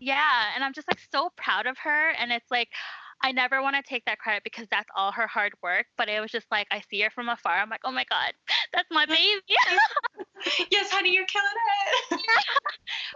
yeah. 0.00 0.50
And 0.54 0.64
I'm 0.64 0.72
just 0.72 0.88
like 0.88 0.98
so 1.12 1.30
proud 1.36 1.66
of 1.66 1.78
her. 1.78 2.10
And 2.18 2.32
it's 2.32 2.50
like, 2.50 2.68
I 3.22 3.32
never 3.32 3.62
want 3.62 3.76
to 3.76 3.82
take 3.82 4.04
that 4.06 4.18
credit 4.18 4.42
because 4.44 4.66
that's 4.70 4.88
all 4.96 5.12
her 5.12 5.26
hard 5.26 5.52
work. 5.62 5.86
But 5.96 6.08
it 6.08 6.20
was 6.20 6.30
just 6.30 6.46
like, 6.50 6.66
I 6.70 6.82
see 6.90 7.00
her 7.02 7.10
from 7.10 7.28
afar. 7.28 7.54
I'm 7.56 7.70
like, 7.70 7.80
oh 7.84 7.92
my 7.92 8.04
God, 8.10 8.32
that's 8.74 8.88
my 8.90 9.06
baby. 9.06 9.40
yes, 10.70 10.90
honey, 10.90 11.14
you're 11.14 11.24
killing 11.26 11.48
it. 12.10 12.20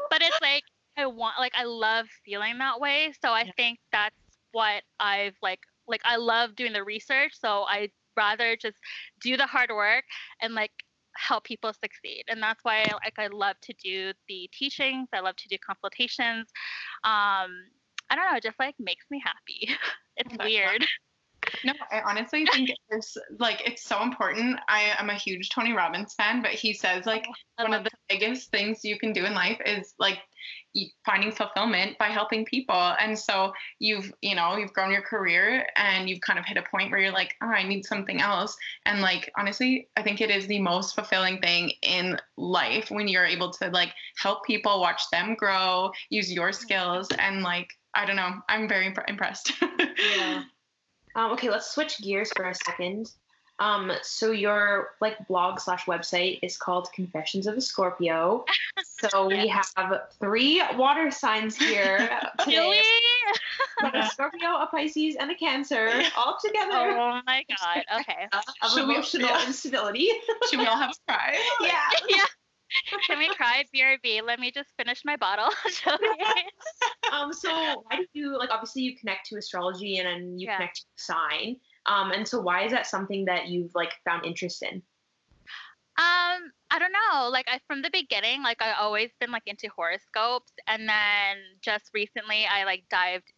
but 0.09 0.23
it's 0.23 0.41
like 0.41 0.63
I 0.99 1.07
want 1.07 1.39
like 1.39 1.53
I 1.57 1.65
love 1.65 2.07
feeling 2.25 2.59
that 2.59 2.81
way. 2.81 3.13
So 3.23 3.31
I 3.31 3.45
Yeah. 3.45 3.53
think 3.57 3.79
that's 3.93 4.15
what 4.53 4.83
I've 4.99 5.37
like 5.43 5.61
like 5.87 6.03
I 6.05 6.17
love 6.17 6.57
doing 6.57 6.73
the 6.73 6.85
research. 6.85 7.33
So 7.41 7.65
I 7.69 7.91
rather 8.17 8.57
just 8.57 8.77
do 9.23 9.37
the 9.37 9.47
hard 9.47 9.71
work 9.71 10.05
and 10.43 10.55
like 10.55 10.73
help 11.17 11.45
people 11.45 11.73
succeed. 11.73 12.25
And 12.29 12.43
that's 12.43 12.63
why 12.65 12.93
like 13.05 13.19
I 13.19 13.29
love 13.29 13.57
to 13.63 13.75
do 13.83 14.13
the 14.29 14.51
teachings. 14.53 15.09
I 15.13 15.21
love 15.21 15.37
to 15.37 15.49
do 15.49 15.57
consultations. 15.65 16.49
Um 17.05 17.51
I 18.11 18.17
don't 18.17 18.31
know, 18.31 18.37
it 18.37 18.43
just 18.43 18.59
like 18.59 18.75
makes 18.79 19.07
me 19.11 19.23
happy. 19.25 19.77
it's 20.17 20.37
weird. 20.43 20.85
No, 21.65 21.73
I 21.91 22.01
honestly 22.03 22.47
think 22.47 22.71
it's 22.91 23.17
like 23.39 23.63
it's 23.67 23.85
so 23.85 24.03
important. 24.03 24.59
I 24.69 24.95
am 24.99 25.11
a 25.11 25.15
huge 25.15 25.51
Tony 25.51 25.73
Robbins 25.73 26.15
fan, 26.15 26.43
but 26.43 26.53
he 26.53 26.73
says 26.73 27.07
like 27.07 27.27
one 27.57 27.75
of 27.75 27.85
the 27.85 27.91
biggest 28.09 28.51
things 28.51 28.85
you 28.85 28.99
can 28.99 29.13
do 29.13 29.25
in 29.25 29.35
life 29.35 29.61
is 29.65 29.95
like 29.99 30.19
finding 31.05 31.33
fulfillment 31.33 31.99
by 31.99 32.09
helping 32.09 32.45
people. 32.45 32.95
And 33.01 33.19
so 33.19 33.53
you've, 33.79 34.13
you 34.23 34.35
know, 34.35 34.57
you've 34.57 34.73
grown 34.73 34.91
your 34.91 35.03
career 35.03 35.67
and 35.77 36.09
you've 36.09 36.21
kind 36.21 36.39
of 36.39 36.45
hit 36.45 36.57
a 36.57 36.63
point 36.63 36.91
where 36.91 37.01
you're 37.01 37.13
like, 37.13 37.35
oh, 37.43 37.49
I 37.49 37.63
need 37.63 37.85
something 37.85 38.21
else. 38.21 38.57
And 38.87 39.01
like, 39.01 39.31
honestly, 39.37 39.89
I 39.97 40.03
think 40.03 40.21
it 40.21 40.31
is 40.31 40.47
the 40.47 40.61
most 40.61 40.95
fulfilling 40.95 41.39
thing 41.41 41.73
in 41.83 42.19
life 42.37 42.91
when 42.91 43.09
you're 43.09 43.27
able 43.27 43.51
to 43.53 43.69
like 43.71 43.93
help 44.17 44.45
people, 44.45 44.81
watch 44.81 45.03
them 45.11 45.35
grow, 45.35 45.91
use 46.11 46.33
your 46.33 46.53
skills. 46.53 47.09
And 47.19 47.43
like, 47.43 47.69
I 47.95 48.05
don't 48.05 48.17
know, 48.17 48.35
I'm 48.49 48.69
very 48.69 48.87
imp- 48.87 49.09
impressed. 49.09 49.53
Yeah. 50.17 50.45
Um, 51.17 51.33
okay, 51.33 51.51
let's 51.51 51.73
switch 51.75 52.01
gears 52.01 52.31
for 52.37 52.49
a 52.49 52.55
second. 52.55 53.11
Um, 53.61 53.91
so 54.03 54.31
your 54.31 54.91
like 55.01 55.27
blog 55.27 55.59
slash 55.59 55.87
website 55.87 56.39
is 56.43 56.57
called 56.57 56.89
Confessions 56.93 57.47
of 57.47 57.57
a 57.57 57.61
Scorpio. 57.61 58.45
So 59.11 59.29
we 59.29 59.47
have 59.47 59.67
three 60.19 60.61
water 60.77 61.09
signs 61.13 61.57
here 61.57 61.99
today. 62.41 62.57
Really? 62.59 62.81
A 63.95 64.09
Scorpio, 64.11 64.57
a 64.57 64.67
Pisces, 64.67 65.15
and 65.21 65.31
a 65.31 65.37
Cancer 65.37 66.03
all 66.17 66.37
together 66.45 66.91
Oh 66.99 67.21
my 67.25 67.45
god. 67.49 67.85
Okay. 68.01 68.27
of 68.33 68.71
Should 68.73 68.89
we- 68.89 68.95
emotional 68.95 69.29
yeah. 69.29 69.47
instability. 69.47 70.09
Should 70.51 70.59
we 70.59 70.67
all 70.67 70.77
have 70.77 70.91
a 70.91 71.13
cry? 71.13 71.39
yeah. 71.61 71.79
yeah. 72.09 72.25
Can 73.07 73.19
we 73.19 73.29
cry? 73.35 73.65
BRB. 73.75 74.21
Let 74.25 74.41
me 74.41 74.51
just 74.51 74.71
finish 74.77 75.05
my 75.05 75.17
bottle. 75.17 75.49
So- 75.71 75.97
um, 77.13 77.33
so 77.33 77.49
why 77.51 77.99
do 77.99 78.07
you 78.15 78.37
like? 78.37 78.51
Obviously, 78.51 78.83
you 78.83 78.97
connect 78.99 79.27
to 79.29 79.37
astrology 79.37 79.99
and 79.99 80.07
then 80.09 80.39
you 80.39 80.47
Yeah. 80.49 80.57
connect 80.57 80.77
to 80.79 80.85
sign. 80.97 81.57
Um, 81.89 82.13
and 82.13 82.29
so 82.29 82.41
why 82.41 82.65
is 82.65 82.73
that 82.73 82.87
something 82.87 83.25
that 83.25 83.49
you've 83.49 83.75
like 83.75 83.93
found 84.05 84.27
interest 84.27 84.63
in? 84.63 84.83
Um, 85.99 86.53
I 86.71 86.79
don't 86.79 86.93
know. 86.93 87.29
Like 87.29 87.47
I 87.49 87.59
from 87.67 87.83
the 87.83 87.91
beginning, 87.93 88.43
like 88.43 88.63
I 88.63 88.73
always 88.73 89.11
been 89.19 89.33
like 89.33 89.43
into 89.47 89.69
horoscopes, 89.75 90.53
and 90.69 90.89
then 90.89 91.39
just 91.61 91.91
recently 91.93 92.47
I 92.47 92.65
like 92.65 92.85
dived 92.89 93.33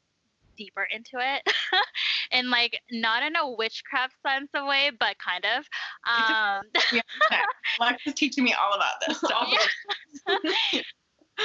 deeper 0.59 0.87
into 0.91 1.17
it, 1.17 1.43
and 2.33 2.51
like 2.51 2.79
not 2.91 3.23
in 3.23 3.35
a 3.37 3.51
witchcraft 3.51 4.15
sense 4.27 4.51
of 4.55 4.67
way, 4.67 4.91
but 4.99 5.17
kind 5.19 5.47
of. 5.57 5.65
Um, 6.07 6.65
Yeah. 6.93 7.43
Lex 7.79 8.03
is 8.07 8.15
teaching 8.17 8.45
me 8.45 8.55
all 8.55 8.75
about 8.75 8.95
this. 9.07 9.21
So. 9.21 10.39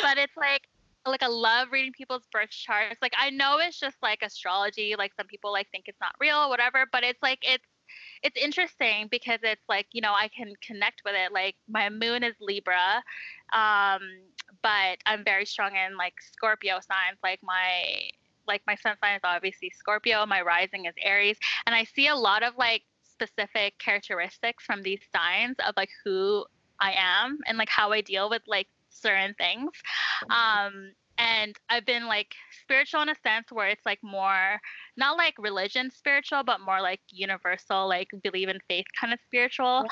but 0.02 0.18
it's 0.18 0.36
like 0.36 0.64
like 1.06 1.24
I 1.24 1.28
love 1.28 1.70
reading 1.72 1.94
people's 1.94 2.26
birth 2.32 2.50
charts. 2.50 2.98
Like 3.02 3.14
I 3.18 3.30
know 3.30 3.58
it's 3.60 3.80
just 3.80 3.98
like 4.02 4.20
astrology. 4.22 4.96
Like 4.98 5.14
some 5.16 5.28
people 5.28 5.52
like 5.52 5.70
think 5.72 5.86
it's 5.88 6.00
not 6.00 6.16
real, 6.20 6.50
whatever. 6.50 6.86
But 6.92 7.04
it's 7.04 7.22
like 7.22 7.40
it's 7.42 7.66
it's 8.24 8.38
interesting 8.38 9.08
because 9.12 9.40
it's 9.44 9.62
like 9.70 9.88
you 9.92 10.02
know 10.02 10.14
I 10.14 10.30
can 10.30 10.54
connect 10.66 11.02
with 11.06 11.14
it. 11.16 11.32
Like 11.32 11.56
my 11.70 11.90
moon 11.90 12.24
is 12.24 12.34
Libra, 12.40 13.04
um, 13.54 14.02
but 14.62 14.98
I'm 15.06 15.24
very 15.24 15.46
strong 15.46 15.72
in 15.76 15.98
like 15.98 16.16
Scorpio 16.34 16.76
signs. 16.76 17.20
Like 17.24 17.40
my 17.44 18.10
like 18.48 18.62
my 18.68 18.76
sun 18.76 18.96
sign 19.04 19.16
is 19.16 19.22
obviously 19.24 19.72
Scorpio. 19.78 20.26
My 20.26 20.42
rising 20.42 20.86
is 20.86 20.94
Aries, 21.02 21.38
and 21.66 21.76
I 21.76 21.84
see 21.84 22.08
a 22.08 22.16
lot 22.16 22.44
of 22.44 22.54
like 22.58 22.84
specific 23.04 23.78
characteristics 23.80 24.66
from 24.66 24.82
these 24.82 25.00
signs 25.16 25.56
of 25.66 25.74
like 25.78 25.90
who 26.04 26.46
I 26.82 26.94
am 26.98 27.40
and 27.48 27.58
like 27.58 27.70
how 27.70 27.92
I 27.92 28.02
deal 28.02 28.30
with 28.30 28.42
like 28.48 28.68
certain 28.96 29.34
things. 29.38 29.72
Um, 30.30 30.92
and 31.18 31.56
I've 31.70 31.86
been 31.86 32.08
like 32.08 32.36
spiritual 32.62 33.02
in 33.02 33.10
a 33.10 33.16
sense 33.24 33.48
where 33.52 33.70
it's 33.70 33.86
like 33.86 34.00
more 34.04 34.60
not 34.98 35.18
like 35.18 35.36
religion 35.40 35.90
spiritual, 35.92 36.44
but 36.44 36.60
more 36.60 36.82
like 36.82 37.00
universal, 37.10 37.88
like 37.88 38.10
believe 38.24 38.50
in 38.50 38.60
faith 38.68 38.86
kind 39.00 39.14
of 39.14 39.20
spiritual. 39.26 39.86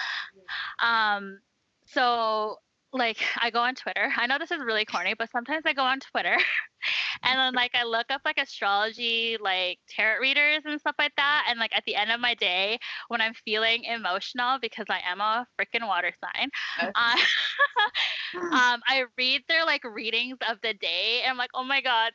Um, 0.79 1.39
so 1.85 2.57
like 2.93 3.17
I 3.41 3.49
go 3.49 3.59
on 3.61 3.75
Twitter. 3.75 4.11
I 4.15 4.27
know 4.27 4.37
this 4.37 4.51
is 4.51 4.59
really 4.63 4.85
corny, 4.85 5.15
but 5.17 5.31
sometimes 5.31 5.63
I 5.65 5.73
go 5.73 5.81
on 5.83 5.99
Twitter 5.99 6.37
and 7.23 7.39
then 7.39 7.53
like 7.53 7.71
I 7.75 7.83
look 7.83 8.07
up 8.11 8.21
like 8.25 8.37
astrology, 8.37 9.37
like 9.41 9.79
tarot 9.89 10.19
readers 10.19 10.61
and 10.65 10.79
stuff 10.79 10.95
like 10.99 11.13
that. 11.17 11.45
And 11.49 11.59
like 11.59 11.75
at 11.75 11.83
the 11.85 11.95
end 11.95 12.11
of 12.11 12.19
my 12.19 12.35
day, 12.35 12.79
when 13.07 13.21
I'm 13.21 13.33
feeling 13.33 13.85
emotional 13.85 14.59
because 14.61 14.85
I 14.89 15.01
am 15.05 15.21
a 15.21 15.47
freaking 15.59 15.87
water 15.87 16.11
sign, 16.23 16.49
uh, 16.95 17.15
um, 18.51 18.81
I 18.87 19.05
read 19.17 19.43
their 19.47 19.65
like 19.65 19.83
readings 19.83 20.37
of 20.49 20.57
the 20.61 20.73
day 20.73 21.21
and 21.23 21.31
I'm 21.31 21.37
like, 21.37 21.51
oh 21.55 21.63
my 21.63 21.81
god, 21.81 22.13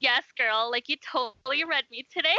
yes, 0.00 0.24
girl, 0.36 0.70
like 0.70 0.88
you 0.88 0.96
totally 0.98 1.64
read 1.64 1.84
me 1.90 2.06
today. 2.12 2.34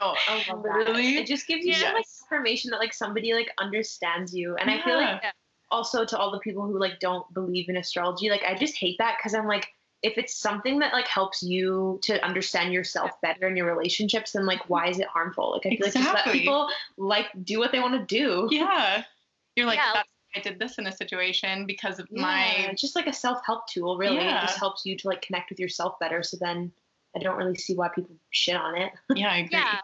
Oh, 0.00 0.16
I 0.28 0.34
love 0.34 0.62
that. 0.64 0.86
really? 0.86 1.16
It 1.16 1.26
just 1.26 1.46
gives 1.46 1.64
you 1.66 1.74
some 1.74 1.92
like 1.92 2.04
Yes. 2.04 2.22
information 2.30 2.70
that 2.70 2.78
like 2.78 2.94
somebody 2.94 3.34
like 3.34 3.50
understands 3.58 4.34
you. 4.34 4.56
And 4.56 4.70
I 4.70 4.80
feel 4.82 4.96
like 4.96 5.20
Yeah. 5.22 5.32
Also 5.74 6.04
to 6.04 6.16
all 6.18 6.30
the 6.30 6.38
people 6.38 6.62
who 6.62 6.78
like 6.78 7.00
don't 7.00 7.26
believe 7.34 7.68
in 7.68 7.76
astrology, 7.76 8.30
like 8.30 8.44
I 8.44 8.54
just 8.54 8.76
hate 8.76 8.96
that 8.98 9.16
because 9.18 9.34
I'm 9.34 9.46
like, 9.48 9.66
if 10.02 10.18
it's 10.18 10.36
something 10.36 10.78
that 10.80 10.92
like 10.92 11.08
helps 11.08 11.42
you 11.42 11.98
to 12.02 12.22
understand 12.24 12.72
yourself 12.72 13.10
better 13.22 13.48
in 13.48 13.56
your 13.56 13.66
relationships, 13.66 14.32
then 14.32 14.46
like 14.46 14.68
why 14.68 14.88
is 14.88 14.98
it 15.00 15.08
harmful? 15.08 15.52
Like 15.52 15.66
I 15.66 15.70
feel 15.76 15.86
like 15.86 15.94
just 15.94 16.14
let 16.14 16.26
people 16.32 16.68
like 16.96 17.26
do 17.42 17.58
what 17.58 17.72
they 17.72 17.80
want 17.80 17.94
to 17.94 18.04
do. 18.06 18.48
Yeah. 18.50 19.02
You're 19.56 19.66
like, 19.66 19.78
Yeah. 19.78 19.90
that's 19.94 20.08
I 20.36 20.40
did 20.40 20.58
this 20.58 20.78
in 20.78 20.86
a 20.88 20.92
situation 20.92 21.64
because 21.64 22.00
of 22.00 22.08
Yeah, 22.10 22.22
my 22.22 22.44
it's 22.70 22.82
just 22.82 22.96
like 22.96 23.06
a 23.06 23.12
self 23.12 23.38
help 23.46 23.68
tool, 23.68 23.96
really. 23.96 24.18
It 24.18 24.24
Yeah. 24.24 24.40
just 24.46 24.58
helps 24.58 24.84
you 24.84 24.96
to 24.98 25.08
like 25.08 25.22
connect 25.22 25.50
with 25.50 25.60
yourself 25.60 25.98
better. 26.00 26.22
So 26.22 26.36
then 26.40 26.72
I 27.16 27.20
don't 27.20 27.36
really 27.36 27.56
see 27.56 27.74
why 27.74 27.88
people 27.88 28.16
shit 28.30 28.56
on 28.56 28.76
it. 28.76 28.92
Yeah, 29.14 29.30
I 29.30 29.36
agree. 29.38 29.58
Yeah. 29.58 29.78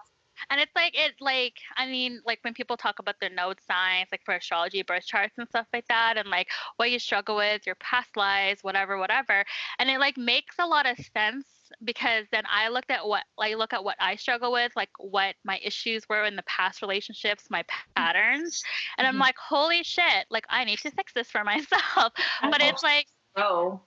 And 0.48 0.60
it's 0.60 0.74
like 0.74 0.92
it 0.96 1.14
like 1.20 1.54
I 1.76 1.86
mean 1.86 2.20
like 2.24 2.38
when 2.42 2.54
people 2.54 2.76
talk 2.76 2.98
about 2.98 3.16
their 3.20 3.30
node 3.30 3.58
signs 3.60 4.08
like 4.10 4.22
for 4.24 4.34
astrology 4.34 4.82
birth 4.82 5.06
charts 5.06 5.34
and 5.38 5.48
stuff 5.48 5.66
like 5.72 5.86
that 5.88 6.16
and 6.16 6.28
like 6.28 6.48
what 6.76 6.90
you 6.90 6.98
struggle 6.98 7.36
with 7.36 7.66
your 7.66 7.74
past 7.76 8.16
lives 8.16 8.62
whatever 8.62 8.98
whatever 8.98 9.44
and 9.78 9.90
it 9.90 9.98
like 9.98 10.16
makes 10.16 10.56
a 10.58 10.66
lot 10.66 10.86
of 10.88 10.96
sense 11.16 11.46
because 11.84 12.26
then 12.32 12.44
I 12.50 12.68
looked 12.68 12.90
at 12.90 13.06
what 13.06 13.24
like 13.36 13.56
look 13.56 13.72
at 13.72 13.84
what 13.84 13.96
I 14.00 14.16
struggle 14.16 14.52
with 14.52 14.72
like 14.76 14.90
what 14.98 15.34
my 15.44 15.60
issues 15.62 16.08
were 16.08 16.24
in 16.24 16.36
the 16.36 16.42
past 16.44 16.82
relationships 16.82 17.44
my 17.50 17.64
patterns 17.94 18.62
and 18.98 19.06
I'm 19.06 19.16
Mhm. 19.16 19.20
like 19.20 19.36
holy 19.38 19.82
shit 19.82 20.26
like 20.30 20.46
I 20.48 20.64
need 20.64 20.78
to 20.80 20.90
fix 20.90 21.12
this 21.12 21.30
for 21.30 21.44
myself 21.44 22.12
but 22.42 22.60
it's 22.60 22.82
like 22.82 23.06
Oh. 23.36 23.80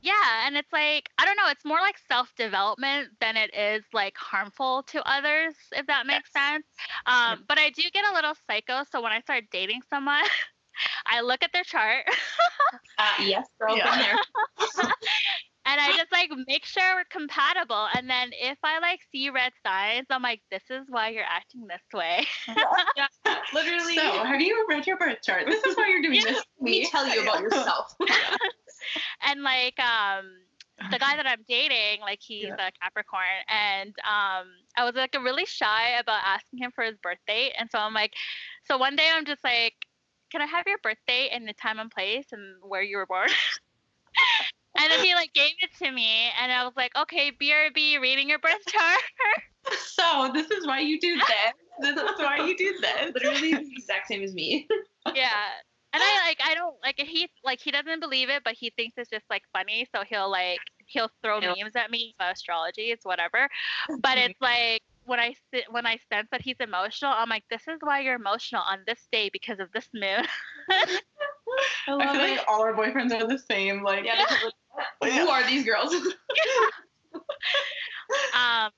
Yeah, 0.00 0.46
and 0.46 0.56
it's 0.56 0.72
like 0.72 1.08
I 1.18 1.24
don't 1.24 1.36
know, 1.36 1.48
it's 1.48 1.64
more 1.64 1.80
like 1.80 1.96
self-development 2.08 3.08
than 3.20 3.36
it 3.36 3.54
is 3.54 3.84
like 3.92 4.16
harmful 4.16 4.82
to 4.88 5.02
others, 5.08 5.54
if 5.72 5.86
that 5.86 6.06
makes 6.06 6.32
sense. 6.32 6.64
Um, 7.06 7.44
but 7.48 7.58
I 7.58 7.70
do 7.70 7.82
get 7.92 8.04
a 8.10 8.14
little 8.14 8.34
psycho, 8.46 8.84
so 8.90 9.02
when 9.02 9.12
I 9.12 9.20
start 9.20 9.44
dating 9.50 9.80
someone, 9.90 10.24
I 11.06 11.20
look 11.22 11.42
at 11.42 11.52
their 11.52 11.64
chart 11.64 12.04
Uh, 12.98 13.12
yes, 13.26 13.46
girl, 13.60 13.76
Yeah. 13.76 13.90
been 13.90 13.98
there. 14.00 14.16
and 15.66 15.80
I 15.80 15.96
just 15.96 16.12
like 16.12 16.30
make 16.46 16.64
sure 16.64 16.82
we're 16.96 17.04
compatible. 17.10 17.88
And 17.96 18.08
then 18.08 18.30
if 18.32 18.58
I 18.62 18.78
like 18.78 19.00
see 19.10 19.30
red 19.30 19.52
signs, 19.66 20.06
I'm 20.10 20.22
like, 20.22 20.40
this 20.50 20.62
is 20.70 20.84
why 20.88 21.10
you're 21.10 21.24
acting 21.24 21.66
this 21.66 21.82
way. 21.92 22.26
yeah, 22.96 23.06
Literally. 23.52 23.96
So, 23.96 24.24
have 24.24 24.40
you 24.40 24.66
read 24.68 24.86
your 24.86 24.96
birth 24.98 25.18
chart? 25.22 25.46
This 25.46 25.62
is 25.64 25.76
why 25.76 25.88
you're 25.88 26.02
doing 26.02 26.22
this. 26.22 26.42
Let 26.60 26.70
me 26.70 26.86
tell 26.90 27.06
you 27.08 27.22
about 27.22 27.40
yourself. 27.40 27.94
and 29.22 29.42
like 29.42 29.78
um 29.80 30.26
the 30.90 30.98
guy 30.98 31.16
that 31.16 31.26
I'm 31.26 31.44
dating, 31.48 32.00
like 32.00 32.20
he's 32.22 32.46
Yeah. 32.48 32.68
a 32.68 32.70
Capricorn, 32.80 33.42
and 33.48 33.90
um, 34.04 34.46
I 34.76 34.84
was 34.84 34.94
like 34.94 35.14
really 35.14 35.44
shy 35.46 35.98
about 35.98 36.22
asking 36.24 36.60
him 36.60 36.70
for 36.74 36.84
his 36.84 36.96
birth 37.02 37.18
date, 37.26 37.54
and 37.58 37.68
so 37.70 37.78
I'm 37.78 37.94
like, 37.94 38.12
so 38.64 38.78
one 38.78 38.96
day 38.96 39.10
I'm 39.12 39.24
just 39.24 39.42
like, 39.42 39.74
can 40.30 40.40
I 40.40 40.46
have 40.46 40.66
your 40.66 40.78
birth 40.82 40.98
date 41.06 41.30
and 41.30 41.48
the 41.48 41.52
time 41.54 41.78
and 41.78 41.90
place 41.90 42.26
and 42.32 42.56
where 42.62 42.82
you 42.82 42.96
were 42.96 43.06
born? 43.06 43.28
and 44.78 44.90
then 44.90 45.00
he 45.00 45.14
like 45.14 45.32
gave 45.34 45.52
it 45.60 45.70
to 45.84 45.90
me, 45.90 46.30
and 46.40 46.52
I 46.52 46.64
was 46.64 46.74
like, 46.76 46.92
okay, 46.96 47.32
BRB, 47.32 48.00
reading 48.00 48.28
your 48.28 48.38
birth 48.38 48.64
chart. 48.68 49.00
So, 49.76 50.30
this 50.32 50.50
is 50.50 50.66
why 50.66 50.80
you 50.80 50.98
do 50.98 51.16
this. 51.16 51.52
This 51.80 51.96
is 51.96 52.18
why 52.18 52.38
you 52.38 52.56
do 52.56 52.78
this. 52.80 53.12
Literally 53.12 53.52
the 53.52 53.70
exact 53.76 54.06
same 54.08 54.22
as 54.22 54.32
me. 54.32 54.66
yeah. 55.14 55.48
And 55.92 56.02
I 56.02 56.20
like 56.26 56.38
I 56.44 56.54
don't 56.54 56.76
like 56.82 56.98
he 56.98 57.28
like 57.44 57.60
he 57.60 57.70
doesn't 57.70 58.00
believe 58.00 58.28
it, 58.28 58.42
but 58.44 58.54
he 58.54 58.70
thinks 58.76 58.94
it's 58.98 59.10
just 59.10 59.24
like 59.30 59.42
funny. 59.52 59.86
So 59.94 60.02
he'll 60.08 60.30
like 60.30 60.60
he'll 60.86 61.10
throw 61.22 61.40
Yeah. 61.40 61.54
memes 61.62 61.76
at 61.76 61.90
me 61.90 62.14
about 62.18 62.34
astrology. 62.34 62.90
It's 62.90 63.04
whatever. 63.04 63.48
But 64.00 64.18
it's 64.18 64.40
like 64.40 64.82
when 65.04 65.18
I 65.20 65.34
sit 65.52 65.64
when 65.72 65.86
I 65.86 65.98
sense 66.12 66.28
that 66.30 66.42
he's 66.42 66.56
emotional, 66.60 67.12
I'm 67.14 67.28
like, 67.30 67.44
this 67.50 67.62
is 67.68 67.78
why 67.80 68.00
you're 68.00 68.16
emotional 68.16 68.62
on 68.66 68.80
this 68.86 69.08
day 69.10 69.30
because 69.32 69.58
of 69.60 69.72
this 69.72 69.88
moon. 69.94 70.24
I 70.70 70.98
I 71.88 72.12
feel 72.12 72.24
it. 72.24 72.30
like 72.36 72.40
all 72.46 72.62
our 72.62 72.74
boyfriends 72.74 73.12
are 73.18 73.26
the 73.26 73.38
same. 73.38 73.82
Like, 73.82 74.04
yeah, 74.04 74.22
they're- 75.00 75.10
who 75.12 75.28
are 75.28 75.46
these 75.46 75.64
girls? 75.64 75.94
um 78.34 78.70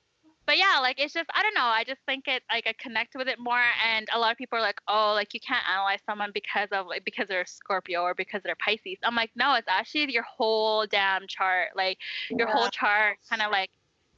but 0.46 0.58
yeah 0.58 0.78
like 0.80 1.00
it's 1.00 1.12
just 1.12 1.28
i 1.34 1.42
don't 1.42 1.54
know 1.54 1.64
i 1.64 1.84
just 1.84 2.00
think 2.06 2.26
it 2.26 2.42
like 2.50 2.66
i 2.66 2.74
connect 2.80 3.14
with 3.14 3.28
it 3.28 3.38
more 3.38 3.62
and 3.86 4.08
a 4.12 4.18
lot 4.18 4.32
of 4.32 4.38
people 4.38 4.58
are 4.58 4.62
like 4.62 4.80
oh 4.88 5.12
like 5.14 5.32
you 5.34 5.40
can't 5.40 5.62
analyze 5.68 6.00
someone 6.06 6.30
because 6.32 6.68
of 6.72 6.86
like 6.86 7.04
because 7.04 7.28
they're 7.28 7.46
scorpio 7.46 8.02
or 8.02 8.14
because 8.14 8.40
they're 8.42 8.56
pisces 8.56 8.98
i'm 9.04 9.14
like 9.14 9.30
no 9.36 9.54
it's 9.54 9.68
actually 9.68 10.10
your 10.12 10.24
whole 10.24 10.86
damn 10.86 11.26
chart 11.26 11.68
like 11.76 11.98
your 12.30 12.48
whole 12.48 12.68
chart 12.68 13.18
kind 13.28 13.42
of 13.42 13.50
like 13.50 13.70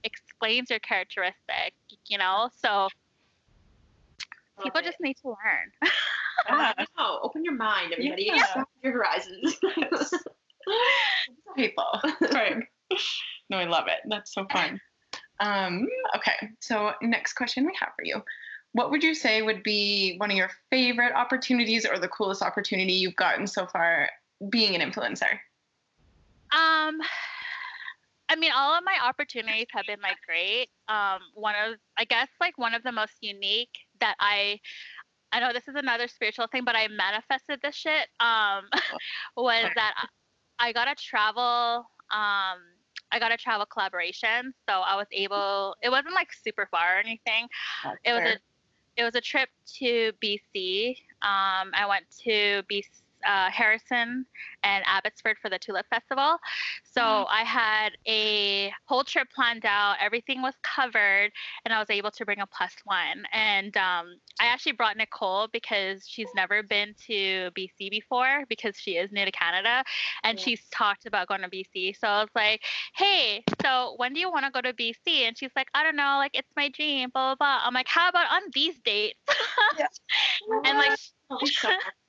explains 0.05 0.71
your 0.71 0.81
characteristic 0.81 1.75
you 2.07 2.19
know 2.19 2.49
so 2.63 2.89
people 4.63 4.81
just 4.83 5.01
need 5.01 5.17
to 5.17 5.29
learn 5.29 5.91
Yeah. 6.49 6.73
no, 6.99 7.21
open 7.23 7.45
your 7.45 7.55
mind, 7.55 7.93
everybody. 7.93 8.25
Yeah. 8.25 8.37
Expand 8.37 8.67
your 8.83 8.93
horizons. 8.93 9.57
people. 11.57 12.01
Right. 12.33 12.57
No, 13.51 13.59
I 13.59 13.65
love 13.65 13.87
it. 13.89 14.01
That's 14.09 14.35
so 14.35 14.47
fun. 14.53 14.81
Um, 15.43 15.89
okay, 16.17 16.51
so 16.61 16.93
next 17.03 17.33
question 17.35 17.67
we 17.67 17.73
have 17.81 17.91
for 17.97 18.05
you. 18.05 18.23
What 18.73 18.91
would 18.91 19.03
you 19.03 19.15
say 19.15 19.43
would 19.43 19.63
be 19.63 20.15
one 20.17 20.31
of 20.31 20.37
your 20.37 20.51
favorite 20.71 21.13
opportunities 21.15 21.85
or 21.85 21.99
the 21.99 22.09
coolest 22.09 22.43
opportunity 22.43 22.93
you've 22.93 23.17
gotten 23.17 23.47
so 23.47 23.67
far 23.67 24.09
being 24.49 24.81
an 24.81 24.81
influencer? 24.81 25.33
Um, 26.53 27.01
I 28.29 28.37
mean, 28.39 28.53
all 28.55 28.79
of 28.79 28.85
my 28.85 28.97
opportunities 29.05 29.67
have 29.73 29.85
been 29.87 30.01
like 30.01 30.17
great. 30.27 30.69
Um, 30.89 31.19
one 31.35 31.55
of, 31.67 31.75
I 31.99 32.05
guess, 32.05 32.29
like 32.41 32.57
one 32.57 32.73
of 32.73 32.83
the 32.85 32.93
most 32.93 33.15
unique 33.21 33.77
that 34.01 34.15
I, 34.21 34.61
I 35.33 35.41
know 35.41 35.53
this 35.53 35.67
is 35.67 35.75
another 35.75 36.07
spiritual 36.07 36.47
thing, 36.53 36.63
but 36.65 36.77
I 36.77 36.87
manifested 36.89 37.61
this 37.63 37.75
shit. 37.75 38.09
Um, 38.21 38.67
was 39.37 39.67
that 39.75 40.07
I 40.59 40.73
got 40.73 40.89
a 40.89 40.95
travel. 40.95 41.85
Um, 42.13 42.59
I 43.13 43.19
got 43.19 43.31
a 43.31 43.37
travel 43.37 43.67
collaboration, 43.67 44.55
so 44.69 44.81
I 44.81 44.97
was 44.97 45.07
able. 45.13 45.77
It 45.83 45.91
wasn't 45.91 46.15
like 46.15 46.33
super 46.33 46.67
far 46.71 46.97
or 46.97 46.99
anything. 46.99 47.47
It 48.05 48.13
was 48.13 48.23
a 48.23 48.39
it 48.97 49.05
was 49.05 49.15
a 49.15 49.21
trip 49.21 49.49
to 49.79 50.13
BC. 50.23 50.97
Um, 51.23 51.71
I 51.75 51.87
went 51.89 52.05
to 52.25 52.63
BC, 52.71 52.85
uh, 53.27 53.51
Harrison 53.51 54.27
and 54.63 54.85
Abbotsford 54.87 55.37
for 55.41 55.49
the 55.51 55.59
Tulip 55.59 55.87
Festival. 55.89 56.37
So 56.83 57.03
Mm. 57.03 57.27
I 57.29 57.43
had 57.45 57.91
a 58.07 58.73
whole 58.87 59.05
trip 59.05 59.29
planned 59.35 59.65
out. 59.65 59.97
Everything 60.01 60.43
was 60.43 60.55
covered, 60.63 61.31
and 61.65 61.73
I 61.73 61.79
was 61.79 61.91
able 61.91 62.11
to 62.13 62.25
bring 62.25 62.41
a 62.41 62.47
plus 62.47 62.75
one. 62.85 63.25
And 63.33 63.77
um, 63.77 64.17
I 64.41 64.47
actually 64.47 64.73
brought 64.73 64.97
Nicole 64.97 65.49
because 65.53 66.07
she's 66.07 66.29
never 66.35 66.63
been 66.63 66.95
to 67.07 67.51
BC 67.55 67.91
before 67.91 68.45
because 68.49 68.77
she 68.77 68.93
is 68.97 69.11
new 69.13 69.25
to 69.25 69.33
Canada, 69.33 69.85
and 70.25 70.39
Yeah. 70.39 70.45
she's 70.45 70.69
talked 70.71 71.07
about 71.07 71.29
going 71.29 71.43
to 71.43 71.49
BC. 71.49 71.93
So 71.95 72.09
I 72.09 72.21
was 72.21 72.31
like, 72.35 72.63
"Hey, 72.95 73.45
so 73.63 73.95
when 73.97 74.13
do 74.13 74.21
you 74.21 74.31
want 74.31 74.45
to 74.47 74.51
go 74.51 74.61
to 74.61 74.73
BC?" 74.73 75.25
And 75.27 75.37
she's 75.37 75.53
like, 75.57 75.69
"I 75.75 75.83
don't 75.83 75.97
know. 75.97 76.17
Like 76.19 76.33
it's 76.35 76.51
my 76.57 76.69
dream." 76.69 77.11
Blah 77.13 77.35
blah 77.35 77.59
blah. 77.59 77.61
I'm 77.67 77.75
like, 77.75 77.89
"How 77.89 78.09
about 78.09 78.31
on 78.31 78.43
these 78.55 78.79
dates?" 78.85 79.21
and 80.65 80.79
like 80.79 80.93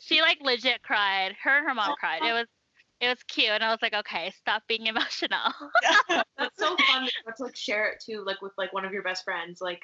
she 0.00 0.20
like 0.20 0.38
legit 0.40 0.82
cried. 0.82 1.34
Her 1.42 1.58
and 1.58 1.68
her 1.68 1.74
mom 1.74 1.94
cried. 1.98 2.22
It 2.22 2.32
was 2.32 2.46
it 3.00 3.08
was 3.08 3.22
cute, 3.24 3.48
and 3.50 3.64
I 3.64 3.70
was 3.70 3.80
like, 3.82 3.94
okay, 3.94 4.30
stop 4.38 4.62
being 4.68 4.86
emotional. 4.88 5.52
That's 6.08 6.56
so 6.58 6.76
fun 6.76 7.04
to, 7.06 7.32
to 7.36 7.42
like 7.44 7.56
share 7.56 7.88
it 7.90 8.02
too, 8.04 8.22
like 8.26 8.40
with 8.42 8.52
like 8.56 8.72
one 8.72 8.84
of 8.84 8.92
your 8.92 9.02
best 9.02 9.24
friends, 9.24 9.60
like 9.60 9.80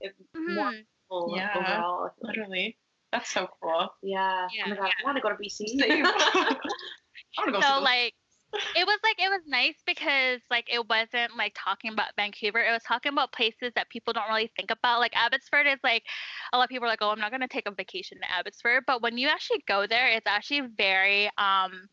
if 0.00 0.12
more 0.34 0.70
Mhm. 0.70 0.84
people 1.04 1.34
Yeah. 1.36 1.50
overall. 1.56 2.02
Like- 2.04 2.12
Literally. 2.36 2.78
That's 3.12 3.30
so 3.30 3.48
cool. 3.62 3.88
Yeah. 4.02 4.48
Yeah, 4.52 4.64
Oh 4.66 4.70
my 4.70 4.76
god, 4.76 4.90
I 5.00 5.04
want 5.04 5.16
to 5.16 5.22
go 5.22 5.28
to 5.30 5.36
BC. 5.36 5.80
I 5.80 6.02
want 6.02 7.46
to 7.46 7.52
go 7.52 7.60
So 7.60 7.76
see 7.78 7.80
like 7.82 8.14
it 8.52 8.86
was 8.86 8.98
like 9.02 9.16
it 9.18 9.28
was 9.28 9.42
nice 9.46 9.76
because 9.86 10.40
like 10.50 10.66
it 10.72 10.88
wasn't 10.88 11.36
like 11.36 11.54
talking 11.56 11.92
about 11.92 12.08
Vancouver. 12.16 12.60
It 12.60 12.72
was 12.72 12.82
talking 12.82 13.12
about 13.12 13.32
places 13.32 13.72
that 13.74 13.88
people 13.90 14.12
don't 14.12 14.28
really 14.28 14.50
think 14.56 14.70
about. 14.70 15.00
Like 15.00 15.12
Abbotsford 15.14 15.66
is 15.66 15.78
like 15.82 16.04
a 16.52 16.58
lot 16.58 16.64
of 16.64 16.70
people 16.70 16.86
are 16.86 16.90
like, 16.90 17.02
oh, 17.02 17.10
I'm 17.10 17.20
not 17.20 17.30
gonna 17.30 17.48
take 17.48 17.66
a 17.66 17.70
vacation 17.70 18.18
to 18.20 18.30
Abbotsford. 18.30 18.84
But 18.86 19.02
when 19.02 19.18
you 19.18 19.28
actually 19.28 19.62
go 19.66 19.86
there, 19.86 20.08
it's 20.08 20.26
actually 20.26 20.62
very 20.76 21.30
um 21.38 21.88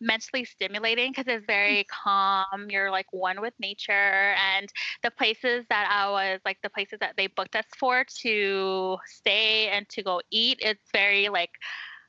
mentally 0.00 0.44
stimulating 0.44 1.12
because 1.12 1.26
it's 1.28 1.46
very 1.46 1.84
calm. 1.84 2.68
You're 2.68 2.90
like 2.90 3.06
one 3.12 3.40
with 3.40 3.54
nature 3.60 4.34
and 4.36 4.68
the 5.02 5.10
places 5.12 5.64
that 5.70 5.88
I 5.90 6.10
was 6.10 6.40
like 6.44 6.58
the 6.62 6.70
places 6.70 6.98
that 7.00 7.14
they 7.16 7.28
booked 7.28 7.56
us 7.56 7.66
for 7.78 8.04
to 8.22 8.96
stay 9.06 9.68
and 9.68 9.88
to 9.90 10.02
go 10.02 10.20
eat, 10.30 10.58
it's 10.60 10.90
very 10.92 11.28
like 11.28 11.50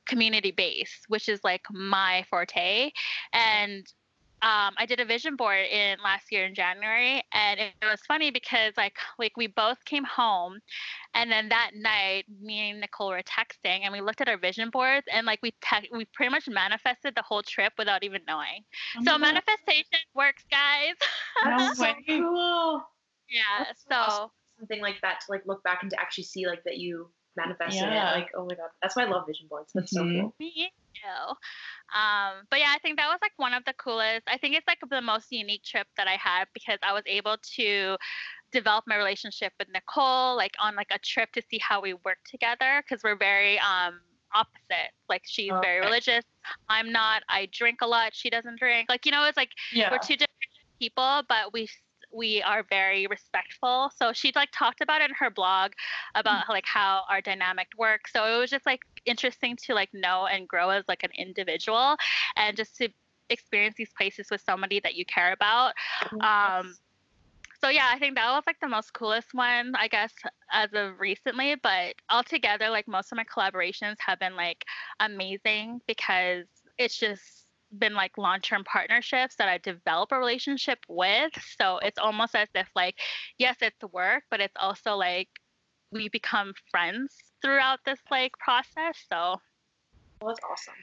community 0.06 0.52
based, 0.52 1.06
which 1.08 1.30
is 1.30 1.40
like 1.44 1.64
my 1.72 2.26
forte. 2.30 2.92
And 3.34 3.86
um, 4.44 4.74
I 4.78 4.86
did 4.86 5.00
a 5.00 5.06
vision 5.06 5.38
board 5.38 5.66
in 5.72 5.98
last 6.04 6.30
year 6.30 6.46
in 6.46 6.54
January, 6.54 7.24
and 7.34 7.62
it, 7.62 7.72
it 7.82 7.86
was 7.86 8.02
funny 8.06 8.30
because 8.30 8.74
like 8.76 8.98
like 9.18 9.38
we 9.38 9.48
both 9.48 9.78
came 9.86 10.04
home, 10.04 10.60
and 11.14 11.32
then 11.32 11.48
that 11.48 11.72
night 11.76 12.26
me 12.42 12.72
and 12.72 12.82
Nicole 12.82 13.12
were 13.12 13.24
texting, 13.24 13.80
and 13.84 13.94
we 13.94 14.02
looked 14.02 14.20
at 14.20 14.28
our 14.28 14.38
vision 14.38 14.70
boards, 14.70 15.06
and 15.14 15.26
like 15.26 15.40
we 15.42 15.52
te- 15.64 15.90
we 15.94 16.04
pretty 16.14 16.30
much 16.30 16.50
manifested 16.50 17.16
the 17.16 17.22
whole 17.22 17.42
trip 17.42 17.72
without 17.78 18.04
even 18.04 18.20
knowing. 18.28 18.66
Oh 18.98 19.04
so 19.06 19.12
God. 19.12 19.22
manifestation 19.22 20.00
works, 20.14 20.44
guys. 20.52 20.96
No 21.46 21.58
That's 21.60 21.78
so 21.80 21.94
cool. 22.06 22.84
yeah. 23.30 23.64
That's 23.66 23.82
so 23.84 23.88
So. 23.92 23.96
awesome. 23.96 24.30
Something 24.60 24.82
like 24.82 25.02
that 25.02 25.20
to 25.22 25.26
like 25.32 25.44
look 25.46 25.64
back 25.64 25.80
and 25.82 25.90
to 25.92 26.00
actually 26.00 26.26
see 26.26 26.48
like 26.48 26.64
that 26.66 26.78
you 26.78 27.10
manifested 27.36 27.90
Yeah. 27.90 28.12
it. 28.12 28.20
Like, 28.20 28.30
oh 28.38 28.46
my 28.46 28.56
god. 28.56 28.70
That's 28.82 28.96
why 28.96 29.04
I 29.04 29.10
love 29.10 29.26
vision 29.28 29.48
boards. 29.50 29.72
That's 29.74 29.92
so 29.92 30.04
Mhm. 30.04 30.22
cool. 30.22 30.36
Me 30.40 30.74
too. 30.94 31.98
Um, 31.98 32.46
but 32.50 32.60
yeah, 32.60 32.72
I 32.74 32.80
think 32.82 32.98
that 32.98 33.08
was 33.10 33.20
like 33.22 33.34
one 33.38 33.54
of 33.54 33.64
the 33.66 33.74
coolest. 33.74 34.24
I 34.28 34.38
think 34.38 34.56
it's 34.56 34.68
like 34.68 34.80
the 34.90 35.02
most 35.02 35.32
unique 35.32 35.64
trip 35.64 35.88
that 35.98 36.08
I 36.08 36.16
had 36.16 36.46
because 36.54 36.80
I 36.84 36.94
was 36.94 37.04
able 37.06 37.38
to 37.56 37.98
develop 38.52 38.86
my 38.88 38.96
relationship 38.96 39.54
with 39.60 39.68
Nicole, 39.74 40.36
like 40.36 40.54
on 40.60 40.76
like 40.76 40.88
a 40.92 41.00
trip 41.00 41.32
to 41.34 41.42
see 41.50 41.60
how 41.60 41.82
we 41.82 41.94
work 42.06 42.20
together 42.30 42.84
because 42.84 43.04
we're 43.04 43.18
very 43.18 43.60
um 43.60 44.00
opposite. 44.34 44.92
Like 45.10 45.24
she's 45.26 45.52
very 45.62 45.80
religious. 45.80 46.24
I'm 46.70 46.92
not. 46.92 47.24
I 47.30 47.48
drink 47.52 47.80
a 47.82 47.88
lot. 47.88 48.14
She 48.14 48.30
doesn't 48.30 48.60
drink. 48.60 48.90
Like 48.90 49.06
you 49.06 49.12
know, 49.12 49.26
it's 49.26 49.38
like 49.38 49.50
Yeah. 49.72 49.90
we're 49.92 50.00
two 50.00 50.16
different 50.16 50.30
people, 50.80 51.24
but 51.28 51.54
we 51.54 51.68
we 52.14 52.42
are 52.42 52.64
very 52.70 53.08
respectful. 53.08 53.92
So 53.96 54.14
she 54.14 54.32
like 54.36 54.50
talked 54.52 54.82
about 54.82 55.02
it 55.02 55.10
in 55.10 55.16
her 55.20 55.30
blog 55.30 55.72
about 56.16 56.48
like 56.50 56.66
how 56.66 57.04
our 57.10 57.22
dynamic 57.22 57.68
works. 57.78 58.12
So 58.14 58.24
it 58.26 58.40
was 58.40 58.50
just 58.50 58.66
like 58.66 58.82
interesting 59.06 59.58
to 59.66 59.74
like 59.74 59.90
know 59.94 60.28
and 60.28 60.48
grow 60.48 60.70
as 60.70 60.84
like 60.88 61.04
an 61.04 61.12
individual 61.18 61.96
and 62.36 62.56
just 62.56 62.76
to 62.78 62.90
experience 63.30 63.76
these 63.78 63.92
places 63.98 64.28
with 64.30 64.42
somebody 64.42 64.80
that 64.82 64.96
you 64.96 65.06
care 65.06 65.34
about. 65.34 65.74
Um 66.22 66.76
so 67.64 67.70
yeah, 67.70 67.90
I 67.90 67.98
think 67.98 68.16
that 68.16 68.30
was 68.30 68.44
like 68.46 68.60
the 68.62 68.68
most 68.68 68.92
coolest 68.92 69.34
one, 69.34 69.74
I 69.76 69.88
guess, 69.88 70.12
as 70.52 70.70
of 70.74 71.00
recently. 71.00 71.56
But 71.56 71.96
altogether, 72.10 72.70
like 72.70 72.90
most 72.90 73.10
of 73.14 73.16
my 73.16 73.24
collaborations 73.24 73.96
have 74.06 74.20
been 74.20 74.36
like 74.36 74.66
amazing 75.00 75.80
because 75.88 76.46
it's 76.78 76.98
just 76.98 77.43
been 77.78 77.94
like 77.94 78.18
long-term 78.18 78.64
partnerships 78.66 79.36
that 79.38 79.50
I 79.50 79.58
develop 79.58 80.12
a 80.12 80.18
relationship 80.18 80.80
with. 80.88 81.32
So 81.60 81.80
it's 81.80 81.98
almost 81.98 82.36
as 82.36 82.48
if 82.56 82.70
like, 82.76 82.96
yes, 83.38 83.58
it's 83.62 83.78
work, 83.92 84.24
but 84.30 84.40
it's 84.40 84.56
also 84.60 84.96
like 84.96 85.30
we 85.92 86.10
become 86.10 86.54
friends 86.72 87.16
throughout 87.42 87.80
this 87.86 88.00
like 88.10 88.34
process. 88.40 88.98
So 89.12 89.40
Well, 90.22 90.30
that's 90.30 90.40
awesome. 90.50 90.74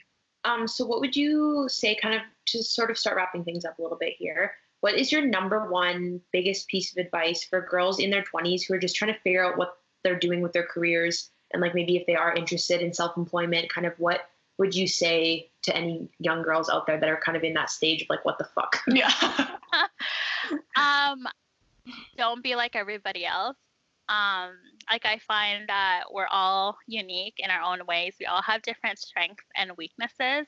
Um, 0.45 0.67
so 0.67 0.87
what 0.87 1.01
would 1.01 1.15
you 1.15 1.67
say, 1.69 1.95
kind 1.95 2.15
of 2.15 2.23
to 2.47 2.63
sort 2.63 2.91
of 2.91 2.97
start 2.97 3.17
wrapping 3.17 3.45
things 3.45 3.65
up 3.65 3.79
a 3.79 3.83
little 3.83 3.99
bit 3.99 4.15
here? 4.19 4.55
What 4.81 4.95
is 4.95 5.13
your 5.13 5.27
number 5.27 5.71
one 5.71 6.21
biggest 6.33 6.69
piece 6.69 6.93
of 6.93 7.05
advice 7.05 7.45
for 7.45 7.61
girls 7.61 8.01
in 8.01 8.09
their 8.09 8.25
20s 8.25 8.63
who 8.67 8.75
are 8.75 8.79
just 8.79 8.97
trying 8.97 9.13
to 9.13 9.21
figure 9.21 9.45
out 9.45 9.59
what 9.59 9.77
they're 10.03 10.19
doing 10.19 10.41
with 10.41 10.53
their 10.53 10.67
careers 10.67 11.31
and 11.53 11.61
like 11.61 11.75
maybe 11.75 11.97
if 11.97 12.07
they 12.07 12.15
are 12.15 12.35
interested 12.35 12.81
in 12.81 12.93
self-employment, 12.93 13.73
kind 13.73 13.87
of 13.87 13.93
what 13.99 14.21
would 14.61 14.75
you 14.75 14.87
say 14.87 15.49
to 15.63 15.75
any 15.75 16.07
young 16.19 16.43
girls 16.43 16.69
out 16.69 16.87
there 16.87 17.01
that 17.01 17.09
are 17.09 17.19
kind 17.25 17.35
of 17.35 17.43
in 17.43 17.55
that 17.55 17.71
stage 17.71 18.03
of 18.03 18.09
like 18.11 18.25
what 18.27 18.37
the 18.39 18.45
fuck? 18.45 18.79
Yeah. 18.89 19.11
um 20.77 21.27
don't 22.17 22.43
be 22.43 22.55
like 22.55 22.77
everybody 22.77 23.25
else 23.25 23.57
um 24.11 24.51
like 24.91 25.07
i 25.07 25.19
find 25.27 25.69
that 25.69 26.05
we're 26.13 26.27
all 26.27 26.77
unique 26.87 27.35
in 27.39 27.51
our 27.51 27.63
own 27.63 27.87
ways 27.87 28.15
we 28.21 28.27
all 28.27 28.43
have 28.43 28.61
different 28.63 28.99
strengths 28.99 29.45
and 29.57 29.73
weaknesses 29.79 30.47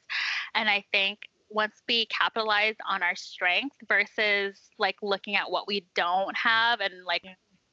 and 0.54 0.68
i 0.68 0.84
think 0.92 1.20
once 1.48 1.82
we 1.88 2.06
capitalize 2.06 2.74
on 2.88 3.02
our 3.02 3.16
strength 3.16 3.76
versus 3.88 4.70
like 4.78 4.96
looking 5.02 5.36
at 5.36 5.50
what 5.50 5.66
we 5.66 5.86
don't 5.94 6.36
have 6.36 6.80
and 6.80 7.04
like 7.06 7.24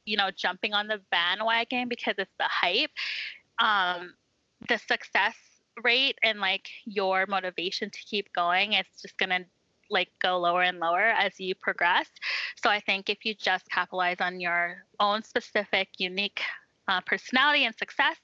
you 0.06 0.16
know 0.16 0.30
jumping 0.36 0.74
on 0.74 0.88
the 0.88 1.02
bandwagon 1.12 1.90
because 1.90 2.16
it's 2.18 2.36
the 2.40 2.48
hype 2.48 2.92
um 3.60 4.14
the 4.68 4.78
success 4.78 5.36
rate 5.84 6.18
and 6.24 6.40
like 6.40 6.70
your 6.86 7.26
motivation 7.28 7.90
to 7.90 8.00
keep 8.00 8.32
going 8.34 8.74
it's 8.74 9.02
just 9.02 9.18
gonna 9.18 9.40
like 9.92 10.10
go 10.22 10.38
lower 10.38 10.62
and 10.62 10.80
lower 10.80 11.06
as 11.06 11.40
you 11.40 11.56
progress 11.56 12.10
so 12.62 12.70
I 12.70 12.80
think 12.80 13.10
if 13.10 13.26
you 13.26 13.34
just 13.34 13.70
capitalize 13.70 14.18
on 14.20 14.40
your 14.40 14.86
own 15.00 15.24
specific, 15.24 15.90
unique 15.98 16.42
uh, 16.88 17.00
personality 17.06 17.66
and 17.66 17.76
success, 17.78 18.18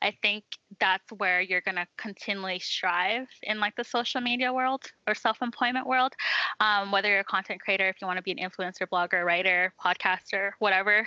I 0.00 0.16
think 0.22 0.44
that's 0.78 1.10
where 1.18 1.40
you're 1.40 1.60
gonna 1.60 1.86
continually 1.98 2.60
strive 2.60 3.26
in 3.42 3.58
like 3.60 3.74
the 3.76 3.84
social 3.84 4.20
media 4.20 4.52
world 4.52 4.84
or 5.08 5.14
self-employment 5.14 5.86
world. 5.86 6.14
Um, 6.60 6.92
whether 6.92 7.08
you're 7.08 7.20
a 7.20 7.24
content 7.24 7.60
creator, 7.60 7.88
if 7.88 7.96
you 8.00 8.06
want 8.06 8.18
to 8.18 8.22
be 8.22 8.30
an 8.30 8.38
influencer, 8.38 8.86
blogger, 8.90 9.24
writer, 9.24 9.74
podcaster, 9.84 10.52
whatever. 10.60 11.06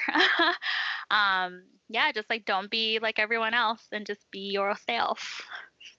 um, 1.10 1.64
yeah, 1.88 2.12
just 2.12 2.30
like 2.30 2.45
don't 2.45 2.70
be 2.70 2.99
like 3.01 3.18
everyone 3.18 3.53
else 3.53 3.88
and 3.91 4.06
just 4.06 4.30
be 4.32 4.51
yourself. 4.51 5.41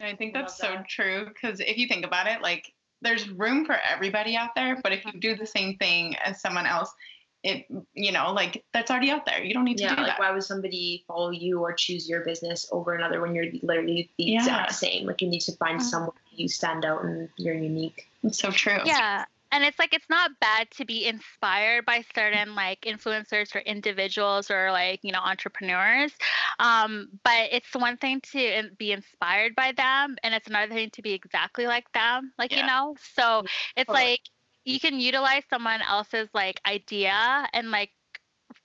I 0.01 0.14
think 0.14 0.36
I 0.36 0.42
that's 0.42 0.57
so 0.57 0.68
that. 0.68 0.88
true 0.88 1.26
because 1.26 1.61
if 1.61 1.78
you 1.78 1.88
think 1.88 2.05
about 2.05 2.26
it, 2.26 2.42
like 2.42 2.72
there's 3.03 3.28
room 3.28 3.64
for 3.64 3.76
everybody 3.88 4.36
out 4.36 4.51
there, 4.55 4.78
but 4.82 4.92
if 4.92 5.05
you 5.05 5.12
do 5.20 5.36
the 5.36 5.47
same 5.47 5.76
thing 5.78 6.16
as 6.16 6.40
someone 6.40 6.66
else, 6.66 6.92
it 7.42 7.66
you 7.94 8.12
know 8.12 8.32
like 8.32 8.64
that's 8.72 8.90
already 8.90 9.11
out 9.11 9.24
there. 9.26 9.42
You 9.42 9.55
don't 9.55 9.64
need 9.64 9.78
to 9.78 9.84
Yeah, 9.84 9.94
do 9.94 10.03
like 10.03 10.12
that. 10.12 10.18
why 10.18 10.30
would 10.32 10.42
somebody 10.42 11.05
follow 11.07 11.30
you 11.30 11.61
or 11.61 11.72
choose 11.72 12.09
your 12.09 12.24
business 12.24 12.68
over 12.72 12.94
another 12.94 13.20
when 13.20 13.34
you're 13.34 13.47
literally 13.62 14.11
the 14.18 14.24
Yeah. 14.24 14.38
exact 14.40 14.74
same? 14.74 15.07
Like 15.07 15.22
you 15.22 15.28
need 15.28 15.40
to 15.40 15.53
find 15.57 15.78
Mhm. 15.80 15.84
somewhere 15.84 16.12
you 16.32 16.49
stand 16.49 16.84
out 16.84 17.05
and 17.05 17.28
you're 17.36 17.55
unique. 17.55 18.09
It's 18.22 18.38
so 18.38 18.51
true. 18.51 18.80
Yeah. 18.84 19.24
And 19.53 19.64
it's 19.64 19.78
like 19.78 19.94
it's 19.94 20.09
not 20.11 20.32
bad 20.40 20.70
to 20.72 20.84
be 20.84 21.07
inspired 21.07 21.86
by 21.86 22.05
certain 22.14 22.55
like 22.55 22.82
influencers 22.82 23.55
or 23.55 23.61
individuals 23.61 24.51
or 24.51 24.70
like, 24.72 25.01
you 25.03 25.12
know, 25.12 25.20
entrepreneurs. 25.20 26.12
Um, 26.59 27.09
but 27.24 27.49
it's 27.53 27.74
one 27.74 27.97
thing 27.97 28.20
to 28.32 28.70
be 28.78 28.92
inspired 28.92 29.55
by 29.55 29.72
them 29.72 30.16
and 30.22 30.34
it's 30.34 30.49
another 30.49 30.74
thing 30.74 30.90
to 30.90 31.03
be 31.03 31.12
exactly 31.12 31.66
like 31.66 31.90
them, 31.92 32.32
like, 32.38 32.55
you 32.57 32.62
know? 32.62 32.97
So 33.14 33.44
it's 33.76 33.88
Totally. 33.88 34.12
like 34.12 34.20
you 34.64 34.80
can 34.80 34.99
utilize 35.01 35.44
someone 35.49 35.80
else's 35.82 36.28
like 36.34 36.61
idea 36.66 37.47
and 37.53 37.70
like 37.70 37.90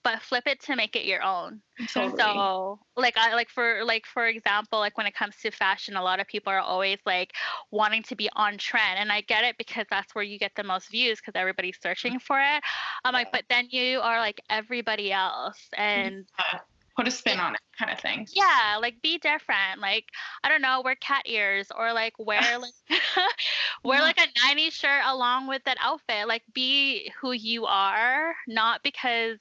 but 0.04 0.22
flip 0.22 0.44
it 0.48 0.60
to 0.62 0.76
make 0.76 0.96
it 0.96 1.06
your 1.06 1.24
own. 1.24 1.62
Exactly. 1.80 2.18
So, 2.20 2.80
like, 2.96 3.18
I 3.18 3.34
like 3.34 3.50
for 3.50 3.84
like 3.84 4.06
for 4.06 4.28
example, 4.28 4.80
like 4.80 4.98
when 4.98 5.08
it 5.08 5.16
comes 5.16 5.36
to 5.42 5.52
fashion, 5.52 5.96
a 5.96 6.04
lot 6.04 6.20
of 6.20 6.28
people 6.28 6.52
are 6.52 6.60
always 6.60 7.00
like 7.06 7.32
wanting 7.72 8.04
to 8.04 8.16
be 8.16 8.30
on 8.36 8.58
trend, 8.58 9.00
and 9.00 9.12
I 9.12 9.22
get 9.22 9.44
it 9.44 9.58
because 9.58 9.86
that's 9.90 10.14
where 10.16 10.24
you 10.24 10.40
get 10.40 10.52
the 10.56 10.64
most 10.64 10.90
views 10.90 11.20
because 11.20 11.40
everybody's 11.40 11.78
searching 11.82 12.20
for 12.20 12.40
it. 12.40 12.64
I'm 13.04 13.14
like, 13.14 13.32
but 13.32 13.44
then 13.50 13.68
you 13.70 14.00
are 14.00 14.20
like 14.20 14.42
everybody 14.50 15.12
else, 15.12 15.70
and 15.78 16.26
Yeah. 16.40 16.60
put 16.96 17.08
a 17.08 17.12
spin 17.12 17.40
on 17.40 17.56
it 17.56 17.62
kind 17.78 17.92
of 17.92 18.00
thing. 18.00 18.28
Yeah, 18.34 18.78
like 18.82 19.02
be 19.02 19.18
different. 19.18 19.80
Like 19.80 20.06
I 20.44 20.50
don't 20.50 20.62
know, 20.62 20.82
wear 20.84 20.96
cat 20.96 21.24
ears 21.26 21.68
or 21.76 21.94
like 21.94 22.14
wear 22.20 22.60
like 22.60 22.74
wear 23.84 24.02
like 24.02 24.18
mm-hmm. 24.18 24.60
a 24.60 24.62
90s 24.62 24.72
shirt 24.74 25.02
along 25.06 25.48
with 25.48 25.64
that 25.66 25.78
outfit. 25.82 26.28
Like 26.28 26.44
be 26.54 27.12
who 27.20 27.32
you 27.32 27.66
are, 27.66 28.34
not 28.48 28.82
because 28.84 29.40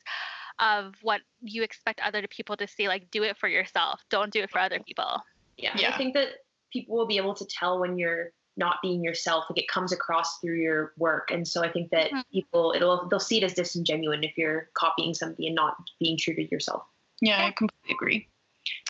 of 0.61 0.94
what 1.02 1.20
you 1.42 1.62
expect 1.62 2.00
other 2.00 2.26
people 2.28 2.56
to 2.56 2.66
see. 2.66 2.88
Like 2.88 3.11
do 3.11 3.22
it 3.22 3.36
for 3.36 3.48
yourself. 3.48 4.00
Don't 4.11 4.32
do 4.32 4.40
it 4.42 4.50
for 4.50 4.58
other 4.58 4.78
people. 4.80 5.22
Yeah. 5.56 5.74
Yeah. 5.76 5.92
I 5.94 5.96
think 5.98 6.14
that 6.14 6.28
people 6.72 6.96
will 6.96 7.06
be 7.06 7.16
able 7.16 7.34
to 7.34 7.44
tell 7.46 7.78
when 7.80 7.98
you're 7.98 8.30
not 8.56 8.76
being 8.82 9.02
yourself. 9.02 9.44
Like 9.48 9.58
it 9.58 9.68
comes 9.68 9.92
across 9.92 10.38
through 10.38 10.56
your 10.61 10.92
work. 10.98 11.30
And 11.30 11.46
so 11.46 11.62
I 11.62 11.70
think 11.70 11.90
that 11.90 12.11
Mhm. 12.11 12.22
people 12.32 12.72
it'll 12.76 13.08
they'll 13.08 13.20
see 13.20 13.38
it 13.38 13.44
as 13.44 13.54
disingenuine 13.54 14.24
if 14.24 14.36
you're 14.36 14.68
copying 14.74 15.14
somebody 15.14 15.46
and 15.46 15.56
not 15.56 15.76
being 15.98 16.16
true 16.18 16.34
to 16.34 16.42
yourself. 16.50 16.84
Yeah, 17.20 17.44
I 17.46 17.50
completely 17.52 17.92
agree. 17.94 18.28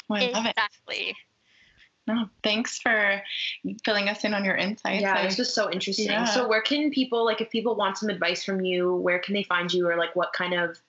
Oh, 0.08 0.14
I 0.16 0.26
love 0.30 0.46
it. 0.46 0.50
exactly. 0.56 1.16
No, 2.06 2.28
thanks 2.42 2.78
for 2.78 3.22
filling 3.84 4.08
us 4.08 4.24
in 4.24 4.34
on 4.34 4.44
your 4.44 4.56
insights. 4.56 5.02
yeah, 5.02 5.18
I- 5.18 5.26
this 5.26 5.38
was 5.38 5.52
so 5.54 5.70
interesting. 5.70 6.06
Yeah. 6.06 6.24
So 6.24 6.48
where 6.48 6.62
can 6.62 6.90
people 6.90 7.24
like 7.24 7.40
if 7.40 7.50
people 7.50 7.76
want 7.76 7.98
some 7.98 8.08
advice 8.08 8.42
from 8.42 8.64
you, 8.64 8.94
where 8.96 9.18
can 9.20 9.34
they 9.34 9.44
find 9.44 9.72
you 9.72 9.86
or 9.88 9.96
like 9.96 10.16
what 10.16 10.32
kind 10.32 10.54
of 10.54 10.80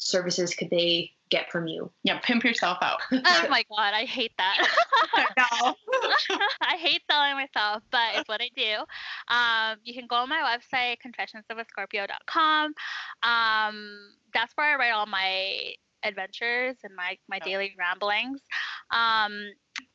services 0.00 0.54
could 0.54 0.70
they 0.70 1.10
get 1.30 1.50
from 1.50 1.66
you? 1.68 1.90
yeah, 2.02 2.18
pimp 2.18 2.42
yourself 2.44 2.78
out. 2.82 3.00
Oh 3.12 3.46
my 3.48 3.64
god, 3.70 3.94
I 3.94 4.04
hate 4.04 4.32
that. 4.38 4.66
No. 5.36 5.74
I 6.60 6.76
hate 6.76 7.02
selling 7.10 7.34
myself, 7.34 7.82
but 7.90 8.14
it's 8.14 8.28
what 8.28 8.40
I 8.40 8.50
do. 8.56 8.84
Um, 9.28 9.78
you 9.84 9.94
can 9.94 10.06
go 10.06 10.16
on 10.16 10.28
my 10.28 10.42
website, 10.56 10.96
confessionsofaScorpio.com. 11.06 12.74
Um, 13.22 13.98
that's 14.34 14.52
where 14.56 14.74
I 14.74 14.76
write 14.76 14.90
all 14.92 15.06
my 15.06 15.74
adventures 16.02 16.76
and 16.84 16.94
my, 16.96 17.16
my 17.28 17.38
Yeah. 17.38 17.44
daily 17.44 17.74
ramblings. 17.78 18.40
Um, 18.90 19.44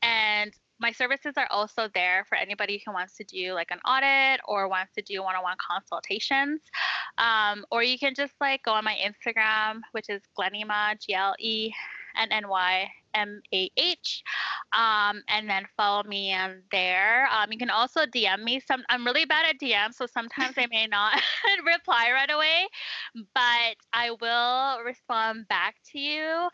and 0.02 0.52
my 0.80 0.92
services 0.92 1.34
are 1.38 1.48
also 1.50 1.88
there 1.94 2.26
for 2.28 2.38
anybody 2.38 2.82
who 2.86 2.92
wants 2.92 3.16
to 3.18 3.24
do 3.24 3.54
like 3.54 3.72
an 3.72 3.80
audit 3.80 4.42
or 4.48 4.68
wants 4.68 4.94
to 4.96 5.02
do 5.02 5.24
one-on-one 5.24 5.58
consultations. 5.58 6.62
Um, 7.18 7.66
or 7.72 7.84
you 7.84 7.98
can 7.98 8.14
just 8.14 8.34
like 8.42 8.64
go 8.64 8.72
on 8.72 8.84
my 8.84 8.96
Instagram, 8.96 9.82
which 9.94 10.10
is 10.10 10.22
Glennymah, 10.38 11.00
G 11.00 11.14
L 11.14 11.34
E 11.40 11.74
N 12.18 12.32
N 12.32 12.50
Y 12.50 12.90
M 13.16 13.42
A 13.54 13.72
H, 13.78 14.24
um, 14.74 15.24
and 15.28 15.50
then 15.50 15.64
follow 15.76 16.04
me 16.04 16.34
on 16.34 16.62
there. 16.72 17.28
Um, 17.32 17.52
you 17.52 17.58
can 17.58 17.70
also 17.70 18.02
DM 18.02 18.44
me. 18.44 18.60
Some 18.60 18.84
I'm 18.90 19.06
really 19.06 19.26
bad 19.26 19.46
at 19.48 19.60
DMs, 19.60 19.96
so 19.96 20.06
sometimes 20.06 20.56
I 20.58 20.68
may 20.70 20.88
not 20.88 21.20
reply 21.66 22.12
right 22.12 22.30
away, 22.30 22.68
but 23.34 23.76
I 23.94 24.12
will 24.22 24.84
respond 24.84 25.48
back 25.48 25.76
to 25.92 26.00
you. 26.00 26.50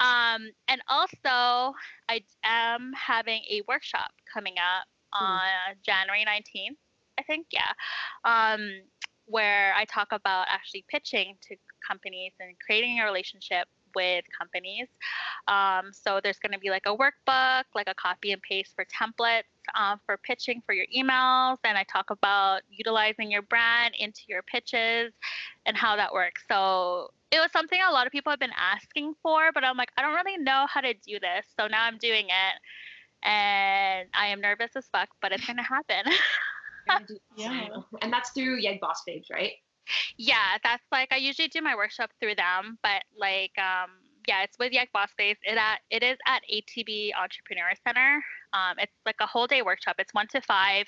Um, 0.00 0.50
and 0.68 0.80
also, 0.88 1.74
I 2.08 2.22
am 2.44 2.92
having 2.94 3.42
a 3.50 3.62
workshop 3.66 4.10
coming 4.32 4.54
up 4.58 4.86
on 5.12 5.40
January 5.84 6.24
19th, 6.24 6.76
I 7.18 7.22
think. 7.22 7.46
Yeah. 7.50 7.72
Um, 8.24 8.68
where 9.26 9.72
I 9.74 9.84
talk 9.86 10.08
about 10.10 10.46
actually 10.48 10.84
pitching 10.88 11.36
to 11.48 11.56
companies 11.86 12.32
and 12.40 12.54
creating 12.64 13.00
a 13.00 13.04
relationship 13.04 13.66
with 13.94 14.24
companies. 14.36 14.88
Um, 15.48 15.92
so 15.92 16.20
there's 16.22 16.38
going 16.38 16.52
to 16.52 16.58
be 16.58 16.70
like 16.70 16.86
a 16.86 16.96
workbook, 16.96 17.64
like 17.74 17.88
a 17.88 17.94
copy 17.94 18.32
and 18.32 18.42
paste 18.42 18.74
for 18.74 18.84
templates 18.84 19.44
um, 19.74 20.00
for 20.06 20.16
pitching 20.16 20.62
for 20.64 20.72
your 20.72 20.86
emails. 20.96 21.58
And 21.64 21.76
I 21.76 21.84
talk 21.84 22.10
about 22.10 22.62
utilizing 22.70 23.30
your 23.30 23.42
brand 23.42 23.94
into 23.98 24.22
your 24.28 24.42
pitches 24.42 25.12
and 25.66 25.76
how 25.76 25.96
that 25.96 26.12
works. 26.12 26.42
So 26.48 27.10
it 27.30 27.38
was 27.38 27.50
something 27.52 27.80
a 27.80 27.92
lot 27.92 28.06
of 28.06 28.12
people 28.12 28.30
have 28.30 28.40
been 28.40 28.50
asking 28.56 29.14
for, 29.22 29.50
but 29.52 29.64
I'm 29.64 29.76
like, 29.76 29.90
I 29.96 30.02
don't 30.02 30.14
really 30.14 30.36
know 30.36 30.66
how 30.68 30.80
to 30.80 30.92
do 30.94 31.18
this. 31.20 31.46
So 31.58 31.66
now 31.66 31.84
I'm 31.84 31.98
doing 31.98 32.26
it. 32.26 32.60
And 33.24 34.08
I 34.14 34.26
am 34.26 34.40
nervous 34.40 34.72
as 34.74 34.86
fuck, 34.90 35.08
but 35.20 35.32
it's 35.32 35.46
going 35.46 35.56
to 35.56 35.62
happen. 35.62 36.12
Yeah. 37.36 37.68
And 38.00 38.12
that's 38.12 38.30
through 38.30 38.58
Yeg 38.58 38.80
Boss 38.80 39.02
Babes, 39.06 39.28
right? 39.30 39.52
Yeah, 40.16 40.58
that's 40.62 40.84
like 40.92 41.12
I 41.12 41.16
usually 41.16 41.48
do 41.48 41.60
my 41.60 41.74
workshop 41.74 42.10
through 42.20 42.36
them, 42.36 42.78
but 42.82 43.04
like 43.18 43.52
um 43.58 43.90
yeah, 44.28 44.42
it's 44.42 44.56
with 44.58 44.72
Yeg 44.72 44.88
Boss 44.92 45.10
Babes. 45.16 45.40
It 45.42 45.56
at 45.58 45.80
it 45.90 46.02
is 46.02 46.16
at 46.26 46.42
ATB 46.52 47.10
Entrepreneur 47.14 47.72
Center. 47.86 48.22
Um, 48.52 48.76
it's 48.78 48.92
like 49.04 49.16
a 49.20 49.26
whole 49.26 49.46
day 49.46 49.62
workshop. 49.62 49.96
It's 49.98 50.14
one 50.14 50.28
to 50.28 50.40
five, 50.42 50.86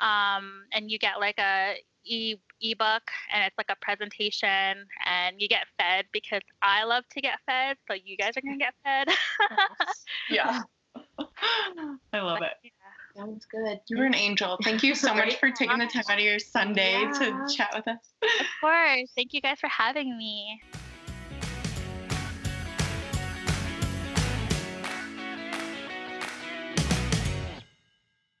um, 0.00 0.64
and 0.72 0.90
you 0.90 0.98
get 0.98 1.20
like 1.20 1.38
a 1.38 1.76
e 2.04 2.36
ebook 2.60 3.02
and 3.32 3.44
it's 3.44 3.56
like 3.58 3.70
a 3.70 3.76
presentation, 3.80 4.86
and 5.06 5.36
you 5.38 5.48
get 5.48 5.66
fed 5.78 6.06
because 6.12 6.42
I 6.62 6.84
love 6.84 7.04
to 7.12 7.20
get 7.20 7.38
fed, 7.46 7.76
so 7.88 7.94
you 7.94 8.16
guys 8.16 8.36
are 8.36 8.40
gonna 8.40 8.58
get 8.58 8.74
fed. 8.84 9.08
Yeah. 10.30 10.62
I 12.12 12.20
love 12.20 12.42
it. 12.42 12.52
Yeah. 12.62 12.83
Sounds 13.16 13.46
good. 13.46 13.80
You 13.88 13.98
were 13.98 14.04
an 14.04 14.14
angel. 14.14 14.58
Thank 14.64 14.82
you 14.82 14.94
so 14.94 15.14
much 15.14 15.36
for 15.36 15.50
taking 15.50 15.78
the 15.78 15.86
time 15.86 16.02
out 16.08 16.18
of 16.18 16.24
your 16.24 16.40
Sunday 16.40 17.00
Yeah. 17.00 17.12
to 17.12 17.54
chat 17.54 17.70
with 17.74 17.86
us. 17.86 18.12
Of 18.22 18.46
course. 18.60 19.12
Thank 19.14 19.32
you 19.32 19.40
guys 19.40 19.60
for 19.60 19.68
having 19.68 20.18
me. 20.18 20.60